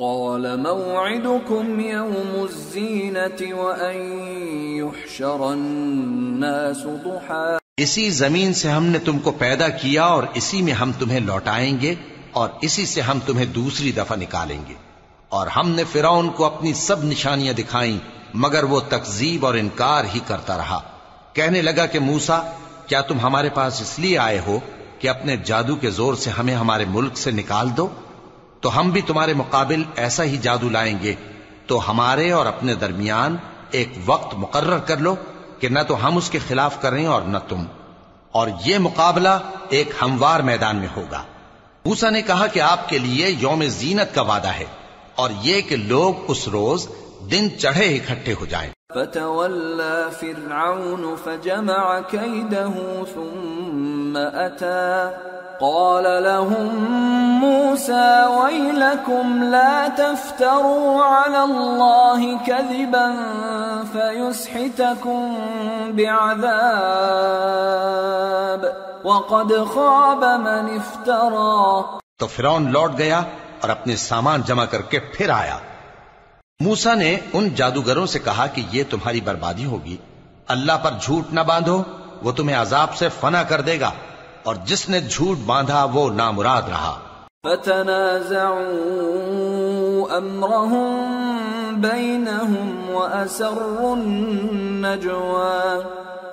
قال 0.00 0.62
موعدكم 0.62 1.80
يوم 1.80 2.48
الزينة 2.50 3.56
وأن 3.56 3.96
يحشر 4.76 5.52
الناس 5.52 6.76
ضحى 6.76 7.58
اسی 7.76 8.10
زمین 8.10 8.54
سے 8.54 8.68
ہم 8.68 8.84
نے 8.84 8.98
تم 8.98 9.18
کو 9.18 9.30
پیدا 9.30 9.68
کیا 9.68 10.04
اور 10.04 10.22
اسی 10.34 10.62
میں 10.62 10.72
ہم 10.72 10.92
تمہیں 10.98 11.20
لوٹائیں 11.20 11.80
گے 11.80 11.94
اور 12.30 12.48
اسی 12.60 12.86
سے 12.86 13.00
ہم 13.00 13.18
تمہیں 13.26 13.46
دوسری 13.46 13.92
دفعہ 13.92 14.16
نکالیں 14.16 14.58
گے 14.68 14.74
اور 15.28 15.46
ہم 15.46 15.70
نے 15.70 15.84
فرعون 15.92 16.30
کو 16.30 16.44
اپنی 16.44 16.74
سب 16.74 17.04
نشانیاں 17.04 17.52
دکھائیں، 17.52 17.98
مگر 18.34 18.64
وہ 18.64 18.80
تکزیب 18.88 19.46
اور 19.46 19.54
انکار 19.54 20.04
ہی 20.14 20.20
کرتا 20.26 20.56
رہا۔ 20.56 20.80
کہنے 21.32 21.62
لگا 21.62 21.86
کہ 21.86 21.98
موسا 21.98 22.42
کیا 22.86 23.00
تم 23.00 23.20
ہمارے 23.20 23.48
پاس 23.48 23.80
اس 23.80 23.98
لیے 23.98 24.18
آئے 24.18 24.40
ہو 24.46 24.58
کہ 24.98 25.08
اپنے 25.08 25.36
جادو 25.44 25.76
کے 25.76 25.90
زور 25.90 26.14
سے 26.14 26.30
ہمیں 26.30 26.54
ہمارے 26.54 26.84
ملک 26.88 27.16
سے 27.16 27.30
نکال 27.30 27.68
دو؟ 27.76 27.88
تو 28.60 28.80
ہم 28.80 28.90
بھی 28.90 29.00
تمہارے 29.00 29.34
مقابل 29.34 29.82
ایسا 29.96 30.24
ہی 30.24 30.36
جادو 30.36 30.70
لائیں 30.70 30.98
گے۔ 31.02 31.14
تو 31.66 31.90
ہمارے 31.90 32.30
اور 32.30 32.46
اپنے 32.46 32.74
درمیان 32.74 33.36
ایک 33.70 33.88
وقت 34.06 34.34
مقرر 34.34 34.78
کر 34.78 34.96
لو 34.96 35.14
کہ 35.58 35.68
نہ 35.68 35.78
تو 35.88 36.06
ہم 36.06 36.16
اس 36.16 36.30
کے 36.30 36.38
خلاف 36.48 36.82
کریں 36.82 37.06
اور 37.06 37.22
نہ 37.22 37.38
تم۔ 37.48 37.64
اور 38.32 38.48
یہ 38.64 38.78
مقابلہ 38.78 39.28
ایک 39.68 39.90
ہموار 40.02 40.40
میدان 40.40 40.76
میں 40.76 40.88
ہوگا۔ 40.96 41.22
موسا 41.84 42.10
نے 42.10 42.22
کہا 42.22 42.46
کہ 42.46 42.60
آپ 42.60 42.88
کے 42.88 42.98
لیے 42.98 43.30
یوم 43.30 43.64
زینت 43.64 44.14
کا 44.14 44.22
وعدہ 44.22 44.48
ہے 44.48 44.64
اور 45.14 45.30
یہ 45.42 45.60
کہ 45.60 45.76
لوگ 45.76 46.14
اس 46.28 46.48
روز 46.48 46.88
دن 47.30 47.48
چڑھے 47.58 47.96
اکٹھے 47.96 48.34
ہو 48.40 48.46
جائیں۔ 48.46 48.70
فتولى 48.94 50.10
فرعون 50.20 51.14
فجمع 51.24 52.00
كيده 52.00 53.02
ثم 53.14 54.18
أتى۔ 54.32 55.39
قال 55.60 56.04
لهم 56.04 57.38
موسى 57.38 58.26
ويلكم 58.26 59.42
لا 59.42 59.86
تفتروا 59.96 61.02
على 61.02 61.36
الله 61.36 62.36
كذبا 62.46 63.14
فيسحتكم 63.92 65.34
بعذاب 65.96 68.66
وقد 69.06 69.52
خاب 69.74 70.24
من 70.24 70.48
افترى. 70.48 71.80
تو 72.18 72.26
فرعون 72.26 72.72
لوٹ 72.72 72.98
گیا 72.98 73.22
اور 73.60 73.68
اپنے 73.68 73.96
سامان 73.96 74.42
جمع 74.46 74.64
کر 74.64 74.82
کے 74.82 74.98
پھر 74.98 75.30
آیا۔ 75.30 75.58
موسا 76.60 76.94
نے 76.94 77.16
ان 77.32 77.54
جادوگروں 77.54 78.06
سے 78.06 78.18
کہا 78.18 78.46
کہ 78.46 78.62
یہ 78.70 78.84
تمہاری 78.90 79.20
بربادی 79.20 79.64
ہوگی۔ 79.64 79.96
اللہ 80.48 80.72
پر 80.82 80.90
جھوٹ 81.00 81.32
نہ 81.32 81.40
باندھو، 81.40 81.82
وہ 82.22 82.32
تمہیں 82.32 82.56
عذاب 82.56 82.94
سے 82.94 83.08
فنا 83.20 83.42
کر 83.42 83.60
دے 83.60 83.80
گا۔ 83.80 83.90
اور 84.42 84.54
جس 84.64 84.88
نے 84.88 85.00
جھوٹ 85.00 85.38
باندھا 85.46 85.84
وہ 85.84 86.10
نامراد 86.10 86.62
رہا 86.62 86.98
فتنازعوا 87.44 89.00
أمرهم 90.18 90.96
بينهم 91.80 92.90
وأسروا 92.90 93.96
النجوى. 93.96 95.84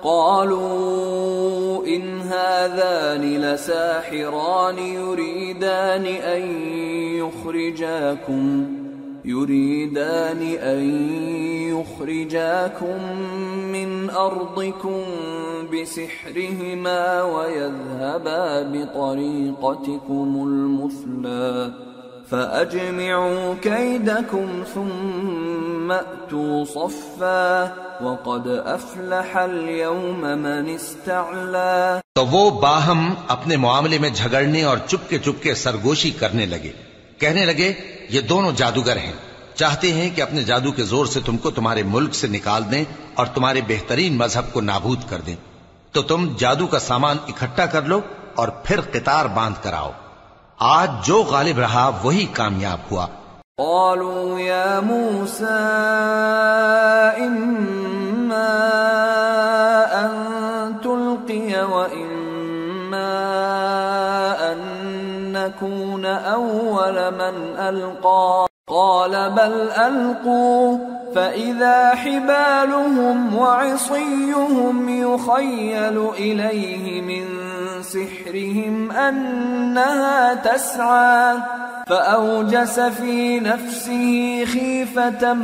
قالوا 0.04 1.86
إن 1.86 2.20
هذان 2.20 3.40
لساحران 3.40 4.78
يريدان 4.78 6.06
أن 6.06 6.42
يخرجاكم. 7.14 8.77
يريدان 9.28 10.40
أن 10.56 10.82
يخرجاكم 11.70 12.98
من 13.72 14.10
أرضكم 14.10 15.02
بسحرهما 15.72 17.22
ويذهبا 17.22 18.62
بطريقتكم 18.62 20.30
المثلى 20.46 21.72
فأجمعوا 22.30 23.54
كيدكم 23.54 24.64
ثم 24.74 25.92
أتوا 25.92 26.64
صفا 26.64 27.72
وقد 28.02 28.48
أفلح 28.48 29.36
اليوم 29.36 30.20
من 30.20 30.74
استعلى 30.74 32.00
تو 32.14 32.26
وہ 32.26 32.50
باہم 32.60 33.08
اپنے 33.28 33.56
معاملے 33.56 33.98
میں 33.98 34.10
جھگڑنے 34.10 34.62
اور 34.64 34.78
چپکے 34.86 35.18
چپکے 35.18 35.54
سرگوشی 35.54 36.10
کرنے 36.18 36.46
لگے۔ 36.46 36.87
کہنے 37.18 37.44
لگے، 37.44 37.72
یہ 38.10 38.20
دونوں 38.20 38.52
جادوگر 38.52 38.96
ہیں۔ 38.96 39.12
چاہتے 39.54 39.92
ہیں 39.92 40.10
کہ 40.16 40.22
اپنے 40.22 40.42
جادو 40.42 40.72
کے 40.72 40.82
زور 40.82 41.06
سے 41.06 41.20
تم 41.24 41.36
کو 41.36 41.50
تمہارے 41.50 41.82
ملک 41.82 42.14
سے 42.14 42.26
نکال 42.26 42.70
دیں 42.70 42.84
اور 43.14 43.26
تمہارے 43.26 43.60
بہترین 43.68 44.16
مذہب 44.16 44.52
کو 44.52 44.60
نابود 44.60 45.00
کر 45.08 45.20
دیں۔ 45.20 45.36
تو 45.92 46.02
تم 46.02 46.34
جادو 46.38 46.66
کا 46.66 46.78
سامان 46.78 47.16
اکٹھا 47.28 47.66
کر 47.66 47.82
لو 47.82 48.00
اور 48.34 48.48
پھر 48.48 48.80
قطار 48.80 49.26
باندھ 49.26 49.64
کر 49.64 49.72
آؤ۔ 49.72 49.90
آج 50.58 50.90
جو 51.04 51.22
غالب 51.22 51.58
رہا، 51.58 51.90
وہی 52.02 52.26
کامیاب 52.32 52.78
ہوا۔ 52.90 53.06
قالوا 53.56 54.40
يا 54.40 54.80
موسى، 54.82 55.44
إما 57.26 58.54
أن 59.90 60.28
تلقي 60.82 61.54
وإما 61.60 62.07
نكون 65.62 66.06
أول 66.06 67.14
من 67.14 67.56
ألقى. 67.58 68.46
قال 68.68 69.30
بل 69.30 69.70
ألقوا 69.70 70.78
فإذا 71.14 71.94
حبالهم 71.94 73.36
وعصيهم 73.36 74.88
يخيل 74.88 76.08
إليه 76.08 77.02
من 77.02 77.24
سحرهم 77.82 78.92
أنها 78.92 80.34
تسعى. 80.34 81.36
فأوجس 81.86 82.80
في 82.80 83.40
نفسه 83.40 84.44
خيفة 84.44 85.34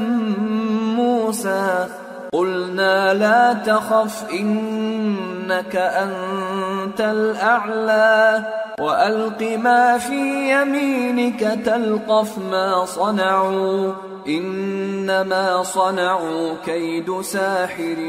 موسى. 0.97 1.87
قلنا 2.35 3.13
لا 3.13 3.53
تخف، 3.65 4.25
إنك 4.31 5.77
أنت 6.03 7.01
الأعلى. 7.01 8.39
وألق 8.79 9.43
ما 9.59 9.97
في 10.07 10.51
يمينك، 10.51 11.45
تلقف 11.65 12.39
ما 12.39 12.85
صنعوا. 12.85 13.93
إنما 14.27 15.63
صنعوا 15.63 16.55
كيد 16.65 17.11
ساحر 17.25 18.01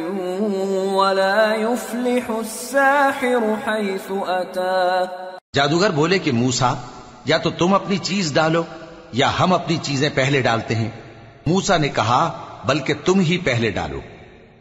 ولا 0.93 1.55
يفلح 1.55 2.32
الساحر 2.38 3.67
حيث 3.67 4.11
أتى. 4.28 5.03
جادوگر 5.55 5.89
بولے 5.89 6.19
کہ 6.19 6.32
موسا 6.32 6.73
یا 7.26 7.38
تو 7.38 7.49
تم 7.49 7.73
اپنی 7.73 7.97
چیز 7.97 8.34
ڈالو، 8.34 8.63
یا 9.11 9.32
ہم 9.39 9.53
اپنی 9.53 9.78
چیزیں 9.82 10.09
پہلے 10.15 10.41
ڈالتے 10.41 10.76
ہیں۔ 10.76 10.89
موسا 11.45 11.78
نے 11.78 11.88
کہا، 11.88 12.32
بلکہ 12.65 12.93
تم 13.05 13.19
ہی 13.19 13.38
پہلے 13.38 13.71
ڈالو۔ 13.71 13.99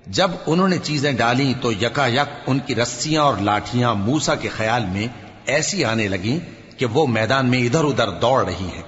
جب 0.06 0.30
انہوں 0.46 0.68
نے 0.68 0.78
چیزیں 0.82 1.12
ڈالی 1.12 1.54
تو 1.60 1.72
یکا 1.72 2.06
یک 2.06 2.40
ان 2.46 2.58
کی 2.58 2.74
رسیاں 2.74 3.22
اور 3.22 3.34
لاٹیاں 3.36 3.94
موسا 3.94 4.34
کے 4.34 4.48
خیال 4.48 4.84
میں 4.86 5.06
ایسی 5.46 5.84
آنے 5.84 6.08
لگیں 6.08 6.38
کہ 6.78 6.86
وہ 6.86 7.06
میدان 7.06 7.46
میں 7.46 7.58
ادھر 7.58 7.84
ادھر 7.84 8.10
دوڑ 8.10 8.44
رہی 8.44 8.68
ہیں۔ 8.74 8.82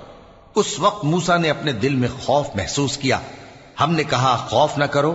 اس 0.54 0.78
وقت 0.78 1.04
موسا 1.04 1.36
نے 1.36 1.50
اپنے 1.50 1.72
دل 1.72 1.94
میں 1.94 2.08
خوف 2.20 2.46
محسوس 2.54 2.96
کیا۔ 2.96 3.18
ہم 3.80 3.94
نے 3.94 4.04
کہا، 4.04 4.36
خوف 4.36 4.78
نہ 4.78 4.84
کرو، 4.84 5.14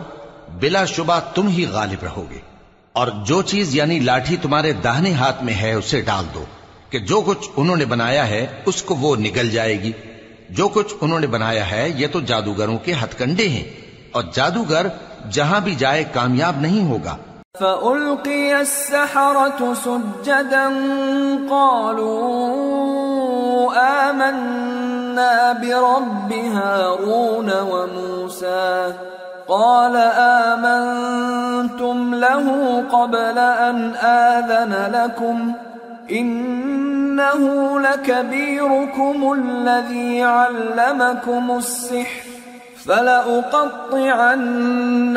بلا 0.60 0.86
شبہ 0.86 1.20
تم 1.36 1.48
ہی 1.48 1.66
غالب 1.66 2.04
رہو 2.04 2.26
گے۔ 2.30 2.38
اور 2.94 3.08
جو 3.26 3.42
چیز 3.42 3.76
یعنی 3.76 4.00
لاٹھی 4.00 4.38
تمہارے 4.42 4.74
داہنے 4.74 5.14
ہاتھ 5.14 5.44
میں 5.44 5.54
ہے، 5.54 5.74
اسے 5.74 6.02
ڈال 6.02 6.26
دو 6.34 6.46
کہ 6.90 7.00
جو 7.00 7.22
کچھ 7.22 7.50
انہوں 7.56 7.76
نے 7.76 7.86
بنایا 7.86 8.28
ہے، 8.28 8.46
اس 8.66 8.84
کو 8.84 8.96
وہ 8.96 9.16
نگل 9.16 9.50
جائے 9.50 9.82
گی۔ 9.82 9.92
جو 10.50 10.68
کچھ 10.68 10.94
انہوں 11.02 11.20
نے 11.20 11.28
بنایا 11.28 11.72
ہے، 11.72 11.90
یہ 11.96 12.08
تو 12.12 12.20
جادوگروں 12.22 12.78
کے 12.78 12.94
ہتھ 13.04 13.16
کنڈے 13.18 13.50
ہیں۔ 13.50 13.91
اور 14.12 14.24
جادوگر 14.34 14.88
جہاں 15.32 15.60
بھی 15.66 15.76
جائے 15.80 16.04
کامیاب 16.14 16.62
نہیں 16.62 16.88
ہوگا 16.90 17.18
فألقي 17.60 18.54
السحرة 18.54 19.74
سجدا 19.74 20.70
قالوا 21.50 22.62
آمنا 23.82 25.54
برب 25.54 26.32
هارون 26.56 27.52
وموسى 27.72 28.94
قال 29.48 29.96
آمنتم 30.46 32.16
له 32.16 32.84
قبل 32.92 33.38
أن 33.40 33.96
آذن 33.96 34.74
لكم 34.96 35.54
إنه 36.12 37.80
لكبيركم 37.80 39.34
الذي 39.34 40.24
علمكم 40.24 41.58
السحر 41.58 42.31
فلأقطعن 42.86 44.38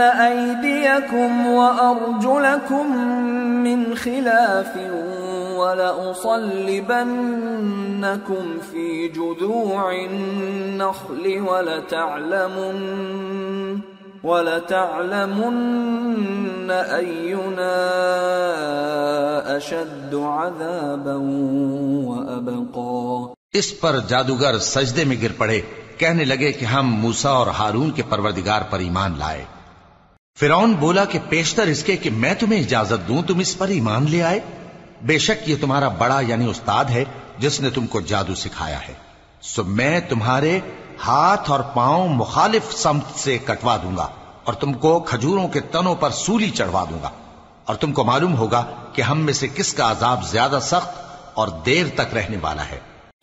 أيديكم 0.00 1.46
وأرجلكم 1.46 2.96
من 3.64 3.96
خلاف 3.96 4.76
ولأصلبنكم 5.58 6.84
في 8.72 9.08
جذوع 9.08 9.92
النخل 9.92 11.44
ولتعلمن 11.48 12.78
ولتعلمن 14.24 15.60
أينا 16.70 17.76
أشد 19.56 20.14
عذابا 20.14 21.16
وأبقى. 22.06 23.33
اس 23.54 23.80
پر 23.80 23.98
جادوگر 23.98 24.58
سجدے 24.58 25.04
میں 25.04 25.16
گر 25.22 25.32
پڑے، 25.36 25.60
کہنے 25.98 26.24
لگے 26.24 26.52
کہ 26.52 26.64
ہم 26.64 26.94
موسا 26.94 27.30
اور 27.30 27.46
ہارون 27.46 27.90
کے 27.90 28.02
پروردگار 28.08 28.62
پر 28.62 28.78
ایمان 28.78 29.18
لائے۔ 29.18 29.44
فرعون 30.38 30.72
بولا 30.72 31.04
کہ 31.04 31.18
پیشتر 31.28 31.62
اس 31.62 31.84
کے 31.84 31.96
کہ 31.96 32.10
میں 32.10 32.34
تمہیں 32.34 32.60
اجازت 32.60 33.08
دوں، 33.08 33.22
تم 33.22 33.38
اس 33.38 33.58
پر 33.58 33.68
ایمان 33.68 34.06
لے 34.10 34.22
آئے؟ 34.22 34.40
بے 35.02 35.18
شک 35.18 35.48
یہ 35.48 35.56
تمہارا 35.60 35.88
بڑا 35.88 36.20
یعنی 36.20 36.50
استاد 36.50 36.84
ہے، 36.84 37.04
جس 37.38 37.60
نے 37.60 37.70
تم 37.70 37.86
کو 37.86 38.00
جادو 38.00 38.34
سکھایا 38.34 38.78
ہے۔ 38.88 38.94
سو 39.40 39.64
میں 39.64 40.00
تمہارے 40.08 40.60
ہاتھ 41.06 41.50
اور 41.50 41.60
پاؤں 41.60 42.08
مخالف 42.08 42.72
سمت 42.72 43.18
سے 43.18 43.38
کٹوا 43.44 43.76
دوں 43.76 43.96
گا 43.96 44.08
اور 44.44 44.54
تم 44.54 44.72
کو 44.72 45.00
کھجوروں 45.00 45.48
کے 45.48 45.60
تنوں 45.60 45.94
پر 45.94 46.10
سولی 46.10 46.50
چڑھوا 46.50 46.84
دوں 46.90 46.98
گا۔ 47.02 47.10
اور 47.64 47.76
تم 47.76 47.92
کو 47.92 48.04
معلوم 48.04 48.36
ہوگا 48.36 48.64
کہ 48.92 49.02
ہم 49.02 49.18
میں 49.18 49.32
سے 49.32 49.48
کس 49.54 49.74
کا 49.74 49.90
عذاب 49.90 50.24
زیادہ 50.24 50.58
سخت 50.62 50.90
اور 51.34 51.48
دیر 51.48 51.86
تک 51.94 52.14
رہنے 52.14 52.36
والا 52.40 52.68
ہے۔ 52.68 52.93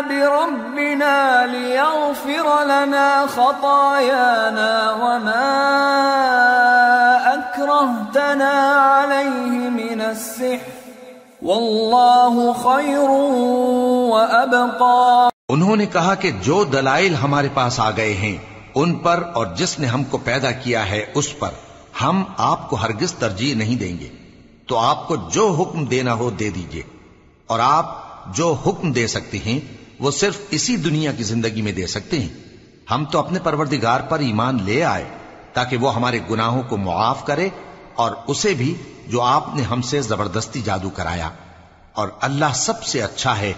بربنا 0.00 1.46
ليغفر 1.46 2.64
لنا 2.64 3.24
خطايانا 3.34 4.92
وما 5.00 5.46
أكرهتنا 7.34 8.52
عليه 8.88 9.68
من 9.68 10.00
السحر 10.00 11.44
واللہ 11.44 12.52
خیر 12.62 13.10
وابقا 14.10 15.28
انہوں 15.48 15.76
نے 15.76 15.86
کہا 15.86 16.14
کہ 16.14 16.30
جو 16.30 16.64
دلائل 16.64 17.14
ہمارے 17.14 17.48
پاس 17.54 17.80
آ 17.80 17.90
گئے 17.90 18.14
ہیں، 18.14 18.36
ان 18.74 18.94
پر 18.94 19.22
اور 19.34 19.46
جس 19.46 19.78
نے 19.78 19.86
ہم 19.86 20.04
کو 20.04 20.18
پیدا 20.18 20.50
کیا 20.50 20.90
ہے، 20.90 21.04
اس 21.14 21.38
پر 21.38 21.50
ہم 22.02 22.24
آپ 22.36 22.70
کو 22.70 22.76
ہرگز 22.76 23.12
ترجیح 23.12 23.54
نہیں 23.54 23.76
دیں 23.76 23.98
گے۔ 24.00 24.08
تو 24.66 24.78
آپ 24.78 25.08
کو 25.08 25.16
جو 25.16 25.48
حکم 25.48 25.84
دینا 25.84 26.14
ہو 26.14 26.30
دے 26.30 26.50
دیجیے۔ 26.50 26.82
اور 27.46 27.60
آپ 27.62 28.06
جو 28.26 28.56
حکم 28.66 28.92
دے 28.92 29.06
سکتے 29.06 29.38
ہیں 29.38 29.85
وہ 30.00 30.10
صرف 30.10 30.38
اسی 30.50 30.76
دنیا 30.76 31.12
کی 31.12 31.22
زندگی 31.22 31.62
میں 31.62 31.72
دے 31.72 31.86
سکتے 31.86 32.20
ہیں۔ 32.20 32.28
ہم 32.90 33.04
تو 33.04 33.18
اپنے 33.18 33.38
پروردگار 33.42 34.00
پر 34.00 34.18
ایمان 34.18 34.58
لے 34.64 34.84
آئے 34.84 35.04
تاکہ 35.52 35.76
وہ 35.76 35.94
ہمارے 35.94 36.18
گناہوں 36.30 36.62
کو 36.62 36.76
معاف 36.76 37.26
کرے 37.26 37.48
اور 37.94 38.10
اسے 38.26 38.54
بھی 38.54 38.74
جو 39.06 39.22
آپ 39.22 39.56
نے 39.56 39.62
ہم 39.62 39.82
سے 39.82 40.00
زبردستی 40.00 40.62
جادو 40.62 40.90
کرایا۔ 40.90 41.30
اور 41.92 42.08
اللہ 42.20 42.54
سب 42.54 42.82
سے 42.82 43.02
اچھا 43.02 43.38
ہے 43.38 43.52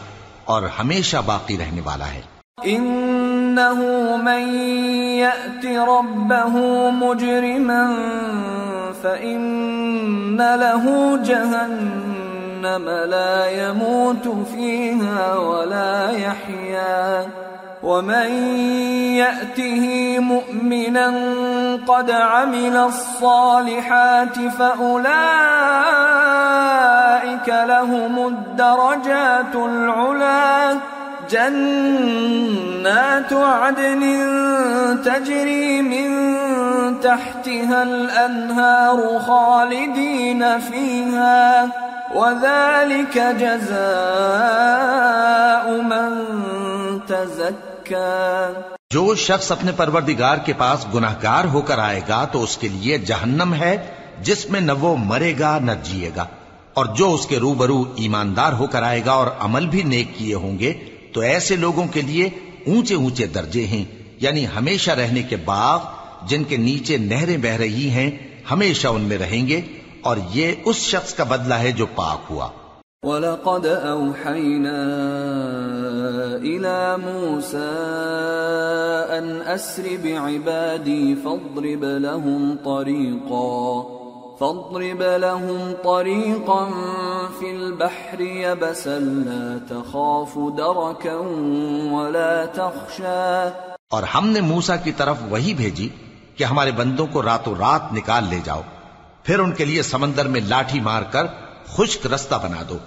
اور 0.44 0.62
ہمیشہ 0.62 1.16
باقی 1.26 1.58
رہنے 1.58 1.80
والا 1.80 2.06
ہے۔ 2.06 2.20
انه 2.62 3.84
من 4.16 4.58
يأت 5.18 5.66
ربه 5.66 6.62
مجرما 6.92 7.94
فإن 9.02 10.36
له 10.36 10.84
جهنم 11.24 12.17
لا 12.62 13.50
يموت 13.50 14.46
فيها 14.54 15.36
ولا 15.36 16.10
يحيا. 16.10 17.26
ومن 17.82 18.30
يأته 19.16 20.16
مؤمنا 20.18 21.12
قد 21.86 22.10
عمل 22.10 22.76
الصالحات 22.76 24.38
فأولئك 24.38 25.08
لهم 27.48 28.26
الدرجات 28.26 29.54
العلا. 29.54 30.76
جنات 31.30 33.32
عدن 33.32 34.02
تجري 35.04 35.82
من 35.82 36.10
تحتها 37.00 37.82
الأنهار 37.82 39.20
خالدين 39.26 40.58
فيها. 40.58 41.68
وذلك 42.14 43.16
جزاء 43.38 43.70
من 45.70 46.14
تزكى 46.98 48.60
جو 48.90 49.14
شخص 49.14 49.52
اپنے 49.52 49.72
پروردگار 49.76 50.36
کے 50.36 50.52
پاس 50.52 50.86
گناہ 50.94 51.14
گار 51.22 51.44
ہو 51.44 51.60
کر 51.60 51.78
آئے 51.78 52.00
گا 52.08 52.24
تو 52.24 52.42
اس 52.42 52.56
کے 52.56 52.68
لیے 52.68 52.98
جہنم 52.98 53.54
ہے، 53.54 53.76
جس 54.22 54.50
میں 54.50 54.60
نہ 54.60 54.72
وہ 54.72 54.96
مرے 54.96 55.34
گا 55.38 55.58
نہ 55.58 55.72
جیے 55.82 56.10
گا۔ 56.16 56.26
اور 56.74 56.86
جو 56.86 57.14
اس 57.14 57.26
کے 57.26 57.38
روبرو 57.38 57.84
ایماندار 57.96 58.52
ہو 58.52 58.66
کر 58.66 58.82
آئے 58.82 59.02
گا 59.06 59.12
اور 59.12 59.26
عمل 59.38 59.66
بھی 59.66 59.82
نیک 59.82 60.18
کیے 60.18 60.34
ہوں 60.34 60.58
گے، 60.58 60.72
تو 61.12 61.20
ایسے 61.20 61.56
لوگوں 61.56 61.86
کے 61.86 62.02
لیے 62.02 62.24
اونچے 62.66 62.94
اونچے 62.94 63.26
درجے 63.26 63.66
ہیں۔ 63.66 63.84
یعنی 64.20 64.46
ہمیشہ 64.46 64.90
رہنے 64.90 65.22
کے 65.22 65.36
باغ، 65.36 65.78
جن 66.26 66.44
کے 66.44 66.56
نیچے 66.56 66.96
نہریں 66.96 67.36
بہ 67.36 67.56
رہی 67.56 67.90
ہیں، 67.90 68.10
ہمیشہ 68.50 68.88
ان 68.88 69.00
میں 69.00 69.18
رہیں 69.18 69.46
گے۔ 69.46 69.60
اور 70.02 70.16
یہ 70.30 70.52
اس 70.64 70.76
شخص 70.76 71.14
کا 71.14 71.24
بدلہ 71.24 71.54
ہے 71.54 71.72
جو 71.72 71.86
پاک 71.94 72.18
ہوا۔ 72.30 72.48
وَلَقَدْ 73.02 73.66
أَوْحَيْنَا 73.66 74.76
إِلَى 76.38 77.02
مُوسَىٰ 77.02 77.58
أَنْ 79.18 79.54
أَسْرِ 79.54 79.96
بِعِبَادِي 80.02 81.14
فَاضْرِبْ 81.14 81.84
لَهُمْ 81.84 82.56
طَرِيقًا 82.64 83.98
فاضرب 84.38 85.02
لهم 85.02 85.72
طريقا 85.82 86.68
في 87.38 87.50
البحر 87.50 88.20
يبسا 88.20 88.98
لا 89.00 89.56
تخاف 89.68 90.38
دركا 90.58 91.16
ولا 91.92 92.44
تخشى۔ 92.52 93.48
اور 93.90 94.02
ہم 94.02 94.28
نے 94.28 94.40
موسا 94.40 94.76
کی 94.76 94.92
طرف 94.92 95.16
وہی 95.28 95.54
بھیجی 95.54 95.88
کہ 96.36 96.44
ہمارے 96.44 96.70
بندوں 96.70 97.06
کو 97.12 97.22
راتوں 97.22 97.54
رات 97.58 97.92
نکال 97.92 98.24
لے 98.30 98.40
جاؤ۔ 98.44 98.62
پھر 99.28 99.38
ان 99.38 99.52
کے 99.52 99.64
لیے 99.64 99.82
سمندر 99.82 100.28
میں 100.28 100.40
لاٹھی 100.40 100.80
مار 100.80 101.02
کر 101.02 101.26
خشک 101.66 102.06
رستہ 102.06 102.34
بنا 102.42 102.62
دو۔ 102.68 102.78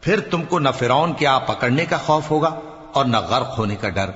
پھر 0.00 0.20
تم 0.20 0.42
کو 0.42 0.58
نہ 0.58 0.68
فرعون 0.78 1.12
کے 1.12 1.26
آ 1.26 1.38
پکڑنے 1.38 1.84
کا 1.84 1.96
خوف 1.96 2.30
ہوگا 2.30 2.60
اور 2.92 3.04
نہ 3.04 3.16
غرق 3.16 3.58
ہونے 3.58 3.76
کا 3.76 3.88
ڈر۔ 3.88 4.10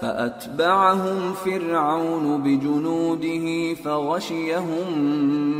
فأتبعهم 0.00 1.32
فرعون 1.42 2.40
بجنوده 2.40 3.72
فغشيهم 3.82 5.02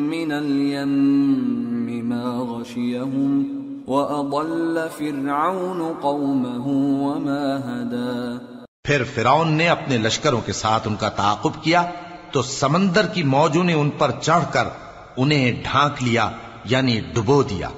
من 0.08 0.32
اليم 0.32 2.08
ما 2.08 2.40
غشيهم 2.40 3.42
وأضل 3.88 4.78
فرعون 4.98 5.92
قومه 6.00 6.72
وما 7.02 7.56
هدى۔ 7.68 8.38
پھر 8.84 9.02
فرعون 9.14 9.52
نے 9.52 9.68
اپنے 9.68 9.98
لشکروں 9.98 10.40
کے 10.46 10.52
ساتھ 10.52 10.88
ان 10.88 10.96
کا 10.96 11.08
تعاقب 11.08 11.62
کیا 11.62 11.82
تو 12.30 12.42
سمندر 12.42 13.06
کی 13.06 13.22
موجوں 13.22 13.64
نے 13.64 13.72
ان 13.72 13.90
پر 13.90 14.10
چڑھ 14.20 14.52
کر 14.52 14.64
انہیں 15.16 15.62
ڈھانک 15.62 16.02
لیا 16.02 16.30
یعنی 16.64 17.00
ڈبو 17.14 17.42
دیا، 17.42 17.68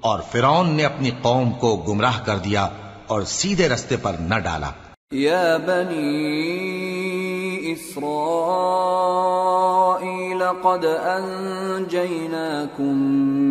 اور 0.00 0.20
فرعون 0.32 0.70
نے 0.70 0.84
اپنی 0.84 1.10
قوم 1.22 1.52
کو 1.52 1.84
گمراہ 1.88 2.24
کر 2.24 2.38
دیا 2.38 2.68
اور 3.06 3.22
سیدھے 3.22 3.68
رستے 3.68 3.96
پر 3.96 4.16
نہ 4.20 4.38
ڈالا۔ 4.38 4.70
یا 5.10 5.56
بنی 5.66 7.72
اسرائیل، 7.72 10.42
قد 10.62 10.84
انجیناکم 11.04 12.96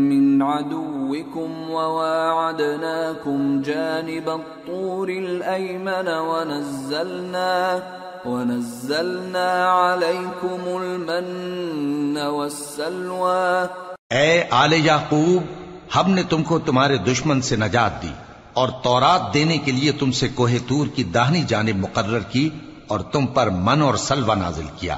من 0.10 0.42
عدوکم 1.12 1.72
وواعدناکم 1.72 3.62
جانب 3.62 4.30
الطور 4.30 5.08
الایمن 5.08 6.08
ونزلنا 6.08 7.78
ونزلنا 8.26 9.48
علیکم 9.76 10.62
المن 10.64 12.18
والسلوى. 12.18 13.66
اے 14.10 14.44
آل 14.52 14.74
یعقوب، 14.74 15.44
ہم 15.96 16.12
نے 16.12 16.24
تم 16.24 16.44
کو 16.44 16.60
تمہارے 16.60 16.98
دشمن 16.98 17.42
سے 17.42 17.56
نجات 17.56 18.04
دی 18.04 18.12
اور 18.54 18.70
تورات 18.84 19.34
دینے 19.34 19.58
کے 19.58 19.72
لیے 19.72 19.92
تم 19.92 20.12
سے 20.12 20.28
کوہ 20.28 20.50
تور 20.68 20.88
کی 20.88 21.04
داہنی 21.04 21.42
جانب 21.42 21.76
مقرر 21.76 22.20
کی 22.20 22.50
اور 22.88 23.00
تم 23.00 23.26
پر 23.26 23.50
من 23.50 23.82
اور 23.82 23.96
سلوا 23.96 24.36
نازل 24.36 24.66
کیا۔ 24.80 24.98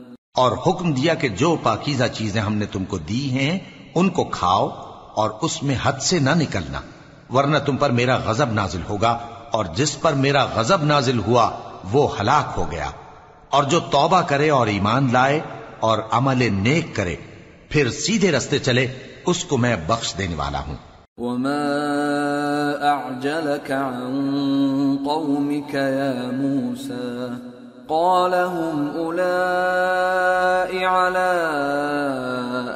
اور 0.37 0.51
حکم 0.67 0.93
دیا 0.93 1.13
کہ 1.13 1.27
جو 1.27 1.55
پاکیزہ 1.63 2.03
چیزیں 2.13 2.41
ہم 2.41 2.53
نے 2.53 2.65
تم 2.65 2.85
کو 2.85 2.97
دی 2.97 3.31
ہیں، 3.31 3.59
ان 3.95 4.09
کو 4.09 4.23
کھاؤ 4.23 4.69
اور 5.15 5.29
اس 5.41 5.63
میں 5.63 5.75
حد 5.83 5.93
سے 6.01 6.19
نہ 6.19 6.29
نکلنا، 6.29 6.81
ورنہ 7.33 7.57
تم 7.57 7.77
پر 7.77 7.89
میرا 7.89 8.15
غضب 8.15 8.53
نازل 8.53 8.81
ہوگا 8.89 9.17
اور 9.51 9.65
جس 9.75 10.01
پر 10.01 10.13
میرا 10.13 10.45
غضب 10.55 10.83
نازل 10.83 11.19
ہوا، 11.19 11.51
وہ 11.91 12.19
ہلاک 12.19 12.53
ہو 12.57 12.71
گیا۔ 12.71 12.91
اور 13.49 13.63
جو 13.63 13.79
توبہ 13.79 14.21
کرے 14.21 14.49
اور 14.49 14.67
ایمان 14.67 15.09
لائے 15.11 15.39
اور 15.79 15.99
عمل 16.11 16.53
نیک 16.53 16.95
کرے، 16.95 17.15
پھر 17.69 17.89
سیدھے 17.89 18.31
رستے 18.31 18.59
چلے، 18.59 18.87
اس 19.25 19.45
کو 19.45 19.57
میں 19.57 19.75
بخش 19.87 20.17
دینے 20.17 20.35
والا 20.35 20.59
ہوں۔ 20.59 20.75
وما 21.17 21.61
اعجلك 22.81 23.71
عن 23.71 24.95
قومك 25.05 25.75
يا 25.75 26.31
موسى؟ 26.31 27.50
قال 27.91 28.33
هم 28.33 28.91
أولئك 28.97 29.33
على 30.83 31.47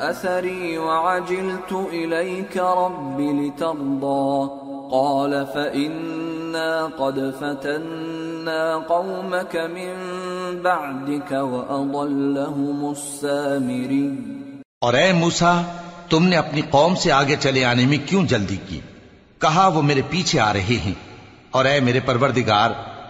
أثري 0.10 0.78
وعجلت 0.78 1.74
إليك 1.94 2.58
رب 2.58 3.20
لترضى. 3.20 4.48
قال 4.92 5.34
فإنا 5.54 6.88
قد 6.98 7.20
فتنا 7.40 8.78
قومك 8.88 9.56
من 9.56 9.96
بعدك 10.64 11.34
وأضلهم 11.34 12.86
السامري. 12.86 14.10
اور 14.82 14.94
اے 14.94 15.14
موسا 15.14 15.62
تم 16.10 16.28
نے 16.28 16.38
اپنی 16.38 16.62
قوم 16.70 16.96
سے 16.96 17.12
آگے 17.12 17.36
چلے 17.40 17.66
آنے 17.66 17.86
میں 17.86 18.10
کیوں 18.10 18.26
جلدی 18.26 18.58
کی؟ 18.68 18.80
کہا 19.42 19.68
وہ 19.68 19.82
میرے 19.82 20.02
پیچھے 20.10 20.40
آ 20.40 20.54
رہے 20.54 20.78
ہیں۔ 20.86 20.94
اور 21.52 21.66
اے 21.66 21.80
میرے 21.80 22.00
پروردگار 22.00 22.70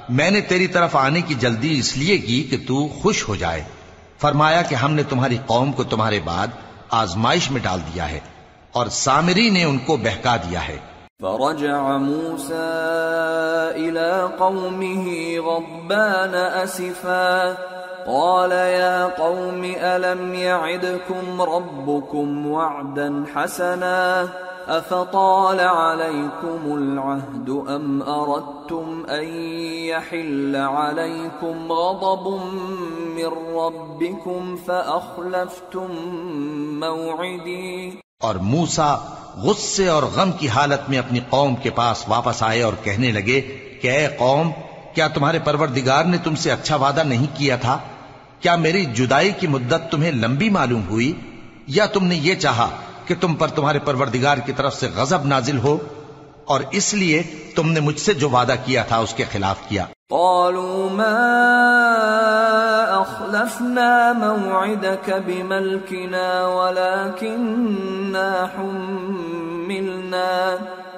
میں 0.09 0.31
نے 0.31 0.41
تیری 0.41 0.67
طرف 0.67 0.95
آنے 0.95 1.21
کی 1.21 1.33
جلدی 1.33 1.79
اس 1.79 1.97
لیے 1.97 2.17
کی 2.17 2.43
کہ 2.43 2.57
تو 2.67 2.87
خوش 2.87 3.27
ہو 3.27 3.35
جائے۔ 3.35 3.63
فرمایا 4.21 4.61
کہ 4.61 4.75
ہم 4.75 4.93
نے 4.93 5.03
تمہاری 5.03 5.37
قوم 5.45 5.71
کو 5.71 5.83
تمہارے 5.83 6.19
بعد 6.25 6.47
آزمائش 6.89 7.51
میں 7.51 7.61
ڈال 7.61 7.79
دیا 7.79 8.11
ہے 8.11 8.19
اور 8.71 8.87
سامری 8.87 9.49
نے 9.49 9.63
ان 9.63 9.77
کو 9.77 9.97
بہکا 9.97 10.35
دیا 10.35 10.67
ہے۔ 10.67 10.77
فرجع 11.21 11.97
موسى 11.97 12.63
إلى 13.73 14.35
قومه 14.37 15.11
غضبان 15.45 16.65
أسفا۔ 16.65 17.53
قال 18.05 18.51
يا 18.51 19.07
قوم 19.17 19.65
ألم 19.81 20.33
يعدكم 20.33 21.41
ربكم 21.41 22.47
وعدا 22.47 23.23
حسنا؟ 23.35 24.25
أفطال 24.67 25.59
عليكم 25.59 26.77
العهد 26.77 27.49
أم 27.49 28.01
أردتم 28.01 29.05
أن 29.09 29.27
يحل 29.85 30.55
عليكم 30.55 31.71
غضب 31.71 32.41
من 33.17 33.29
ربكم 33.55 34.55
فأخلفتم 34.65 35.91
موعدي؟ 36.79 37.89
اور 38.19 38.35
موسا 38.35 38.95
غصے 39.37 39.87
اور 39.87 40.03
غم 40.03 40.31
کی 40.31 40.47
حالت 40.47 40.89
میں 40.89 40.97
اپنی 40.97 41.19
قوم 41.29 41.55
کے 41.55 41.69
پاس 41.69 42.03
واپس 42.07 42.43
آئے 42.43 42.61
اور 42.61 42.73
کہنے 42.83 43.11
لگے 43.11 43.41
کہ 43.81 43.87
اے 43.87 44.07
قوم، 44.17 44.51
کیا 44.93 45.07
تمہارے 45.07 45.39
پروردگار 45.39 46.05
نے 46.05 46.17
تم 46.17 46.35
سے 46.35 46.51
اچھا 46.51 46.75
وعدہ 46.75 47.03
نہیں 47.03 47.27
کیا 47.33 47.55
تھا؟ 47.55 47.77
کیا 48.39 48.55
میری 48.55 48.85
جدائی 48.85 49.31
کی 49.31 49.47
مدت 49.47 49.91
تمہیں 49.91 50.11
لمبی 50.11 50.49
معلوم 50.49 50.81
ہوئی؟ 50.89 51.13
یا 51.67 51.85
تم 51.85 52.05
نے 52.05 52.15
یہ 52.15 52.35
چاہا 52.35 52.69
کہ 53.07 53.15
تم 53.21 53.35
پر 53.35 53.47
تمہارے 53.47 53.79
پروردگار 53.79 54.37
کی 54.37 54.53
طرف 54.53 54.73
سے 54.75 54.87
غضب 54.95 55.25
نازل 55.25 55.57
ہو 55.57 55.77
اور 56.45 56.61
اس 56.71 56.93
لیے 56.93 57.23
تم 57.55 57.71
نے 57.71 57.79
مجھ 57.79 57.99
سے 57.99 58.13
جو 58.13 58.29
وعدہ 58.29 58.55
کیا 58.65 58.83
تھا 58.83 58.97
اس 58.97 59.13
کے 59.13 59.23
خلاف 59.31 59.57
کیا۔ 59.69 59.85
قالوا 60.09 60.89
ما 60.91 61.21
أخلفنا 63.01 64.13
موعدك 64.13 65.07
بملكنا 65.25 66.47
ولكننا 66.47 68.27
حملنا 68.57 70.33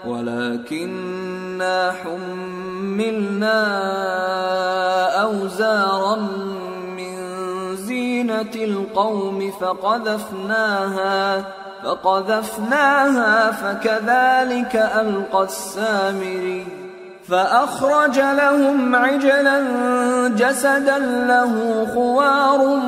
ولكننا 0.05 1.77
حملنا 2.03 3.59
أوزارا 5.21 6.15
من 6.97 7.15
زينة 7.75 8.55
القوم 8.55 9.51
فقذفناها 9.59 11.23
فقذفناها 11.87 13.51
فكذلك 13.51 14.75
ألقى 14.75 15.43
السامري 15.43 16.67
فأخرج 17.27 18.19
لهم 18.19 18.95
عجلا 18.95 19.59
جسدا 20.27 20.97
له 21.27 21.85
خوار 21.93 22.79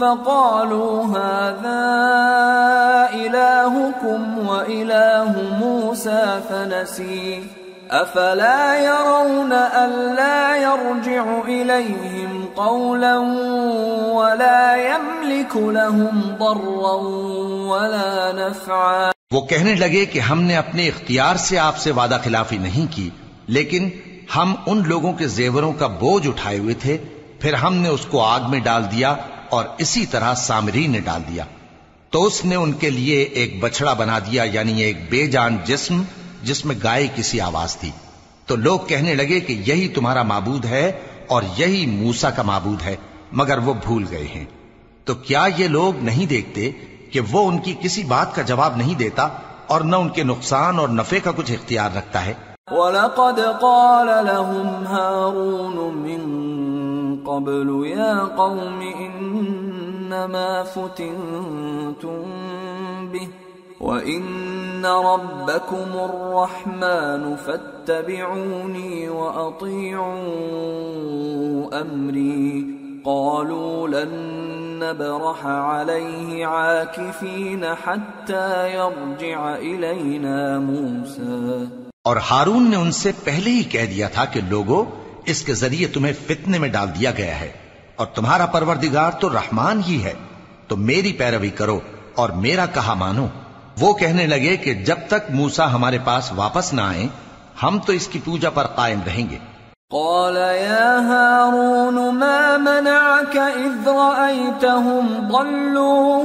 فقالوا 0.00 1.04
هذا 1.04 1.84
إلهكم 3.14 4.48
وإله 4.48 5.34
موسى 5.60 6.40
فنسي 6.50 7.46
أفلا 7.90 8.78
يرون 8.78 9.52
ألا 9.52 10.56
يرجع 10.56 11.24
إليهم 11.48 12.48
قولا 12.56 13.16
ولا 14.12 14.76
يملك 14.76 15.56
لهم 15.56 16.36
ضرا 16.38 16.96
ولا 17.70 18.32
نفعا 18.32 19.10
وہ 19.32 19.40
کہنے 19.40 19.74
لگے 19.74 20.04
کہ 20.06 20.18
ہم 20.20 20.42
نے 20.42 20.56
اپنے 20.56 20.88
اختیار 20.88 21.36
سے 21.36 21.58
آپ 21.58 21.76
سے 21.76 21.90
وعدہ 21.90 22.18
خلافی 22.24 22.56
نہیں 22.56 22.92
کی، 22.96 23.10
لیکن 23.48 23.88
ہم 24.36 24.54
ان 24.66 24.82
لوگوں 24.86 25.12
کے 25.12 25.26
زیوروں 25.28 25.72
کا 25.72 25.86
بوجھ 25.86 26.26
اٹھائے 26.28 26.58
ہوئے 26.58 26.74
تھے، 26.74 26.96
پھر 27.40 27.54
ہم 27.54 27.74
نے 27.74 27.88
اس 27.88 28.06
کو 28.06 28.22
آگ 28.24 28.50
میں 28.50 28.60
ڈال 28.60 28.84
دیا 28.92 29.14
اور 29.48 29.64
اسی 29.78 30.06
طرح 30.06 30.34
سامری 30.34 30.86
نے 30.86 31.00
ڈال 31.00 31.22
دیا۔ 31.28 31.44
تو 32.10 32.24
اس 32.24 32.44
نے 32.44 32.54
ان 32.54 32.72
کے 32.72 32.90
لیے 32.90 33.22
ایک 33.22 33.60
بچڑا 33.60 33.92
بنا 33.92 34.18
دیا 34.18 34.42
یعنی 34.42 34.82
ایک 34.82 35.10
بے 35.10 35.26
جان 35.26 35.56
جسم 35.64 36.02
جس 36.46 36.64
میں 36.64 36.76
گائے 36.82 37.08
کسی 37.14 37.40
آواز 37.40 37.76
تھی۔ 37.76 37.90
تو 38.46 38.56
لوگ 38.56 38.78
کہنے 38.86 39.14
لگے 39.14 39.40
کہ 39.40 39.62
یہی 39.66 39.88
تمہارا 39.88 40.22
معبود 40.22 40.64
ہے 40.64 40.92
اور 41.26 41.42
یہی 41.56 41.86
موسا 41.86 42.30
کا 42.30 42.42
معبود 42.42 42.82
ہے، 42.82 42.96
مگر 43.32 43.58
وہ 43.58 43.74
بھول 43.74 44.04
گئے 44.10 44.24
ہیں۔ 44.24 44.44
تو 45.04 45.14
کیا 45.14 45.46
یہ 45.56 45.68
لوگ 45.68 45.92
نہیں 46.02 46.26
دیکھتے 46.26 46.70
کہ 47.12 47.20
وہ 47.30 47.48
ان 47.48 47.58
کی 47.58 47.74
کسی 47.80 48.02
بات 48.02 48.34
کا 48.34 48.42
جواب 48.42 48.76
نہیں 48.76 48.94
دیتا 48.94 49.28
اور 49.66 49.80
نہ 49.80 49.96
ان 49.96 50.08
کے 50.08 50.24
نقصان 50.24 50.78
اور 50.78 50.88
نفع 50.88 51.16
کا 51.24 51.30
کچھ 51.36 51.52
اختیار 51.52 51.96
رکھتا 51.96 52.26
ہے؟ 52.26 52.34
وَلَقَدْ 52.70 53.60
قَالَ 53.60 54.10
لَهُمْ 54.32 54.66
هَارُونُ 54.82 55.92
مِن 55.92 56.20
قَبْلُ، 57.26 57.86
يَا 57.86 58.26
قَوْمِ 58.36 58.84
إِنَّمَا 58.84 60.62
فُتِنْتُمْ 60.62 62.22
بِهِ 63.10 63.45
وَإِنَّ 63.80 64.86
رَبَّكُمُ 64.86 65.98
الرَّحْمَنُ 65.98 67.36
فَاتَّبِعُونِي 67.44 69.08
وَأَطِيعُوا 69.08 69.96
أَمْرِي 71.80 72.62
قالوا 73.04 73.88
لن 73.88 74.14
نبرح 74.80 75.46
عليه 75.46 76.44
عاكفين 76.44 77.64
حتى 77.86 78.72
يرجع 78.72 79.56
إلينا 79.56 80.58
موسى 80.58 81.64
اور 82.02 82.16
ہارون 82.30 82.70
نے 82.70 82.76
ان 82.76 82.92
سے 82.92 83.12
پہلے 83.24 83.50
ہی 83.50 83.62
کہہ 83.62 83.86
دیا 83.86 84.08
تھا 84.08 84.24
کہ 84.24 84.40
لوگوں 84.48 84.84
اس 85.24 85.42
کے 85.42 85.54
ذریعے 85.54 85.86
تمہیں 85.86 86.12
فتنے 86.26 86.58
میں 86.58 86.68
ڈال 86.68 86.88
دیا 86.88 87.10
گیا 87.10 87.40
ہے۔ 87.40 87.52
اور 87.96 88.06
تمہارا 88.06 88.46
پروردگار 88.46 89.10
تو 89.10 89.30
رحمان 89.30 89.80
ہی 89.86 90.04
ہے۔ 90.04 90.14
تو 90.68 90.76
میری 90.76 91.12
پیروی 91.12 91.50
کرو 91.50 91.80
اور 92.14 92.30
میرا 92.30 92.66
کہا 92.66 92.94
مانو۔ 92.94 93.26
وہ 93.80 93.94
کہنے 93.94 94.26
لگے 94.26 94.56
کہ 94.56 94.74
جب 94.74 94.96
تک 95.08 95.30
موسا 95.30 95.74
ہمارے 95.74 95.98
پاس 96.04 96.32
واپس 96.36 96.72
نہ 96.72 96.80
آئے 96.80 97.06
ہم 97.62 97.78
تو 97.86 97.92
اس 97.92 98.08
کی 98.08 98.18
پوجا 98.24 98.50
پر 98.50 98.66
قائم 98.66 99.00
رہیں 99.06 99.30
گے۔ 99.30 99.38
قال 99.90 100.36
يا 100.36 101.00
هارون، 101.08 101.94
ما 101.94 102.56
منعك 102.56 103.36
إذ 103.56 103.88
رأيتهم 103.88 105.28
ضلوا؟ 105.28 106.22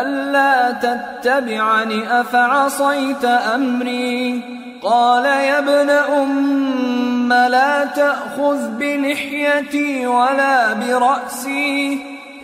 ألا 0.00 0.70
تتبعني؟ 0.80 2.00
أفعصيت 2.08 3.26
أمري؟ 3.54 4.40
قال 4.82 5.24
يا 5.24 5.58
ابن 5.58 5.90
أم، 6.08 7.32
لا 7.48 7.84
تأخذ 7.94 8.68
بلحيتي 8.78 10.06
ولا 10.06 10.72
برأسي. 10.80 11.96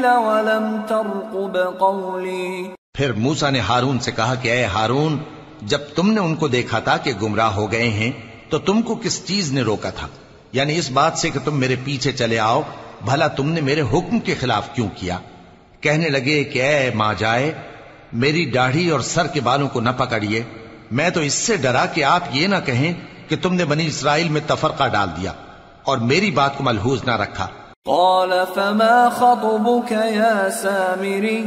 ولم 0.07 0.81
ترقب 0.89 1.57
قولي. 1.79 2.63
پھر 2.95 3.13
موسا 3.13 3.51
نے 3.51 3.61
ہارون 3.61 3.99
سے 3.99 4.13
کہا 4.13 4.35
کہ 4.35 4.49
اے 4.49 4.65
ہارون، 4.65 5.19
جب 5.63 5.79
تم 5.95 6.13
نے 6.13 6.21
ان 6.21 6.35
کو 6.35 6.49
دیکھا 6.49 6.79
تھا 6.79 6.97
کہ 6.97 7.13
گمراہ 7.23 7.55
ہو 7.55 7.73
گئے 7.73 7.89
ہیں، 7.89 8.11
تو 8.49 8.59
تم 8.59 8.83
کو 8.83 8.95
کس 8.95 9.27
چیز 9.27 9.53
نے 9.53 9.63
روکا 9.63 9.91
تھا؟ 9.91 10.07
یعنی 10.53 10.79
اس 10.79 10.91
بات 10.91 11.19
سے 11.19 11.31
کہ 11.31 11.39
تم 11.45 11.59
میرے 11.59 11.77
پیچھے 11.85 12.13
چلے 12.13 12.39
آؤ، 12.39 12.63
بھلا 13.05 13.27
تم 13.27 13.49
نے 13.49 13.61
میرے 13.61 13.81
حکم 13.81 14.19
کے 14.19 14.35
خلاف 14.35 14.75
کیوں 14.75 14.89
کیا؟ 14.97 15.19
کہنے 15.81 16.09
لگے 16.09 16.45
کہ 16.45 16.63
اے 16.63 16.91
ماں 16.95 17.15
جائے 17.19 17.53
میری 18.13 18.47
داڑھی 18.47 18.91
اور 18.91 19.01
سر 19.01 19.27
کے 19.27 19.41
بالوں 19.41 19.69
کو 19.69 19.81
نہ 19.81 19.91
پکڑیے۔ 19.97 20.43
میں 20.91 21.11
تو 21.11 21.21
اس 21.21 21.35
سے 21.35 21.57
ڈرا 21.57 21.87
کہ 21.87 22.05
آپ 22.05 22.21
یہ 22.33 22.47
نہ 22.47 22.57
کہیں 22.65 22.95
کہ 23.29 23.37
تم 23.43 23.55
نے 23.55 23.65
بنی 23.65 23.87
اسرائیل 23.87 24.29
میں 24.29 24.41
تفرقہ 24.47 24.89
ڈال 24.89 25.09
دیا 25.21 25.33
اور 25.83 25.99
میری 25.99 26.31
بات 26.31 26.57
کو 26.57 26.65
ملحوظ 26.65 27.05
نہ 27.05 27.11
رکھا۔ 27.11 27.47
قال، 27.85 28.33
فما 28.55 29.09
خطبك 29.09 29.93
يا 29.93 30.49
سامري؟ 30.63 31.45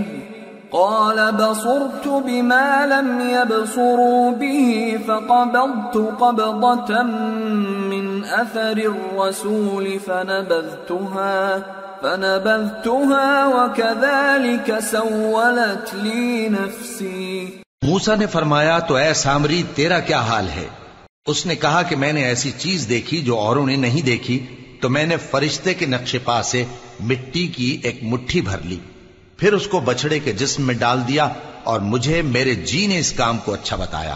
قال، 0.70 1.20
بصرت 1.34 2.08
بما 2.08 2.86
لم 2.86 3.30
يبصروا 3.30 4.30
به 4.30 4.98
فقبضت 5.06 5.98
قبضة 6.20 7.08
من 7.90 8.22
أثر 8.24 8.78
الرسول 8.78 9.98
فنبذتها۔ 10.06 11.58
فنبذتها 12.02 13.46
وكذلك 13.46 14.72
سولت 14.92 15.96
لي 15.96 16.48
نفسي۔ 16.48 17.46
موسا 17.82 18.16
نے 18.16 18.28
فرمایا، 18.28 18.80
تو 18.80 18.96
اے 18.96 19.14
سامری، 19.14 19.64
تیرا 19.76 20.00
کیا 20.00 20.22
حال 20.22 20.48
ہے؟ 20.56 20.68
اس 21.26 21.46
نے 21.46 21.56
کہا 21.56 21.82
کہ 21.82 21.96
میں 21.96 22.14
نے 22.14 22.24
ایسی 22.24 22.52
چیز 22.58 22.90
دیکھی 22.90 23.22
جو 23.22 23.38
اوروں 23.38 23.66
نے 23.66 23.76
نہیں 23.76 24.02
دیکھی، 24.02 24.46
تو 24.82 24.90
میں 24.90 25.06
نے 25.06 25.18
فرشتے 25.18 25.74
کے 25.74 25.86
نقش 25.86 26.16
پا 26.24 26.44
سے 26.44 26.64
مٹی 27.00 27.48
کی 27.48 27.80
ایک 27.84 28.00
مٹھی 28.04 28.42
بھر 28.42 28.58
لی۔ 28.66 28.80
پھر 29.38 29.54
اس 29.54 29.68
کو 29.68 29.80
بچڑے 29.80 30.20
کے 30.20 30.32
جسم 30.32 30.64
میں 30.64 30.76
ڈال 30.76 31.00
دیا 31.08 31.28
اور 31.64 31.80
مجھے 31.80 32.22
میرے 32.22 32.56
جی 32.56 32.88
نے 32.88 33.00
اس 33.00 33.12
کام 33.12 33.38
کو 33.38 33.54
اچھا 33.54 33.76
بتایا۔ 33.76 34.16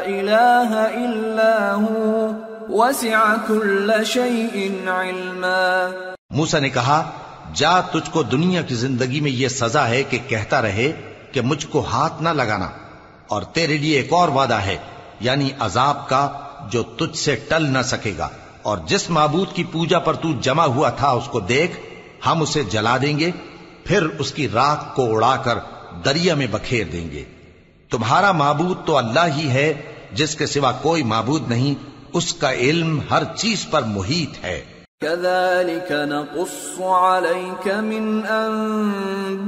إله 0.06 0.72
إلا 1.06 1.76
هو. 1.82 2.28
وسع 2.70 3.36
كل 3.48 3.92
شيء 4.06 4.72
علما. 4.88 5.90
موسا 6.30 6.60
نے 6.60 6.70
کہا، 6.70 7.10
جا 7.54 7.82
تجھ 7.82 8.12
کو 8.12 8.24
دنیا 8.24 8.62
کی 8.62 8.76
زندگی 8.76 9.22
میں 9.22 9.32
یہ 9.32 9.48
سزا 9.48 9.88
ہے 9.88 10.04
کہ 10.04 10.18
کہتا 10.28 10.62
رہے 10.62 10.92
کہ 11.32 11.42
مجھ 11.42 11.68
کو 11.68 11.80
ہاتھ 11.80 12.24
نہ 12.24 12.30
لگانا، 12.30 12.70
اور 13.28 13.42
تیرے 13.42 13.78
لیے 13.78 13.98
ایک 13.98 14.14
اور 14.14 14.30
وعدہ 14.30 14.54
ہے۔ 14.54 14.78
یعنی 15.20 15.50
عذاب 15.60 16.10
کا 16.10 16.30
جو 16.72 16.84
تجھ 16.84 17.18
سے 17.18 17.36
ٹل 17.36 17.64
نہ 17.64 17.82
سکے 17.82 18.14
گا، 18.18 18.30
اور 18.62 18.78
جس 18.86 19.10
معبود 19.10 19.54
کی 19.54 19.64
پوجا 19.64 20.00
پر 20.00 20.14
تو 20.14 20.30
جمع 20.42 20.66
ہوا 20.66 20.90
تھا 20.90 21.10
اس 21.10 21.28
کو 21.28 21.40
دیکھ، 21.40 21.80
ہم 22.26 22.42
اسے 22.42 22.64
جلا 22.64 22.98
دیں 23.02 23.20
گے، 23.20 23.32
پھر 23.84 24.04
اس 24.20 24.32
کی 24.32 24.48
راک 24.50 24.96
کو 24.96 25.16
اڑا 25.16 25.36
کر 25.36 25.58
دریا 26.06 26.36
میں 26.36 26.48
بکھیر 26.52 26.88
دیں 26.88 27.12
گے۔ 27.12 27.24
تمہارا 27.92 28.32
معبود 28.32 28.78
تو 28.86 28.98
اللہ 28.98 29.28
ہی 29.36 29.50
ہے، 29.50 29.82
جس 30.12 30.36
کے 30.36 30.46
سوا 30.46 30.72
کوئی 30.72 31.04
معبود 31.04 31.50
نہیں، 31.50 31.74
اس 32.14 32.34
کا 32.34 32.54
علم 32.54 33.00
ہر 33.10 33.24
چیز 33.36 33.66
پر 33.70 33.82
محیط 33.82 34.46
ہے۔ 34.46 34.62
كذلك 35.02 35.92
نقص 35.92 36.82
عليك 36.82 37.68
من 37.68 38.22
أنباء 38.30 39.46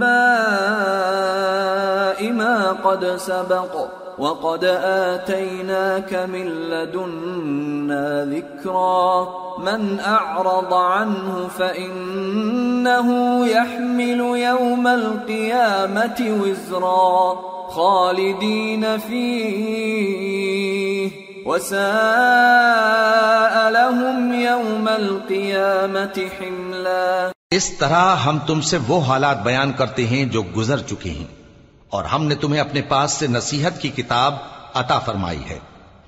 ما 2.31 2.71
قد 2.83 3.03
سبق. 3.19 4.06
وقد 4.19 4.79
آتيناك 4.83 6.29
من 6.29 6.47
لدنا 6.47 8.33
ذكرا. 8.33 9.25
من 9.57 9.97
أعرض 10.05 10.73
عنه 10.73 11.47
فإنه 11.57 13.47
يحمل 13.47 14.37
يوم 14.37 14.87
القيامة 14.87 16.41
وزرا. 16.41 17.33
خالدين 17.69 18.83
فيه. 19.07 21.07
وساء 21.45 23.69
لهم 23.69 24.33
يوم 24.33 24.87
القيامة 24.87 26.17
حملا. 26.17 27.31
اس 27.51 27.77
طرح 27.77 28.15
ہم 28.15 28.37
تم 28.45 28.61
سے 28.61 28.77
وہ 28.87 29.01
حالات 29.01 29.43
بیان 29.43 29.71
کرتے 29.71 30.07
ہیں 30.07 30.25
جو 30.25 30.43
گزر 30.57 30.77
چکے 30.77 31.09
ہیں۔ 31.09 31.46
اور 31.89 32.03
ہم 32.03 32.25
نے 32.25 32.35
تمہیں 32.35 32.61
اپنے 32.61 32.81
پاس 32.81 33.11
سے 33.11 33.27
نصیحت 33.27 33.81
کی 33.81 33.89
کتاب 33.89 34.35
عطا 34.73 34.99
فرمائی 34.99 35.43
ہے۔ 35.49 35.59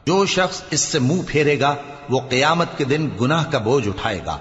جو 0.06 0.26
شخص 0.26 0.62
اس 0.72 0.80
سے 0.80 1.00
منہ 1.00 1.22
پھیرے 1.28 1.60
گا، 1.60 1.76
وہ 2.10 2.20
قیامت 2.30 2.68
کے 2.78 2.84
دن 2.84 3.10
گناہ 3.22 3.52
کا 3.52 3.58
بوجھ 3.58 3.88
اٹھائے 3.88 4.20
گا۔ 4.26 4.38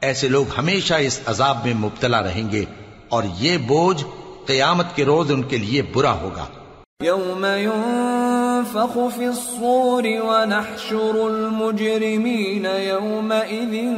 ایسے 0.00 0.28
لوگ 0.28 0.44
ہمیشہ 0.58 0.94
اس 0.94 1.20
عذاب 1.26 1.58
میں 1.64 1.74
مبتلا 1.74 2.22
رہیں 2.22 2.50
گے 2.50 2.64
اور 3.08 3.24
یہ 3.38 3.58
بوجھ 3.58 4.04
قیامت 4.46 4.86
کے 4.94 5.04
روز 5.04 5.30
ان 5.30 5.42
کے 5.42 5.56
لیے 5.56 5.82
برا 5.82 6.12
ہوگا۔ 6.12 6.46
يوم 7.04 7.46
ينفخ 8.76 9.08
في 9.08 9.28
الصور 9.28 10.02
ونحشر 10.06 11.28
المجرمين 11.28 12.64
يومئذ 12.64 13.94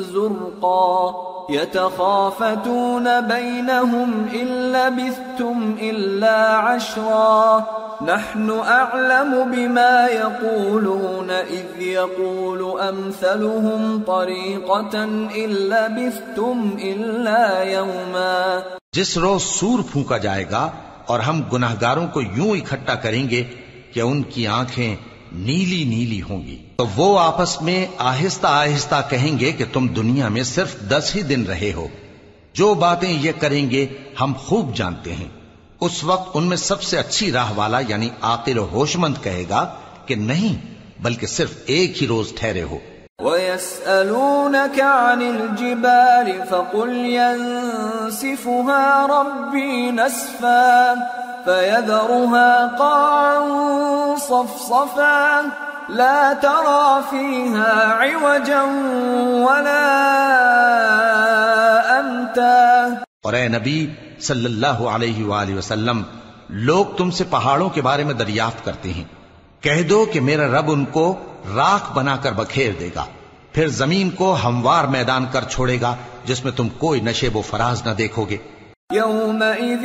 زرقا. 0.00 1.14
يتخافتون 1.50 3.20
بينهم 3.20 4.28
إن 4.34 4.46
لبثتم 4.72 5.74
إلا 5.80 6.56
عشرا. 6.56 7.60
نحن 8.06 8.50
أعلم 8.50 9.52
بما 9.52 10.06
يقولون 10.06 11.30
إذ 11.30 11.82
يقول 11.82 12.80
أمثلهم 12.80 14.02
طريقة 14.06 15.04
إن 15.04 15.50
لبثتم 15.50 16.76
إلا 16.78 17.62
يوما. 17.62 18.60
جس 18.92 19.18
روز 19.18 19.42
سور 19.42 19.78
پھونکا 19.92 20.16
جائے 20.16 20.44
گا 20.50 20.70
اور 21.06 21.20
ہم 21.20 21.42
گناہگاروں 21.52 22.06
کو 22.12 22.20
یوں 22.20 22.56
اکٹھا 22.56 22.94
کریں 22.94 23.30
گے 23.30 23.44
کہ 23.94 24.00
ان 24.00 24.22
کی 24.22 24.46
آنکھیں 24.46 24.96
نیلی 25.32 25.84
نیلی 25.84 26.22
ہوں 26.22 26.42
گی۔ 26.42 26.58
تو 26.76 26.86
وہ 26.96 27.18
آپس 27.18 27.62
میں 27.62 27.86
آہستہ 27.98 28.46
آہستہ 28.46 29.02
کہیں 29.10 29.38
گے 29.38 29.52
کہ 29.52 29.64
تم 29.72 29.86
دنیا 29.86 30.28
میں 30.28 30.42
صرف 30.42 30.80
دس 30.80 31.12
ہی 31.16 31.22
دن 31.22 31.44
رہے 31.44 31.72
ہو۔ 31.76 31.88
جو 32.54 32.74
باتیں 32.74 33.12
یہ 33.12 33.32
کریں 33.38 33.70
گے 33.70 33.86
ہم 34.20 34.32
خوب 34.38 34.76
جانتے 34.76 35.12
ہیں۔ 35.12 35.28
اس 35.80 36.04
وقت 36.04 36.30
ان 36.34 36.44
میں 36.44 36.56
سب 36.56 36.82
سے 36.82 36.98
اچھی 36.98 37.32
راہ 37.32 37.52
والا 37.56 37.78
یعنی 37.88 38.08
عاقل 38.22 38.58
و 38.58 38.66
ہوش 38.72 38.96
مند 38.96 39.14
کہے 39.22 39.44
گا 39.48 39.74
کہ 40.06 40.14
نہیں، 40.14 40.56
بلکہ 41.02 41.26
صرف 41.26 41.52
ایک 41.66 42.02
ہی 42.02 42.06
روز 42.06 42.32
ٹھہرے 42.36 42.62
ہو۔ 42.62 42.78
ويسألونك 43.18 44.80
عن 44.80 45.22
الجبال 45.22 46.32
فقل 46.50 47.06
ينسفها 47.06 48.76
ربي 49.08 49.90
نسفا 49.90 50.94
فيذرها 51.44 52.66
قاعا 52.78 53.40
صفصفا. 54.18 55.40
لا 55.88 56.32
ترى 56.40 57.00
فيها 57.10 57.94
عوجا 58.00 58.62
ولا 59.50 60.00
أمتا. 62.00 62.86
اور 63.22 63.32
اے 63.32 63.48
نبی 63.48 63.86
صلی 64.20 64.44
اللہ 64.44 64.66
علیہ 64.66 65.24
وآلہ 65.24 65.54
وسلم 65.54 66.02
لوگ 66.48 66.86
تم 66.96 67.10
سے 67.10 67.24
پہاڑوں 67.30 67.68
کے 67.68 67.82
بارے 67.82 68.04
میں 68.04 68.14
دریافت 68.14 68.64
کرتے 68.64 68.92
ہیں۔ 68.92 69.04
کہہ 69.60 69.82
دو 69.82 70.04
کہ 70.12 70.20
میرا 70.20 70.60
رب 70.60 70.70
ان 70.70 70.84
کو 70.84 71.14
راکھ 71.56 71.92
بنا 71.94 72.16
کر 72.16 72.32
بکھیر 72.32 72.72
دے 72.80 72.90
گا 72.94 73.04
پھر 73.52 73.68
زمین 73.68 74.10
کو 74.10 74.36
ہموار 74.44 74.84
میدان 74.84 75.26
کر 75.32 75.44
چھوڑے 75.44 75.80
گا 75.80 75.94
جس 76.24 76.44
میں 76.44 76.52
تم 76.52 76.68
کوئی 76.68 77.00
نشیب 77.00 77.36
و 77.36 77.42
فراز 77.42 77.86
نہ 77.86 77.90
دیکھو 77.90 78.24
گے۔ 78.24 78.36
يومئذ 78.94 79.84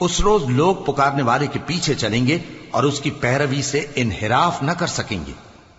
اس 0.00 0.20
روز 0.20 0.44
لوگ 0.44 0.76
پکارنے 0.76 1.22
والے 1.22 1.46
کے 1.46 1.58
پیچھے 1.66 1.94
چلیں 1.94 2.26
گے 2.26 2.38
اور 2.70 2.82
اس 2.82 3.00
کی 3.00 3.10
پیروی 3.10 3.62
سے 3.62 3.86
انحراف 3.94 4.62
نہ 4.62 4.70
کر 4.70 4.86
سکیں 4.86 5.26
گے 5.26 5.32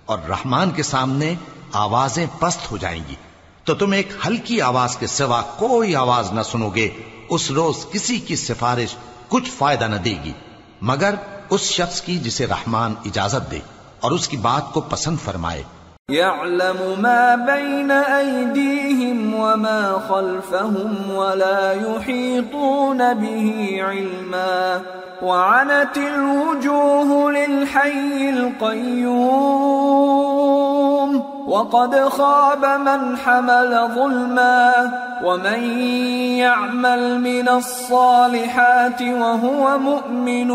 اور 0.05 0.19
رحمان 0.29 0.71
کے 0.71 0.83
سامنے 0.83 1.35
آوازیں 1.71 2.25
پست 2.39 2.71
ہو 2.71 2.77
جائیں 2.77 3.03
گی۔ 3.09 3.15
تو 3.63 3.75
تم 3.75 3.91
ایک 3.91 4.13
ہلکی 4.27 4.61
آواز 4.61 4.97
کے 4.97 5.07
سوا 5.07 5.41
کوئی 5.41 5.95
آواز 5.95 6.31
نہ 6.31 6.41
سنو 6.41 6.69
گے۔ 6.69 6.89
اس 7.29 7.51
روز 7.51 7.85
کسی 7.91 8.19
کی 8.19 8.35
سفارش 8.35 8.95
کچھ 9.29 9.49
فائدہ 9.57 9.83
نہ 9.83 9.95
دے 9.95 10.15
گی۔ 10.23 10.33
مگر 10.81 11.15
اس 11.49 11.61
شخص 11.61 12.01
کی 12.01 12.17
جسے 12.17 12.47
رحمان 12.47 12.93
اجازت 13.05 13.51
دے 13.51 13.59
اور 13.99 14.11
اس 14.11 14.27
کی 14.27 14.37
بات 14.37 14.73
کو 14.73 14.81
پسند 14.81 15.17
فرمائے۔ 15.25 15.63
يعلم 16.09 16.97
ما 17.01 17.35
بين 17.35 17.91
أيديهم 17.91 19.33
وما 19.33 20.01
خلفهم 20.09 20.95
ولا 21.15 21.73
يحيطون 21.73 23.13
به 23.13 23.77
علما. 23.81 24.81
وعنت 25.21 25.97
الوجوه 25.97 27.31
للحي 27.31 28.29
القيوم. 28.29 29.59
وقد 31.49 31.93
خاب 32.09 32.65
من 32.79 33.17
حمل 33.17 33.71
ظلما 33.95 34.65
ومن 35.23 35.63
يعمل 36.37 37.19
من 37.19 37.49
الصالحات 37.49 39.01
وهو 39.01 39.77
مؤمن 39.79 40.51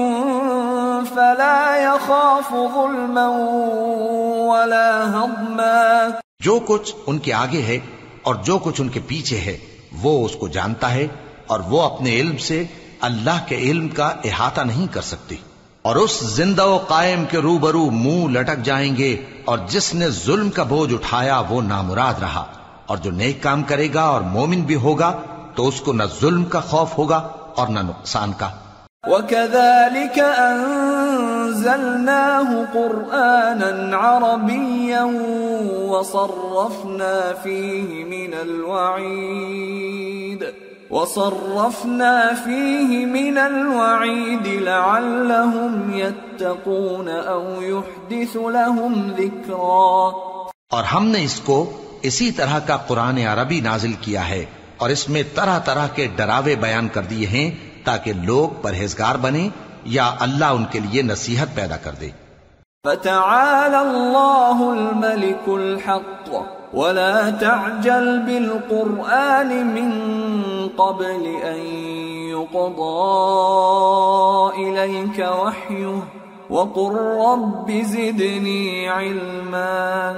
فلا 1.06 1.62
يخاف 1.76 2.50
ظلما 2.74 3.26
ولا 4.48 4.90
هضما 5.08 6.20
جو 6.40 6.58
کچھ 6.66 6.94
ان 7.06 7.18
کے 7.18 7.32
آگے 7.34 7.62
ہے 7.62 7.78
اور 8.22 8.34
جو 8.44 8.58
کچھ 8.58 8.80
ان 8.80 8.88
کے 8.88 9.00
پیچھے 9.08 9.38
ہے، 9.40 9.56
وہ 10.02 10.24
اس 10.24 10.36
کو 10.36 10.48
جانتا 10.48 10.92
ہے 10.92 11.06
اور 11.46 11.60
وہ 11.68 11.82
اپنے 11.82 12.10
علم 12.20 12.36
سے 12.46 12.64
اللہ 13.08 13.44
کے 13.48 13.56
علم 13.64 13.88
کا 13.98 14.08
احاطہ 14.24 14.60
نہیں 14.60 14.92
کر 14.92 15.02
سکتی 15.02 15.36
اور 15.84 15.96
اس 15.96 16.26
زندہ 16.26 16.66
و 16.66 16.78
قائم 16.78 17.24
کے 17.30 17.38
روبرو 17.38 17.90
منہ 17.90 18.32
لٹک 18.32 18.64
جائیں 18.64 18.96
گے 18.96 19.16
اور 19.44 19.58
جس 19.68 19.94
نے 19.94 20.08
ظلم 20.08 20.50
کا 20.50 20.62
بوجھ 20.62 20.94
اٹھایا 20.94 21.42
وہ 21.48 21.62
نامراد 21.62 22.14
رہا 22.20 22.44
اور 22.86 22.96
جو 22.96 23.10
نیک 23.10 23.42
کام 23.42 23.62
کرے 23.62 23.88
گا 23.94 24.02
اور 24.02 24.20
مومن 24.30 24.60
بھی 24.60 24.76
ہوگا 24.76 25.20
تو 25.54 25.68
اس 25.68 25.80
کو 25.80 25.92
نہ 25.92 26.02
ظلم 26.20 26.44
کا 26.44 26.60
خوف 26.60 26.98
ہوگا 26.98 27.28
اور 27.56 27.68
نہ 27.68 27.80
نقصان 27.80 28.32
کا۔ 28.38 28.48
وكذلك 29.04 30.18
أنزلناه 31.18 32.66
قرآنا 32.72 33.98
عربيا 33.98 35.04
وصرفنا 35.90 37.34
فيه 37.42 38.06
من 38.06 38.34
الوعيد 38.40 40.44
وصرفنا 40.94 42.34
فيه 42.34 43.06
من 43.06 43.38
الوعيد 43.38 44.46
لعلهم 44.46 45.94
يتقون 45.94 47.08
أو 47.08 47.62
يحدث 47.62 48.36
لهم 48.36 49.10
ذكرا 49.16 50.12
اور 50.70 50.84
ہم 50.84 51.06
نے 51.06 51.24
اس 51.24 51.40
کو 51.40 51.58
اسی 52.02 52.30
طرح 52.30 52.58
کا 52.66 52.76
قرآن 52.76 53.18
عربی 53.18 53.60
نازل 53.60 53.92
کیا 54.00 54.28
ہے 54.28 54.44
اور 54.76 54.90
اس 54.90 55.08
میں 55.08 55.22
طرح 55.34 55.58
طرح 55.58 55.86
کے 55.94 56.06
ڈراوے 56.16 56.54
بیان 56.60 56.88
کر 56.88 57.02
دیے 57.10 57.26
ہیں 57.26 57.50
تاکہ 57.84 58.12
لوگ 58.12 58.62
پرہیزگار 58.62 59.14
بنے 59.14 59.48
یا 59.84 60.10
اللہ 60.20 60.58
ان 60.58 60.64
کے 60.70 60.80
لیے 60.80 61.02
نصیحت 61.02 61.54
پیدا 61.54 61.76
کر 61.76 61.92
دے۔ 62.00 62.10
فتعالى 62.84 63.76
الله 63.76 64.72
الملك 64.72 65.48
الحق. 65.48 66.53
ولا 66.74 67.30
تعجل 67.40 68.18
بالقرآن 68.18 69.66
من 69.66 69.90
قبل 70.76 71.26
أن 71.52 71.60
يقضى 72.30 73.04
إليك 74.56 75.18
وحيه 75.18 75.98
وقل 76.50 76.96
رب 76.96 77.70
زدني 77.84 78.86
علما. 78.86 80.12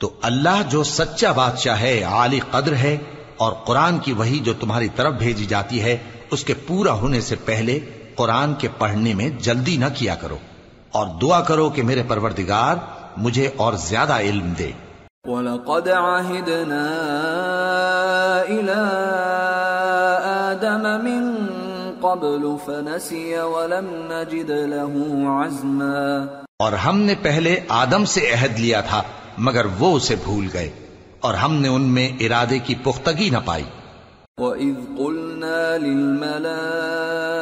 تو 0.00 0.10
اللہ 0.22 0.62
جو 0.70 0.82
سچا 0.82 1.32
بادشاہ 1.32 1.80
ہے، 1.80 2.02
عالی 2.02 2.40
قدر 2.50 2.72
ہے 2.72 2.96
اور 3.36 3.52
قرآن 3.52 3.98
کی 3.98 4.12
وہی 4.12 4.38
جو 4.38 4.52
تمہاری 4.60 4.88
طرف 4.96 5.14
بھیجی 5.14 5.44
جاتی 5.44 5.82
ہے، 5.82 5.98
اس 6.30 6.44
کے 6.44 6.54
پورا 6.54 6.92
ہونے 6.92 7.20
سے 7.20 7.36
پہلے 7.44 7.78
قرآن 8.14 8.54
کے 8.54 8.68
پڑھنے 8.78 9.14
میں 9.14 9.28
جلدی 9.28 9.76
نہ 9.76 9.84
کیا 9.94 10.14
کرو 10.14 10.36
اور 10.92 11.06
دعا 11.22 11.40
کرو 11.40 11.70
کہ 11.70 11.82
میرے 11.82 12.02
پروردگار 12.08 12.76
مجھے 13.16 13.50
اور 13.56 13.72
زیادہ 13.72 14.20
علم 14.20 14.52
دے۔ 14.58 14.70
وَلَقَدْ 15.26 15.88
عَهِدْنَا 15.88 16.86
إِلَىٰ 18.42 18.88
آدَمَ 20.50 21.02
مِن 21.02 21.36
قَبْلُ 22.00 22.56
فَنَسِيَ 22.64 23.38
وَلَمْ 23.38 24.12
نَجِدْ 24.12 24.50
لَهُ 24.50 24.94
عَزْمًا 25.26 26.26
اور 26.58 26.72
ہم 26.72 26.98
نے 26.98 27.14
پہلے 27.22 27.60
آدم 27.68 28.04
سے 28.04 28.20
عہد 28.20 28.60
لیا 28.60 28.80
تھا 28.80 29.02
مگر 29.38 29.66
وہ 29.78 29.96
اسے 29.96 30.14
بھول 30.24 30.48
گئے 30.52 30.70
اور 31.20 31.34
ہم 31.34 31.54
نے 31.54 31.68
ان 31.68 31.82
میں 31.82 32.08
ارادے 32.20 32.58
کی 32.58 32.74
پختگی 32.74 33.30
نہ 33.30 33.38
پائی۔ 33.44 33.64
وَإِذْ 34.38 34.98
قُلْنَا 34.98 35.76
لِلْمَلَائِكَةِ 35.76 37.41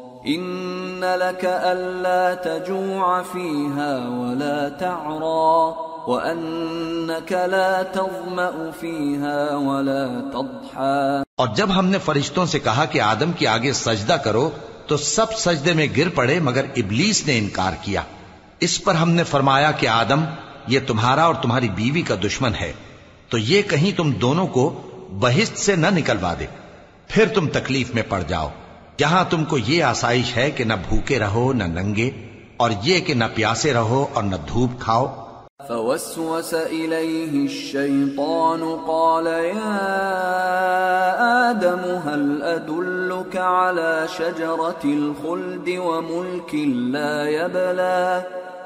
ان 0.25 1.01
لك 1.01 1.45
الا 1.45 2.33
تجوع 2.33 3.21
فيها 3.31 4.07
ولا 4.09 4.69
تعرى 4.69 5.71
وانك 6.07 7.31
لا 7.31 7.81
تظما 7.81 8.69
فيها 8.79 9.55
ولا 9.55 10.29
تضحى 10.33 11.23
اور 11.37 11.47
جب 11.55 11.69
ہم 11.75 11.85
نے 11.85 11.97
فرشتوں 11.97 12.45
سے 12.45 12.59
کہا 12.59 12.85
کہ 12.85 13.01
آدم 13.01 13.31
کے 13.31 13.47
آگے 13.47 13.73
سجدہ 13.73 14.13
کرو، 14.13 14.49
تو 14.87 14.97
سب 14.97 15.33
سجدے 15.33 15.73
میں 15.73 15.87
گر 15.97 16.09
پڑے 16.09 16.39
مگر 16.39 16.65
ابلیس 16.75 17.27
نے 17.27 17.37
انکار 17.37 17.73
کیا۔ 17.81 18.01
اس 18.59 18.83
پر 18.83 18.95
ہم 18.95 19.11
نے 19.11 19.23
فرمایا 19.23 19.71
کہ 19.71 19.87
آدم، 19.87 20.23
یہ 20.67 20.79
تمہارا 20.87 21.23
اور 21.23 21.35
تمہاری 21.35 21.69
بیوی 21.69 22.01
کا 22.01 22.15
دشمن 22.23 22.55
ہے۔ 22.55 22.73
تو 23.29 23.37
یہ 23.37 23.61
کہیں 23.61 23.97
تم 23.97 24.11
دونوں 24.11 24.47
کو 24.47 24.81
بہشت 25.19 25.57
سے 25.57 25.75
نہ 25.75 25.87
نکلوا 25.87 26.33
دے۔ 26.39 26.45
پھر 27.07 27.27
تم 27.33 27.47
تکلیف 27.47 27.95
میں 27.95 28.03
پڑ 28.09 28.23
جاؤ۔ 28.27 28.49
جہاں 29.01 29.23
تم 29.29 29.43
کو 29.43 29.57
یہ 29.57 29.83
آسائش 29.83 30.37
ہے 30.37 30.51
کہ 30.51 30.63
نہ 30.63 30.73
بھوکے 30.89 31.19
رہو، 31.19 31.53
نہ 31.53 31.63
ننگے، 31.63 32.11
اور 32.57 32.71
یہ 32.83 32.99
کہ 32.99 33.13
نہ 33.13 33.23
پیاسے 33.35 33.73
رہو 33.73 34.07
اور 34.13 34.23
نہ 34.23 34.35
دھوپ 34.47 34.79
کھاؤ۔ 34.79 35.05
فوسوس 35.67 36.53
إليه 36.53 37.45
الشيطان 37.45 38.75
قال 38.87 39.27
يا 39.27 39.91
آدم، 41.49 41.81
هل 42.09 42.43
أدلك 42.43 43.37
على 43.37 44.05
شجرة 44.17 44.83
الخلد 44.83 45.69
وملك 45.77 46.55
لا 46.75 47.29
يبلى 47.29 48.21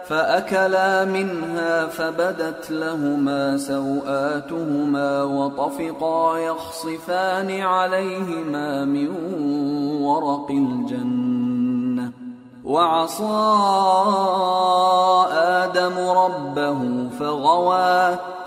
فأكلا 0.07 1.05
منها 1.05 1.85
فبدت 1.85 2.71
لهما 2.71 3.57
سوآتهما 3.57 5.23
وطفقا 5.23 6.37
يخصفان 6.37 7.61
عليهما 7.61 8.85
من 8.85 9.09
ورق 10.01 10.51
الجنة. 10.51 12.11
وعصى 12.65 13.23
آدم 15.33 16.09
ربه 16.09 17.09
فغوى 17.19 18.34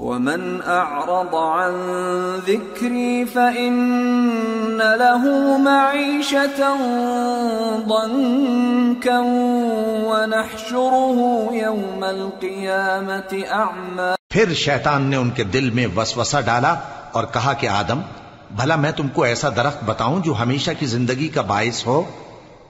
ومن 0.00 0.62
أعرض 0.62 1.34
عن 1.34 1.74
ذكري 2.46 3.26
فإن 3.26 4.78
له 4.78 5.24
معيشة 5.58 6.76
ضنكا 7.88 9.18
ونحشره 10.04 11.18
يوم 11.52 12.04
القيامة 12.04 13.44
أعمى 13.50 14.14
پھر 14.30 14.54
شیطان 14.54 15.02
نے 15.02 15.16
ان 15.16 15.30
کے 15.30 15.44
دل 15.44 15.70
میں 15.70 15.86
وسوسہ 15.96 16.40
ڈالا 16.44 16.74
اور 17.12 17.24
کہا 17.32 17.52
کہ 17.52 17.68
آدم، 17.68 18.00
بھلا 18.50 18.76
میں 18.76 18.92
تم 18.92 19.08
کو 19.08 19.22
ایسا 19.22 19.48
درخت 19.56 19.84
بتاؤں 19.84 20.20
جو 20.20 20.34
ہمیشہ 20.34 20.70
کی 20.78 20.86
زندگی 20.86 21.28
کا 21.28 21.42
باعث 21.42 21.86
ہو 21.86 22.02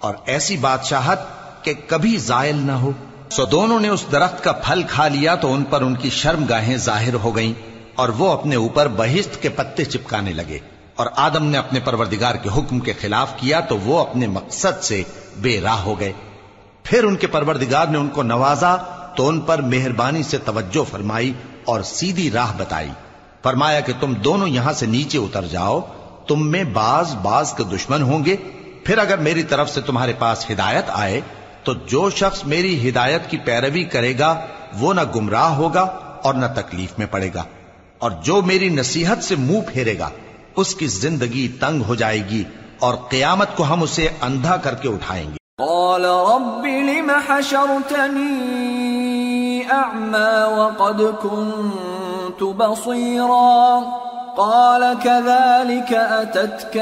اور 0.00 0.14
ایسی 0.26 0.56
بادشاہت 0.56 1.18
کہ 1.64 1.74
کبھی 1.86 2.16
زائل 2.16 2.56
نہ 2.56 2.72
ہو۔ 2.72 2.90
سو 3.30 3.44
دونوں 3.44 3.80
نے 3.80 3.88
اس 3.88 4.04
درخت 4.12 4.44
کا 4.44 4.52
پھل 4.52 4.82
کھا 4.90 5.08
لیا 5.08 5.34
تو 5.34 5.52
ان 5.52 5.64
پر 5.64 5.80
ان 5.80 5.94
کی 5.94 6.10
شرم 6.10 6.44
گاہیں 6.48 6.76
ظاہر 6.76 7.14
ہو 7.14 7.36
گئیں 7.36 7.52
اور 7.94 8.08
وہ 8.08 8.32
اپنے 8.32 8.56
اوپر 8.56 8.88
بہشت 8.88 9.42
کے 9.42 9.48
پتے 9.48 9.84
چپکانے 9.84 10.32
لگے 10.32 10.58
اور 10.94 11.06
آدم 11.16 11.44
نے 11.46 11.58
اپنے 11.58 11.80
پروردگار 11.80 12.34
کے 12.34 12.48
حکم 12.56 12.78
کے 12.78 12.92
خلاف 13.00 13.36
کیا 13.36 13.60
تو 13.60 13.78
وہ 13.78 13.98
اپنے 13.98 14.26
مقصد 14.26 14.84
سے 14.84 15.02
بے 15.36 15.60
راہ 15.60 15.82
ہو 15.82 16.00
گئے۔ 16.00 16.12
پھر 16.82 17.04
ان 17.04 17.16
کے 17.16 17.26
پروردگار 17.26 17.86
نے 17.86 17.98
ان 17.98 18.08
کو 18.08 18.22
نوازا 18.22 18.76
تو 19.16 19.28
ان 19.28 19.40
پر 19.40 19.60
مہربانی 19.62 20.22
سے 20.22 20.38
توجہ 20.38 20.90
فرمائی 20.90 21.32
اور 21.64 21.82
سیدھی 21.82 22.30
راہ 22.30 22.52
بتائی۔ 22.56 22.90
فرمایا 23.42 23.80
کہ 23.80 23.92
تم 24.00 24.14
دونوں 24.14 24.48
یہاں 24.48 24.72
سے 24.72 24.86
نیچے 24.86 25.18
اتر 25.18 25.44
جاؤ، 25.46 25.80
تم 26.28 26.50
میں 26.50 26.64
باز 26.64 27.14
باز 27.22 27.52
کے 27.52 27.64
دشمن 27.64 28.02
ہوں 28.02 28.24
گے۔ 28.24 28.36
پھر 28.84 28.98
اگر 28.98 29.18
میری 29.18 29.42
طرف 29.42 29.70
سے 29.70 29.80
تمہارے 29.80 30.12
پاس 30.18 30.50
ہدایت 30.50 30.84
آئے 30.88 31.20
تو 31.64 31.72
جو 31.72 32.10
شخص 32.10 32.44
میری 32.44 32.88
ہدایت 32.88 33.30
کی 33.30 33.38
پیروی 33.38 33.84
کرے 33.84 34.18
گا، 34.18 34.40
وہ 34.78 34.94
نہ 34.94 35.00
گمراہ 35.16 35.54
ہوگا 35.54 35.80
اور 36.22 36.34
نہ 36.34 36.46
تکلیف 36.56 36.98
میں 36.98 37.06
پڑے 37.10 37.30
گا۔ 37.34 37.44
اور 37.98 38.10
جو 38.10 38.42
میری 38.42 38.68
نصیحت 38.68 39.24
سے 39.24 39.36
منہ 39.36 39.60
پھیرے 39.72 39.98
گا، 39.98 40.10
اس 40.56 40.74
کی 40.74 40.86
زندگی 40.86 41.48
تنگ 41.60 41.82
ہو 41.82 41.94
جائے 41.94 42.18
گی 42.30 42.44
اور 42.78 42.94
قیامت 43.08 43.56
کو 43.56 43.64
ہم 43.64 43.82
اسے 43.82 44.08
اندھا 44.22 44.56
کر 44.56 44.74
کے 44.74 44.88
اٹھائیں 44.88 45.30
گے۔ 45.30 45.36
قال 45.58 46.04
رب 46.04 46.66
لم 46.66 47.10
حشرتني 47.28 48.54
أعمى 49.70 50.52
وقد 50.56 51.00
كنت 51.22 52.42
بصيرا؟ 52.42 53.80
قال 54.36 54.82
كذلك 55.02 55.92
أتتك 55.92 56.76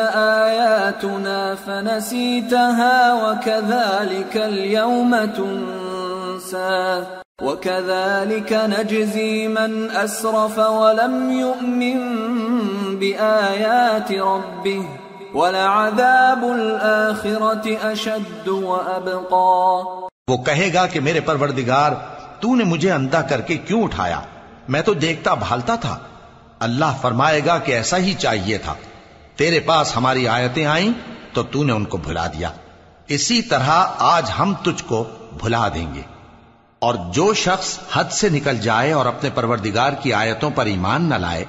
آياتنا 0.45 1.55
فنسيتها 1.65 3.13
وكذلك 3.13 4.37
اليوم 4.37 5.17
تنسى 5.25 7.03
وكذلك 7.43 8.53
نجزي 8.53 9.49
من 9.49 9.89
أسرف 10.05 10.59
ولم 10.59 11.33
يؤمن 11.33 11.99
بآيات 12.97 14.13
ربه 14.13 14.83
ولعذاب 15.35 16.45
الآخرة 16.45 17.93
أشد 17.93 18.49
وأبقى. 18.49 19.83
وہ 20.29 20.37
کہے 20.37 20.71
گا 20.75 20.87
کہ 20.87 21.01
میرے 21.01 21.21
پروردگار 21.21 21.93
تو 22.41 22.55
نے 22.55 22.65
مجھے 22.65 22.93
اندھا 22.93 23.23
کر 23.23 23.41
کے 23.41 23.57
کیوں 23.57 23.83
اٹھایا؟ 23.83 24.21
میں 24.69 24.83
تو 24.83 24.95
دیکھتا 24.95 25.35
بھالتا 25.35 25.77
تھا۔ 25.77 25.99
اللہ 26.63 26.97
فرمائے 27.01 27.41
گا 27.47 27.59
کہ 27.59 27.73
ایسا 27.73 27.97
ہی 27.97 28.15
چاہیے 28.15 28.59
تھا۔ 28.59 28.75
تیرے 29.37 29.61
پاس 29.61 29.97
ہماری 29.97 30.29
آیتیں 30.29 30.67
آئیں 30.67 30.89
تو 31.33 31.43
تو 31.43 31.65
نے 31.65 31.73
ان 31.73 31.85
کو 31.85 31.97
بھلا 31.97 32.27
دیا۔ 32.27 32.51
اسی 33.09 33.43
طرح 33.43 33.87
آج 33.99 34.31
ہم 34.39 34.55
تجھ 34.63 34.85
کو 34.85 35.09
بھلا 35.33 35.69
دیں 35.75 35.95
گے۔ 35.95 36.03
اور 36.79 36.95
جو 36.95 37.35
شخص 37.35 37.79
حد 37.93 38.05
سے 38.11 38.29
نکل 38.29 38.59
جائے 38.59 38.93
اور 38.93 39.07
اپنے 39.07 39.31
پروردگار 39.31 39.93
کی 39.93 40.13
آیتوں 40.13 40.51
پر 40.51 40.67
ایمان 40.67 41.03
نہ 41.03 41.15
لائے، 41.15 41.45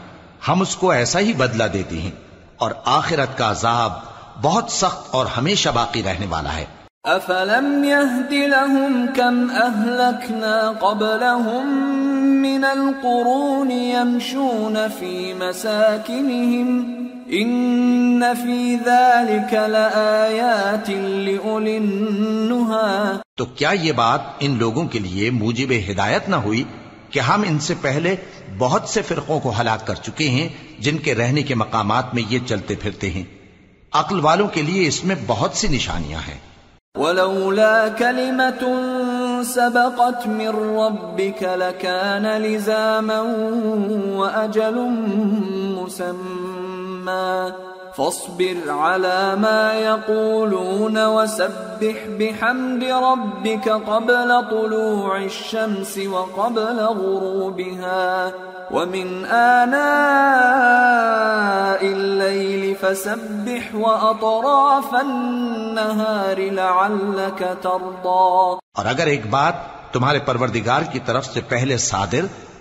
ہم 0.47 0.61
اس 0.61 0.75
کو 0.75 0.91
ایسا 0.91 1.19
ہی 1.19 1.33
بدلہ 1.33 1.63
دیتے 1.63 2.01
ہیں۔ 2.01 2.11
اور 2.57 2.71
آخرت 2.85 3.37
کا 3.37 3.51
عذاب 3.51 3.93
بہت 4.41 4.71
سخت 4.71 5.07
اور 5.11 5.25
ہمیشہ 5.25 5.69
باقی 5.69 6.03
رہنے 6.03 6.25
والا 6.29 6.55
ہے۔ 6.55 6.65
أفلم 7.07 7.83
يهد 7.83 8.33
لهم 8.33 9.07
كم 9.15 9.51
أهلكنا 9.51 10.69
قبلهم 10.79 11.65
من 12.41 12.63
القرون 12.63 13.71
يمشون 13.71 14.77
في 14.99 15.33
مساكنهم 15.33 16.69
إن 17.27 18.23
في 18.33 18.75
ذلك 18.75 19.53
لآيات 19.53 20.89
لأولي 20.89 21.77
النهى. 21.77 23.17
تو 23.35 23.45
کیا 23.45 23.69
یہ 23.69 23.91
بات 23.91 24.21
ان 24.39 24.57
لوگوں 24.57 24.87
کے 24.87 24.99
لیے 24.99 25.29
موجب 25.29 25.73
ہدایت 25.91 26.29
نہ 26.29 26.35
ہوئی 26.35 26.63
کہ 27.09 27.19
ہم 27.19 27.41
ان 27.47 27.59
سے 27.59 27.73
پہلے 27.81 28.15
بہت 28.57 28.89
سے 28.89 29.01
فرقوں 29.01 29.39
کو 29.39 29.53
ہلاک 29.61 29.87
کر 29.87 29.95
چکے 29.95 30.29
ہیں 30.29 30.49
جن 30.79 30.97
کے 30.97 31.15
رہنے 31.15 31.41
کے 31.41 31.55
مقامات 31.55 32.13
میں 32.13 32.23
یہ 32.29 32.39
چلتے 32.45 32.75
پھرتے 32.75 33.09
ہیں؟ 33.09 33.23
عقل 33.93 34.19
والوں 34.19 34.47
کے 34.47 34.61
لیے 34.61 34.87
اس 34.87 35.05
میں 35.05 35.15
بہت 35.27 35.51
سی 35.53 35.67
نشانیاں 35.67 36.19
ہیں۔ 36.19 36.52
ولولا 36.97 37.89
كلمة 37.89 38.61
سبقت 39.41 40.27
من 40.27 40.49
ربك 40.77 41.43
لكان 41.43 42.41
لزاما 42.41 43.21
وأجل 44.15 44.75
مسمى. 45.81 47.53
فاصبر 47.97 48.71
على 48.71 49.35
ما 49.35 49.73
يقولون 49.73 51.05
وسبح 51.05 51.97
بحمد 52.19 52.83
ربك 52.83 53.69
قبل 53.69 54.29
طلوع 54.51 55.17
الشمس 55.17 55.99
وقبل 56.11 56.79
غروبها. 56.79 58.31
ومن 58.71 59.25
آناء 59.25 59.81
الليل 61.85 62.75
فسبح 62.81 63.75
وأطراف 63.75 64.95
النهار 65.01 66.51
لعلك 66.51 67.45
ترضى. 67.61 68.57
اور 68.73 68.85
اگر 68.85 69.07
ایک 69.07 69.29
بات 69.29 69.53
تمہارے 69.93 70.19
پروردگار 70.19 70.81
کی 70.91 70.99
طرف 70.99 71.25
سے 71.25 71.41
پہلے 71.41 71.77
صادر 71.77 72.25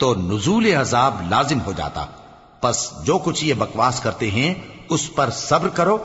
تو 0.00 0.14
نزول 0.14 0.74
عذاب 0.74 1.30
لازم 1.30 1.60
ہو 1.60 1.72
جاتا۔ 1.72 2.06
پس 2.60 2.90
جو 3.04 3.18
کچھ 3.18 3.44
یہ 3.44 3.54
بکواس 3.54 4.00
کرتے 4.00 4.30
ہیں، 4.30 4.54
اس 4.88 5.14
پر 5.14 5.30
صبر 5.30 5.68
کرو 5.68 5.98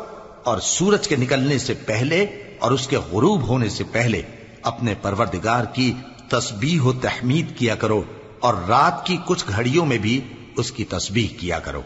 اور 0.43 0.59
سورج 0.59 1.07
کے 1.07 1.15
نکلنے 1.15 1.57
سے 1.57 1.73
پہلے 1.73 2.23
اور 2.59 2.71
اس 2.71 2.87
کے 2.87 2.97
غروب 2.97 3.47
ہونے 3.47 3.69
سے 3.69 3.83
پہلے 3.83 4.21
اپنے 4.61 4.93
پروردگار 5.01 5.65
کی 5.65 5.93
تسبیح 6.29 6.81
و 6.81 6.93
تحمید 6.93 7.57
کیا 7.57 7.75
کرو 7.75 8.03
اور 8.39 8.53
رات 8.67 9.05
کی 9.05 9.17
کچھ 9.25 9.45
گھڑیوں 9.47 9.85
میں 9.85 9.97
بھی 9.97 10.21
اس 10.57 10.71
کی 10.71 10.85
تسبیح 10.85 11.27
کیا 11.39 11.59
کرو۔ 11.59 11.81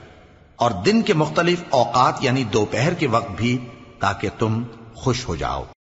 اور 0.56 0.72
دن 0.72 1.02
کے 1.02 1.14
مختلف 1.14 1.64
اوقات 1.70 2.14
یعنی 2.20 2.44
دوپہر 2.44 2.94
کے 2.94 3.08
وقت 3.08 3.32
بھی، 3.32 3.58
تاکہ 4.00 4.30
تم 4.40 4.64
خوش 4.96 5.28
ہو 5.28 5.36
جاؤ۔ 5.36 5.64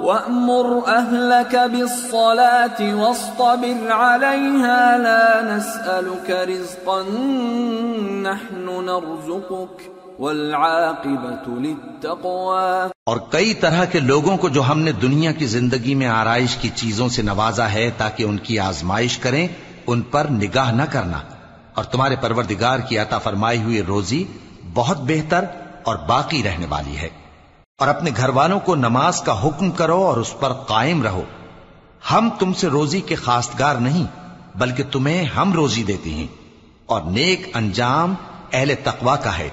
وأمر 0.00 0.80
أهلك 0.88 1.54
بالصلاة 1.72 2.94
واصطبر 2.98 3.92
عليها 3.92 4.96
لا 4.96 5.40
نسألك 5.42 6.30
رزقا 6.30 7.02
نحن 8.22 8.84
نرزقك 8.84 9.82
والعاقبة 10.20 11.58
للتقوى 11.58 12.88
اور 13.04 13.16
کئی 13.30 13.54
طرح 13.54 13.84
کے 13.84 14.00
لوگوں 14.00 14.36
کو 14.36 14.48
جو 14.48 14.62
ہم 14.62 14.80
نے 14.80 14.92
دنیا 14.92 15.32
کی 15.32 15.46
زندگی 15.46 15.94
میں 15.94 16.06
آرائش 16.06 16.56
کی 16.56 16.68
چیزوں 16.74 17.08
سے 17.08 17.22
نوازا 17.22 17.72
ہے 17.72 17.90
تاکہ 17.96 18.22
ان 18.22 18.38
کی 18.38 18.58
آزمائش 18.58 19.18
کریں، 19.18 19.48
ان 19.86 20.00
پر 20.00 20.26
نگاہ 20.30 20.72
نہ 20.72 20.82
کرنا۔ 20.92 21.20
اور 21.74 21.84
تمہارے 21.84 22.16
پروردگار 22.20 22.78
کی 22.78 22.98
عطا 22.98 23.18
فرمائی 23.18 23.62
ہوئی 23.62 23.82
روزی 23.82 24.24
بہت 24.74 24.98
بہتر 25.00 25.44
اور 25.82 25.96
باقی 25.96 26.42
رہنے 26.42 26.66
والی 26.68 26.96
ہے۔ 26.96 27.08
اور 27.78 27.88
اپنے 27.88 28.10
گھر 28.16 28.28
والوں 28.28 28.60
کو 28.60 28.74
نماز 28.74 29.20
کا 29.20 29.46
حکم 29.46 29.70
کرو 29.70 29.96
اور 29.96 30.16
اس 30.16 30.40
پر 30.40 30.52
قائم 30.52 31.02
رہو۔ 31.02 31.22
ہم 32.10 32.30
تم 32.38 32.52
سے 32.52 32.68
روزی 32.68 33.00
کے 33.00 33.14
خاصگار 33.14 33.74
نہیں، 33.74 34.04
بلکہ 34.58 34.82
تمہیں 34.92 35.24
ہم 35.24 35.52
روزی 35.52 35.82
دیتے 35.82 36.10
ہیں۔ 36.10 36.26
اور 36.86 37.00
نیک 37.00 37.56
انجام 37.56 38.14
اہل 38.52 38.74
تقوا 38.84 39.16
کا 39.16 39.38
ہے۔ 39.38 39.48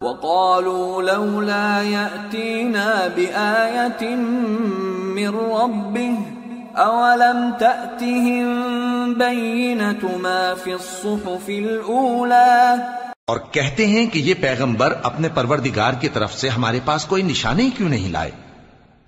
وقالوا 0.00 1.02
لولا 1.02 1.82
يأتينا 1.82 2.94
بآية 3.16 4.14
من 5.14 5.36
ربه، 5.36 6.20
أولم 6.76 7.50
تأتهم 7.58 8.62
بينة 9.12 10.20
ما 10.20 10.54
في 10.64 10.72
الصحف 10.72 11.48
الأولى؟ 11.48 12.74
اور 13.28 13.38
کہتے 13.50 13.86
ہیں 13.86 14.04
کہ 14.06 14.18
یہ 14.18 14.34
پیغمبر 14.40 14.94
اپنے 15.02 15.28
پروردگار 15.28 15.92
کی 16.00 16.08
طرف 16.08 16.34
سے 16.34 16.48
ہمارے 16.48 16.80
پاس 16.84 17.04
کوئی 17.06 17.22
نشانی 17.22 17.68
کیوں 17.70 17.88
نہیں 17.88 18.10
لائے؟ 18.10 18.30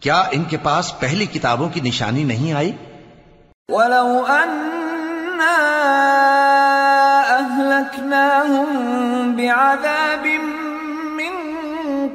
کیا 0.03 0.21
ان 0.33 0.45
کے 0.45 0.57
پاس 0.63 0.93
پہلی 1.01 1.27
کتابوں 1.27 1.69
کی 1.69 1.81
نشانی 1.81 2.25
نہیں 2.25 2.53
آئی؟ 2.53 2.73
ولو 3.69 4.27
أنا 4.27 5.57
أهلكناهم 7.31 8.69
بعذاب 9.37 10.27
من 11.13 11.33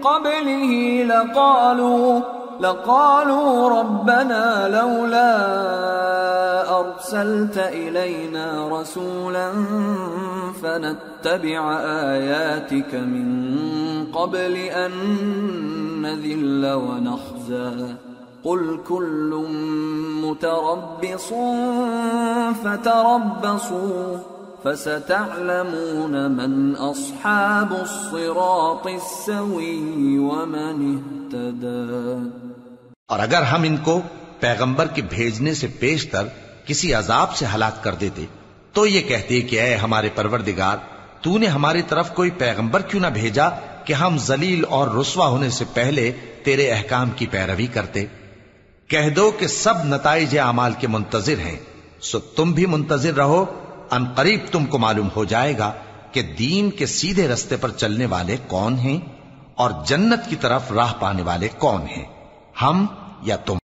قبله 0.02 1.04
لقالوا 1.04 2.41
لقالوا 2.62 3.80
ربنا 3.80 4.68
لولا 4.68 5.32
أرسلت 6.80 7.58
إلينا 7.58 8.70
رسولا 8.80 9.52
فنتبع 10.64 11.80
آياتك 11.84 12.96
من 12.96 13.52
قبل 14.14 14.56
أن 14.56 14.92
نذل 16.02 16.74
ونخزى. 16.74 17.96
قل 18.44 18.80
كل 18.90 19.46
متربص 20.24 21.34
فتربصوا. 22.64 24.18
فستعلمون 24.64 26.16
من 26.32 26.76
اصحاب 26.80 27.72
الصراط 27.74 28.88
السوي 28.88 30.18
ومن 30.18 30.82
اهتدى. 30.90 32.18
اور 33.10 33.20
اگر 33.20 33.42
ہم 33.42 33.64
ان 33.64 33.78
کو 33.78 34.00
پیغمبر 34.40 34.88
کے 34.88 35.02
بھیجنے 35.10 35.54
سے 35.54 35.68
پیشتر 35.80 36.28
کسی 36.66 36.94
عذاب 36.94 37.36
سے 37.36 37.46
ہلاک 37.54 37.84
کر 37.84 37.96
دیتے، 38.02 38.26
تو 38.74 38.86
یہ 38.86 39.02
کہتے 39.08 39.40
کہ 39.42 39.62
اے 39.62 39.76
ہمارے 39.76 40.10
پروردگار، 40.16 40.78
تو 41.22 41.38
نے 41.38 41.48
ہماری 41.48 41.82
طرف 41.88 42.14
کوئی 42.16 42.30
پیغمبر 42.38 42.82
کیوں 42.82 43.02
نہ 43.02 43.08
بھیجا 43.14 43.50
کہ 43.86 43.94
ہم 43.94 44.18
ذلیل 44.18 44.66
اور 44.70 44.88
رسوا 44.96 45.28
ہونے 45.28 45.50
سے 45.50 45.66
پہلے 45.74 46.12
تیرے 46.44 46.70
احکام 46.72 47.10
کی 47.16 47.26
پیروی 47.32 47.68
کرتے؟ 47.74 48.06
کہہ 48.90 49.10
دو 49.16 49.30
کہ 49.40 49.48
سب 49.48 49.84
نتائج 49.86 50.38
اعمال 50.40 50.74
کے 50.80 50.88
منتظر 50.88 51.40
ہیں، 51.40 51.58
سو 52.02 52.20
تم 52.36 52.52
بھی 52.52 52.66
منتظر 52.66 53.14
رہو 53.16 53.44
ان 53.92 54.06
قریب 54.06 54.40
تم 54.52 54.66
کو 54.66 54.78
معلوم 54.78 55.08
ہو 55.16 55.24
جائے 55.26 55.58
گا 55.58 55.72
کہ 56.12 56.22
دین 56.22 56.70
کے 56.70 56.86
سیدھے 56.86 57.28
رستے 57.28 57.58
پر 57.58 57.72
چلنے 57.72 58.06
والے 58.06 58.38
کون 58.48 58.78
ہیں 58.78 59.00
اور 59.56 59.72
جنت 59.86 60.30
کی 60.30 60.36
طرف 60.36 60.72
راہ 60.72 60.94
پانے 61.00 61.22
والے 61.22 61.48
کون 61.58 61.82
ہیں، 61.82 62.06
ہم 62.62 62.86
یا 63.22 63.36
تم؟ 63.36 63.58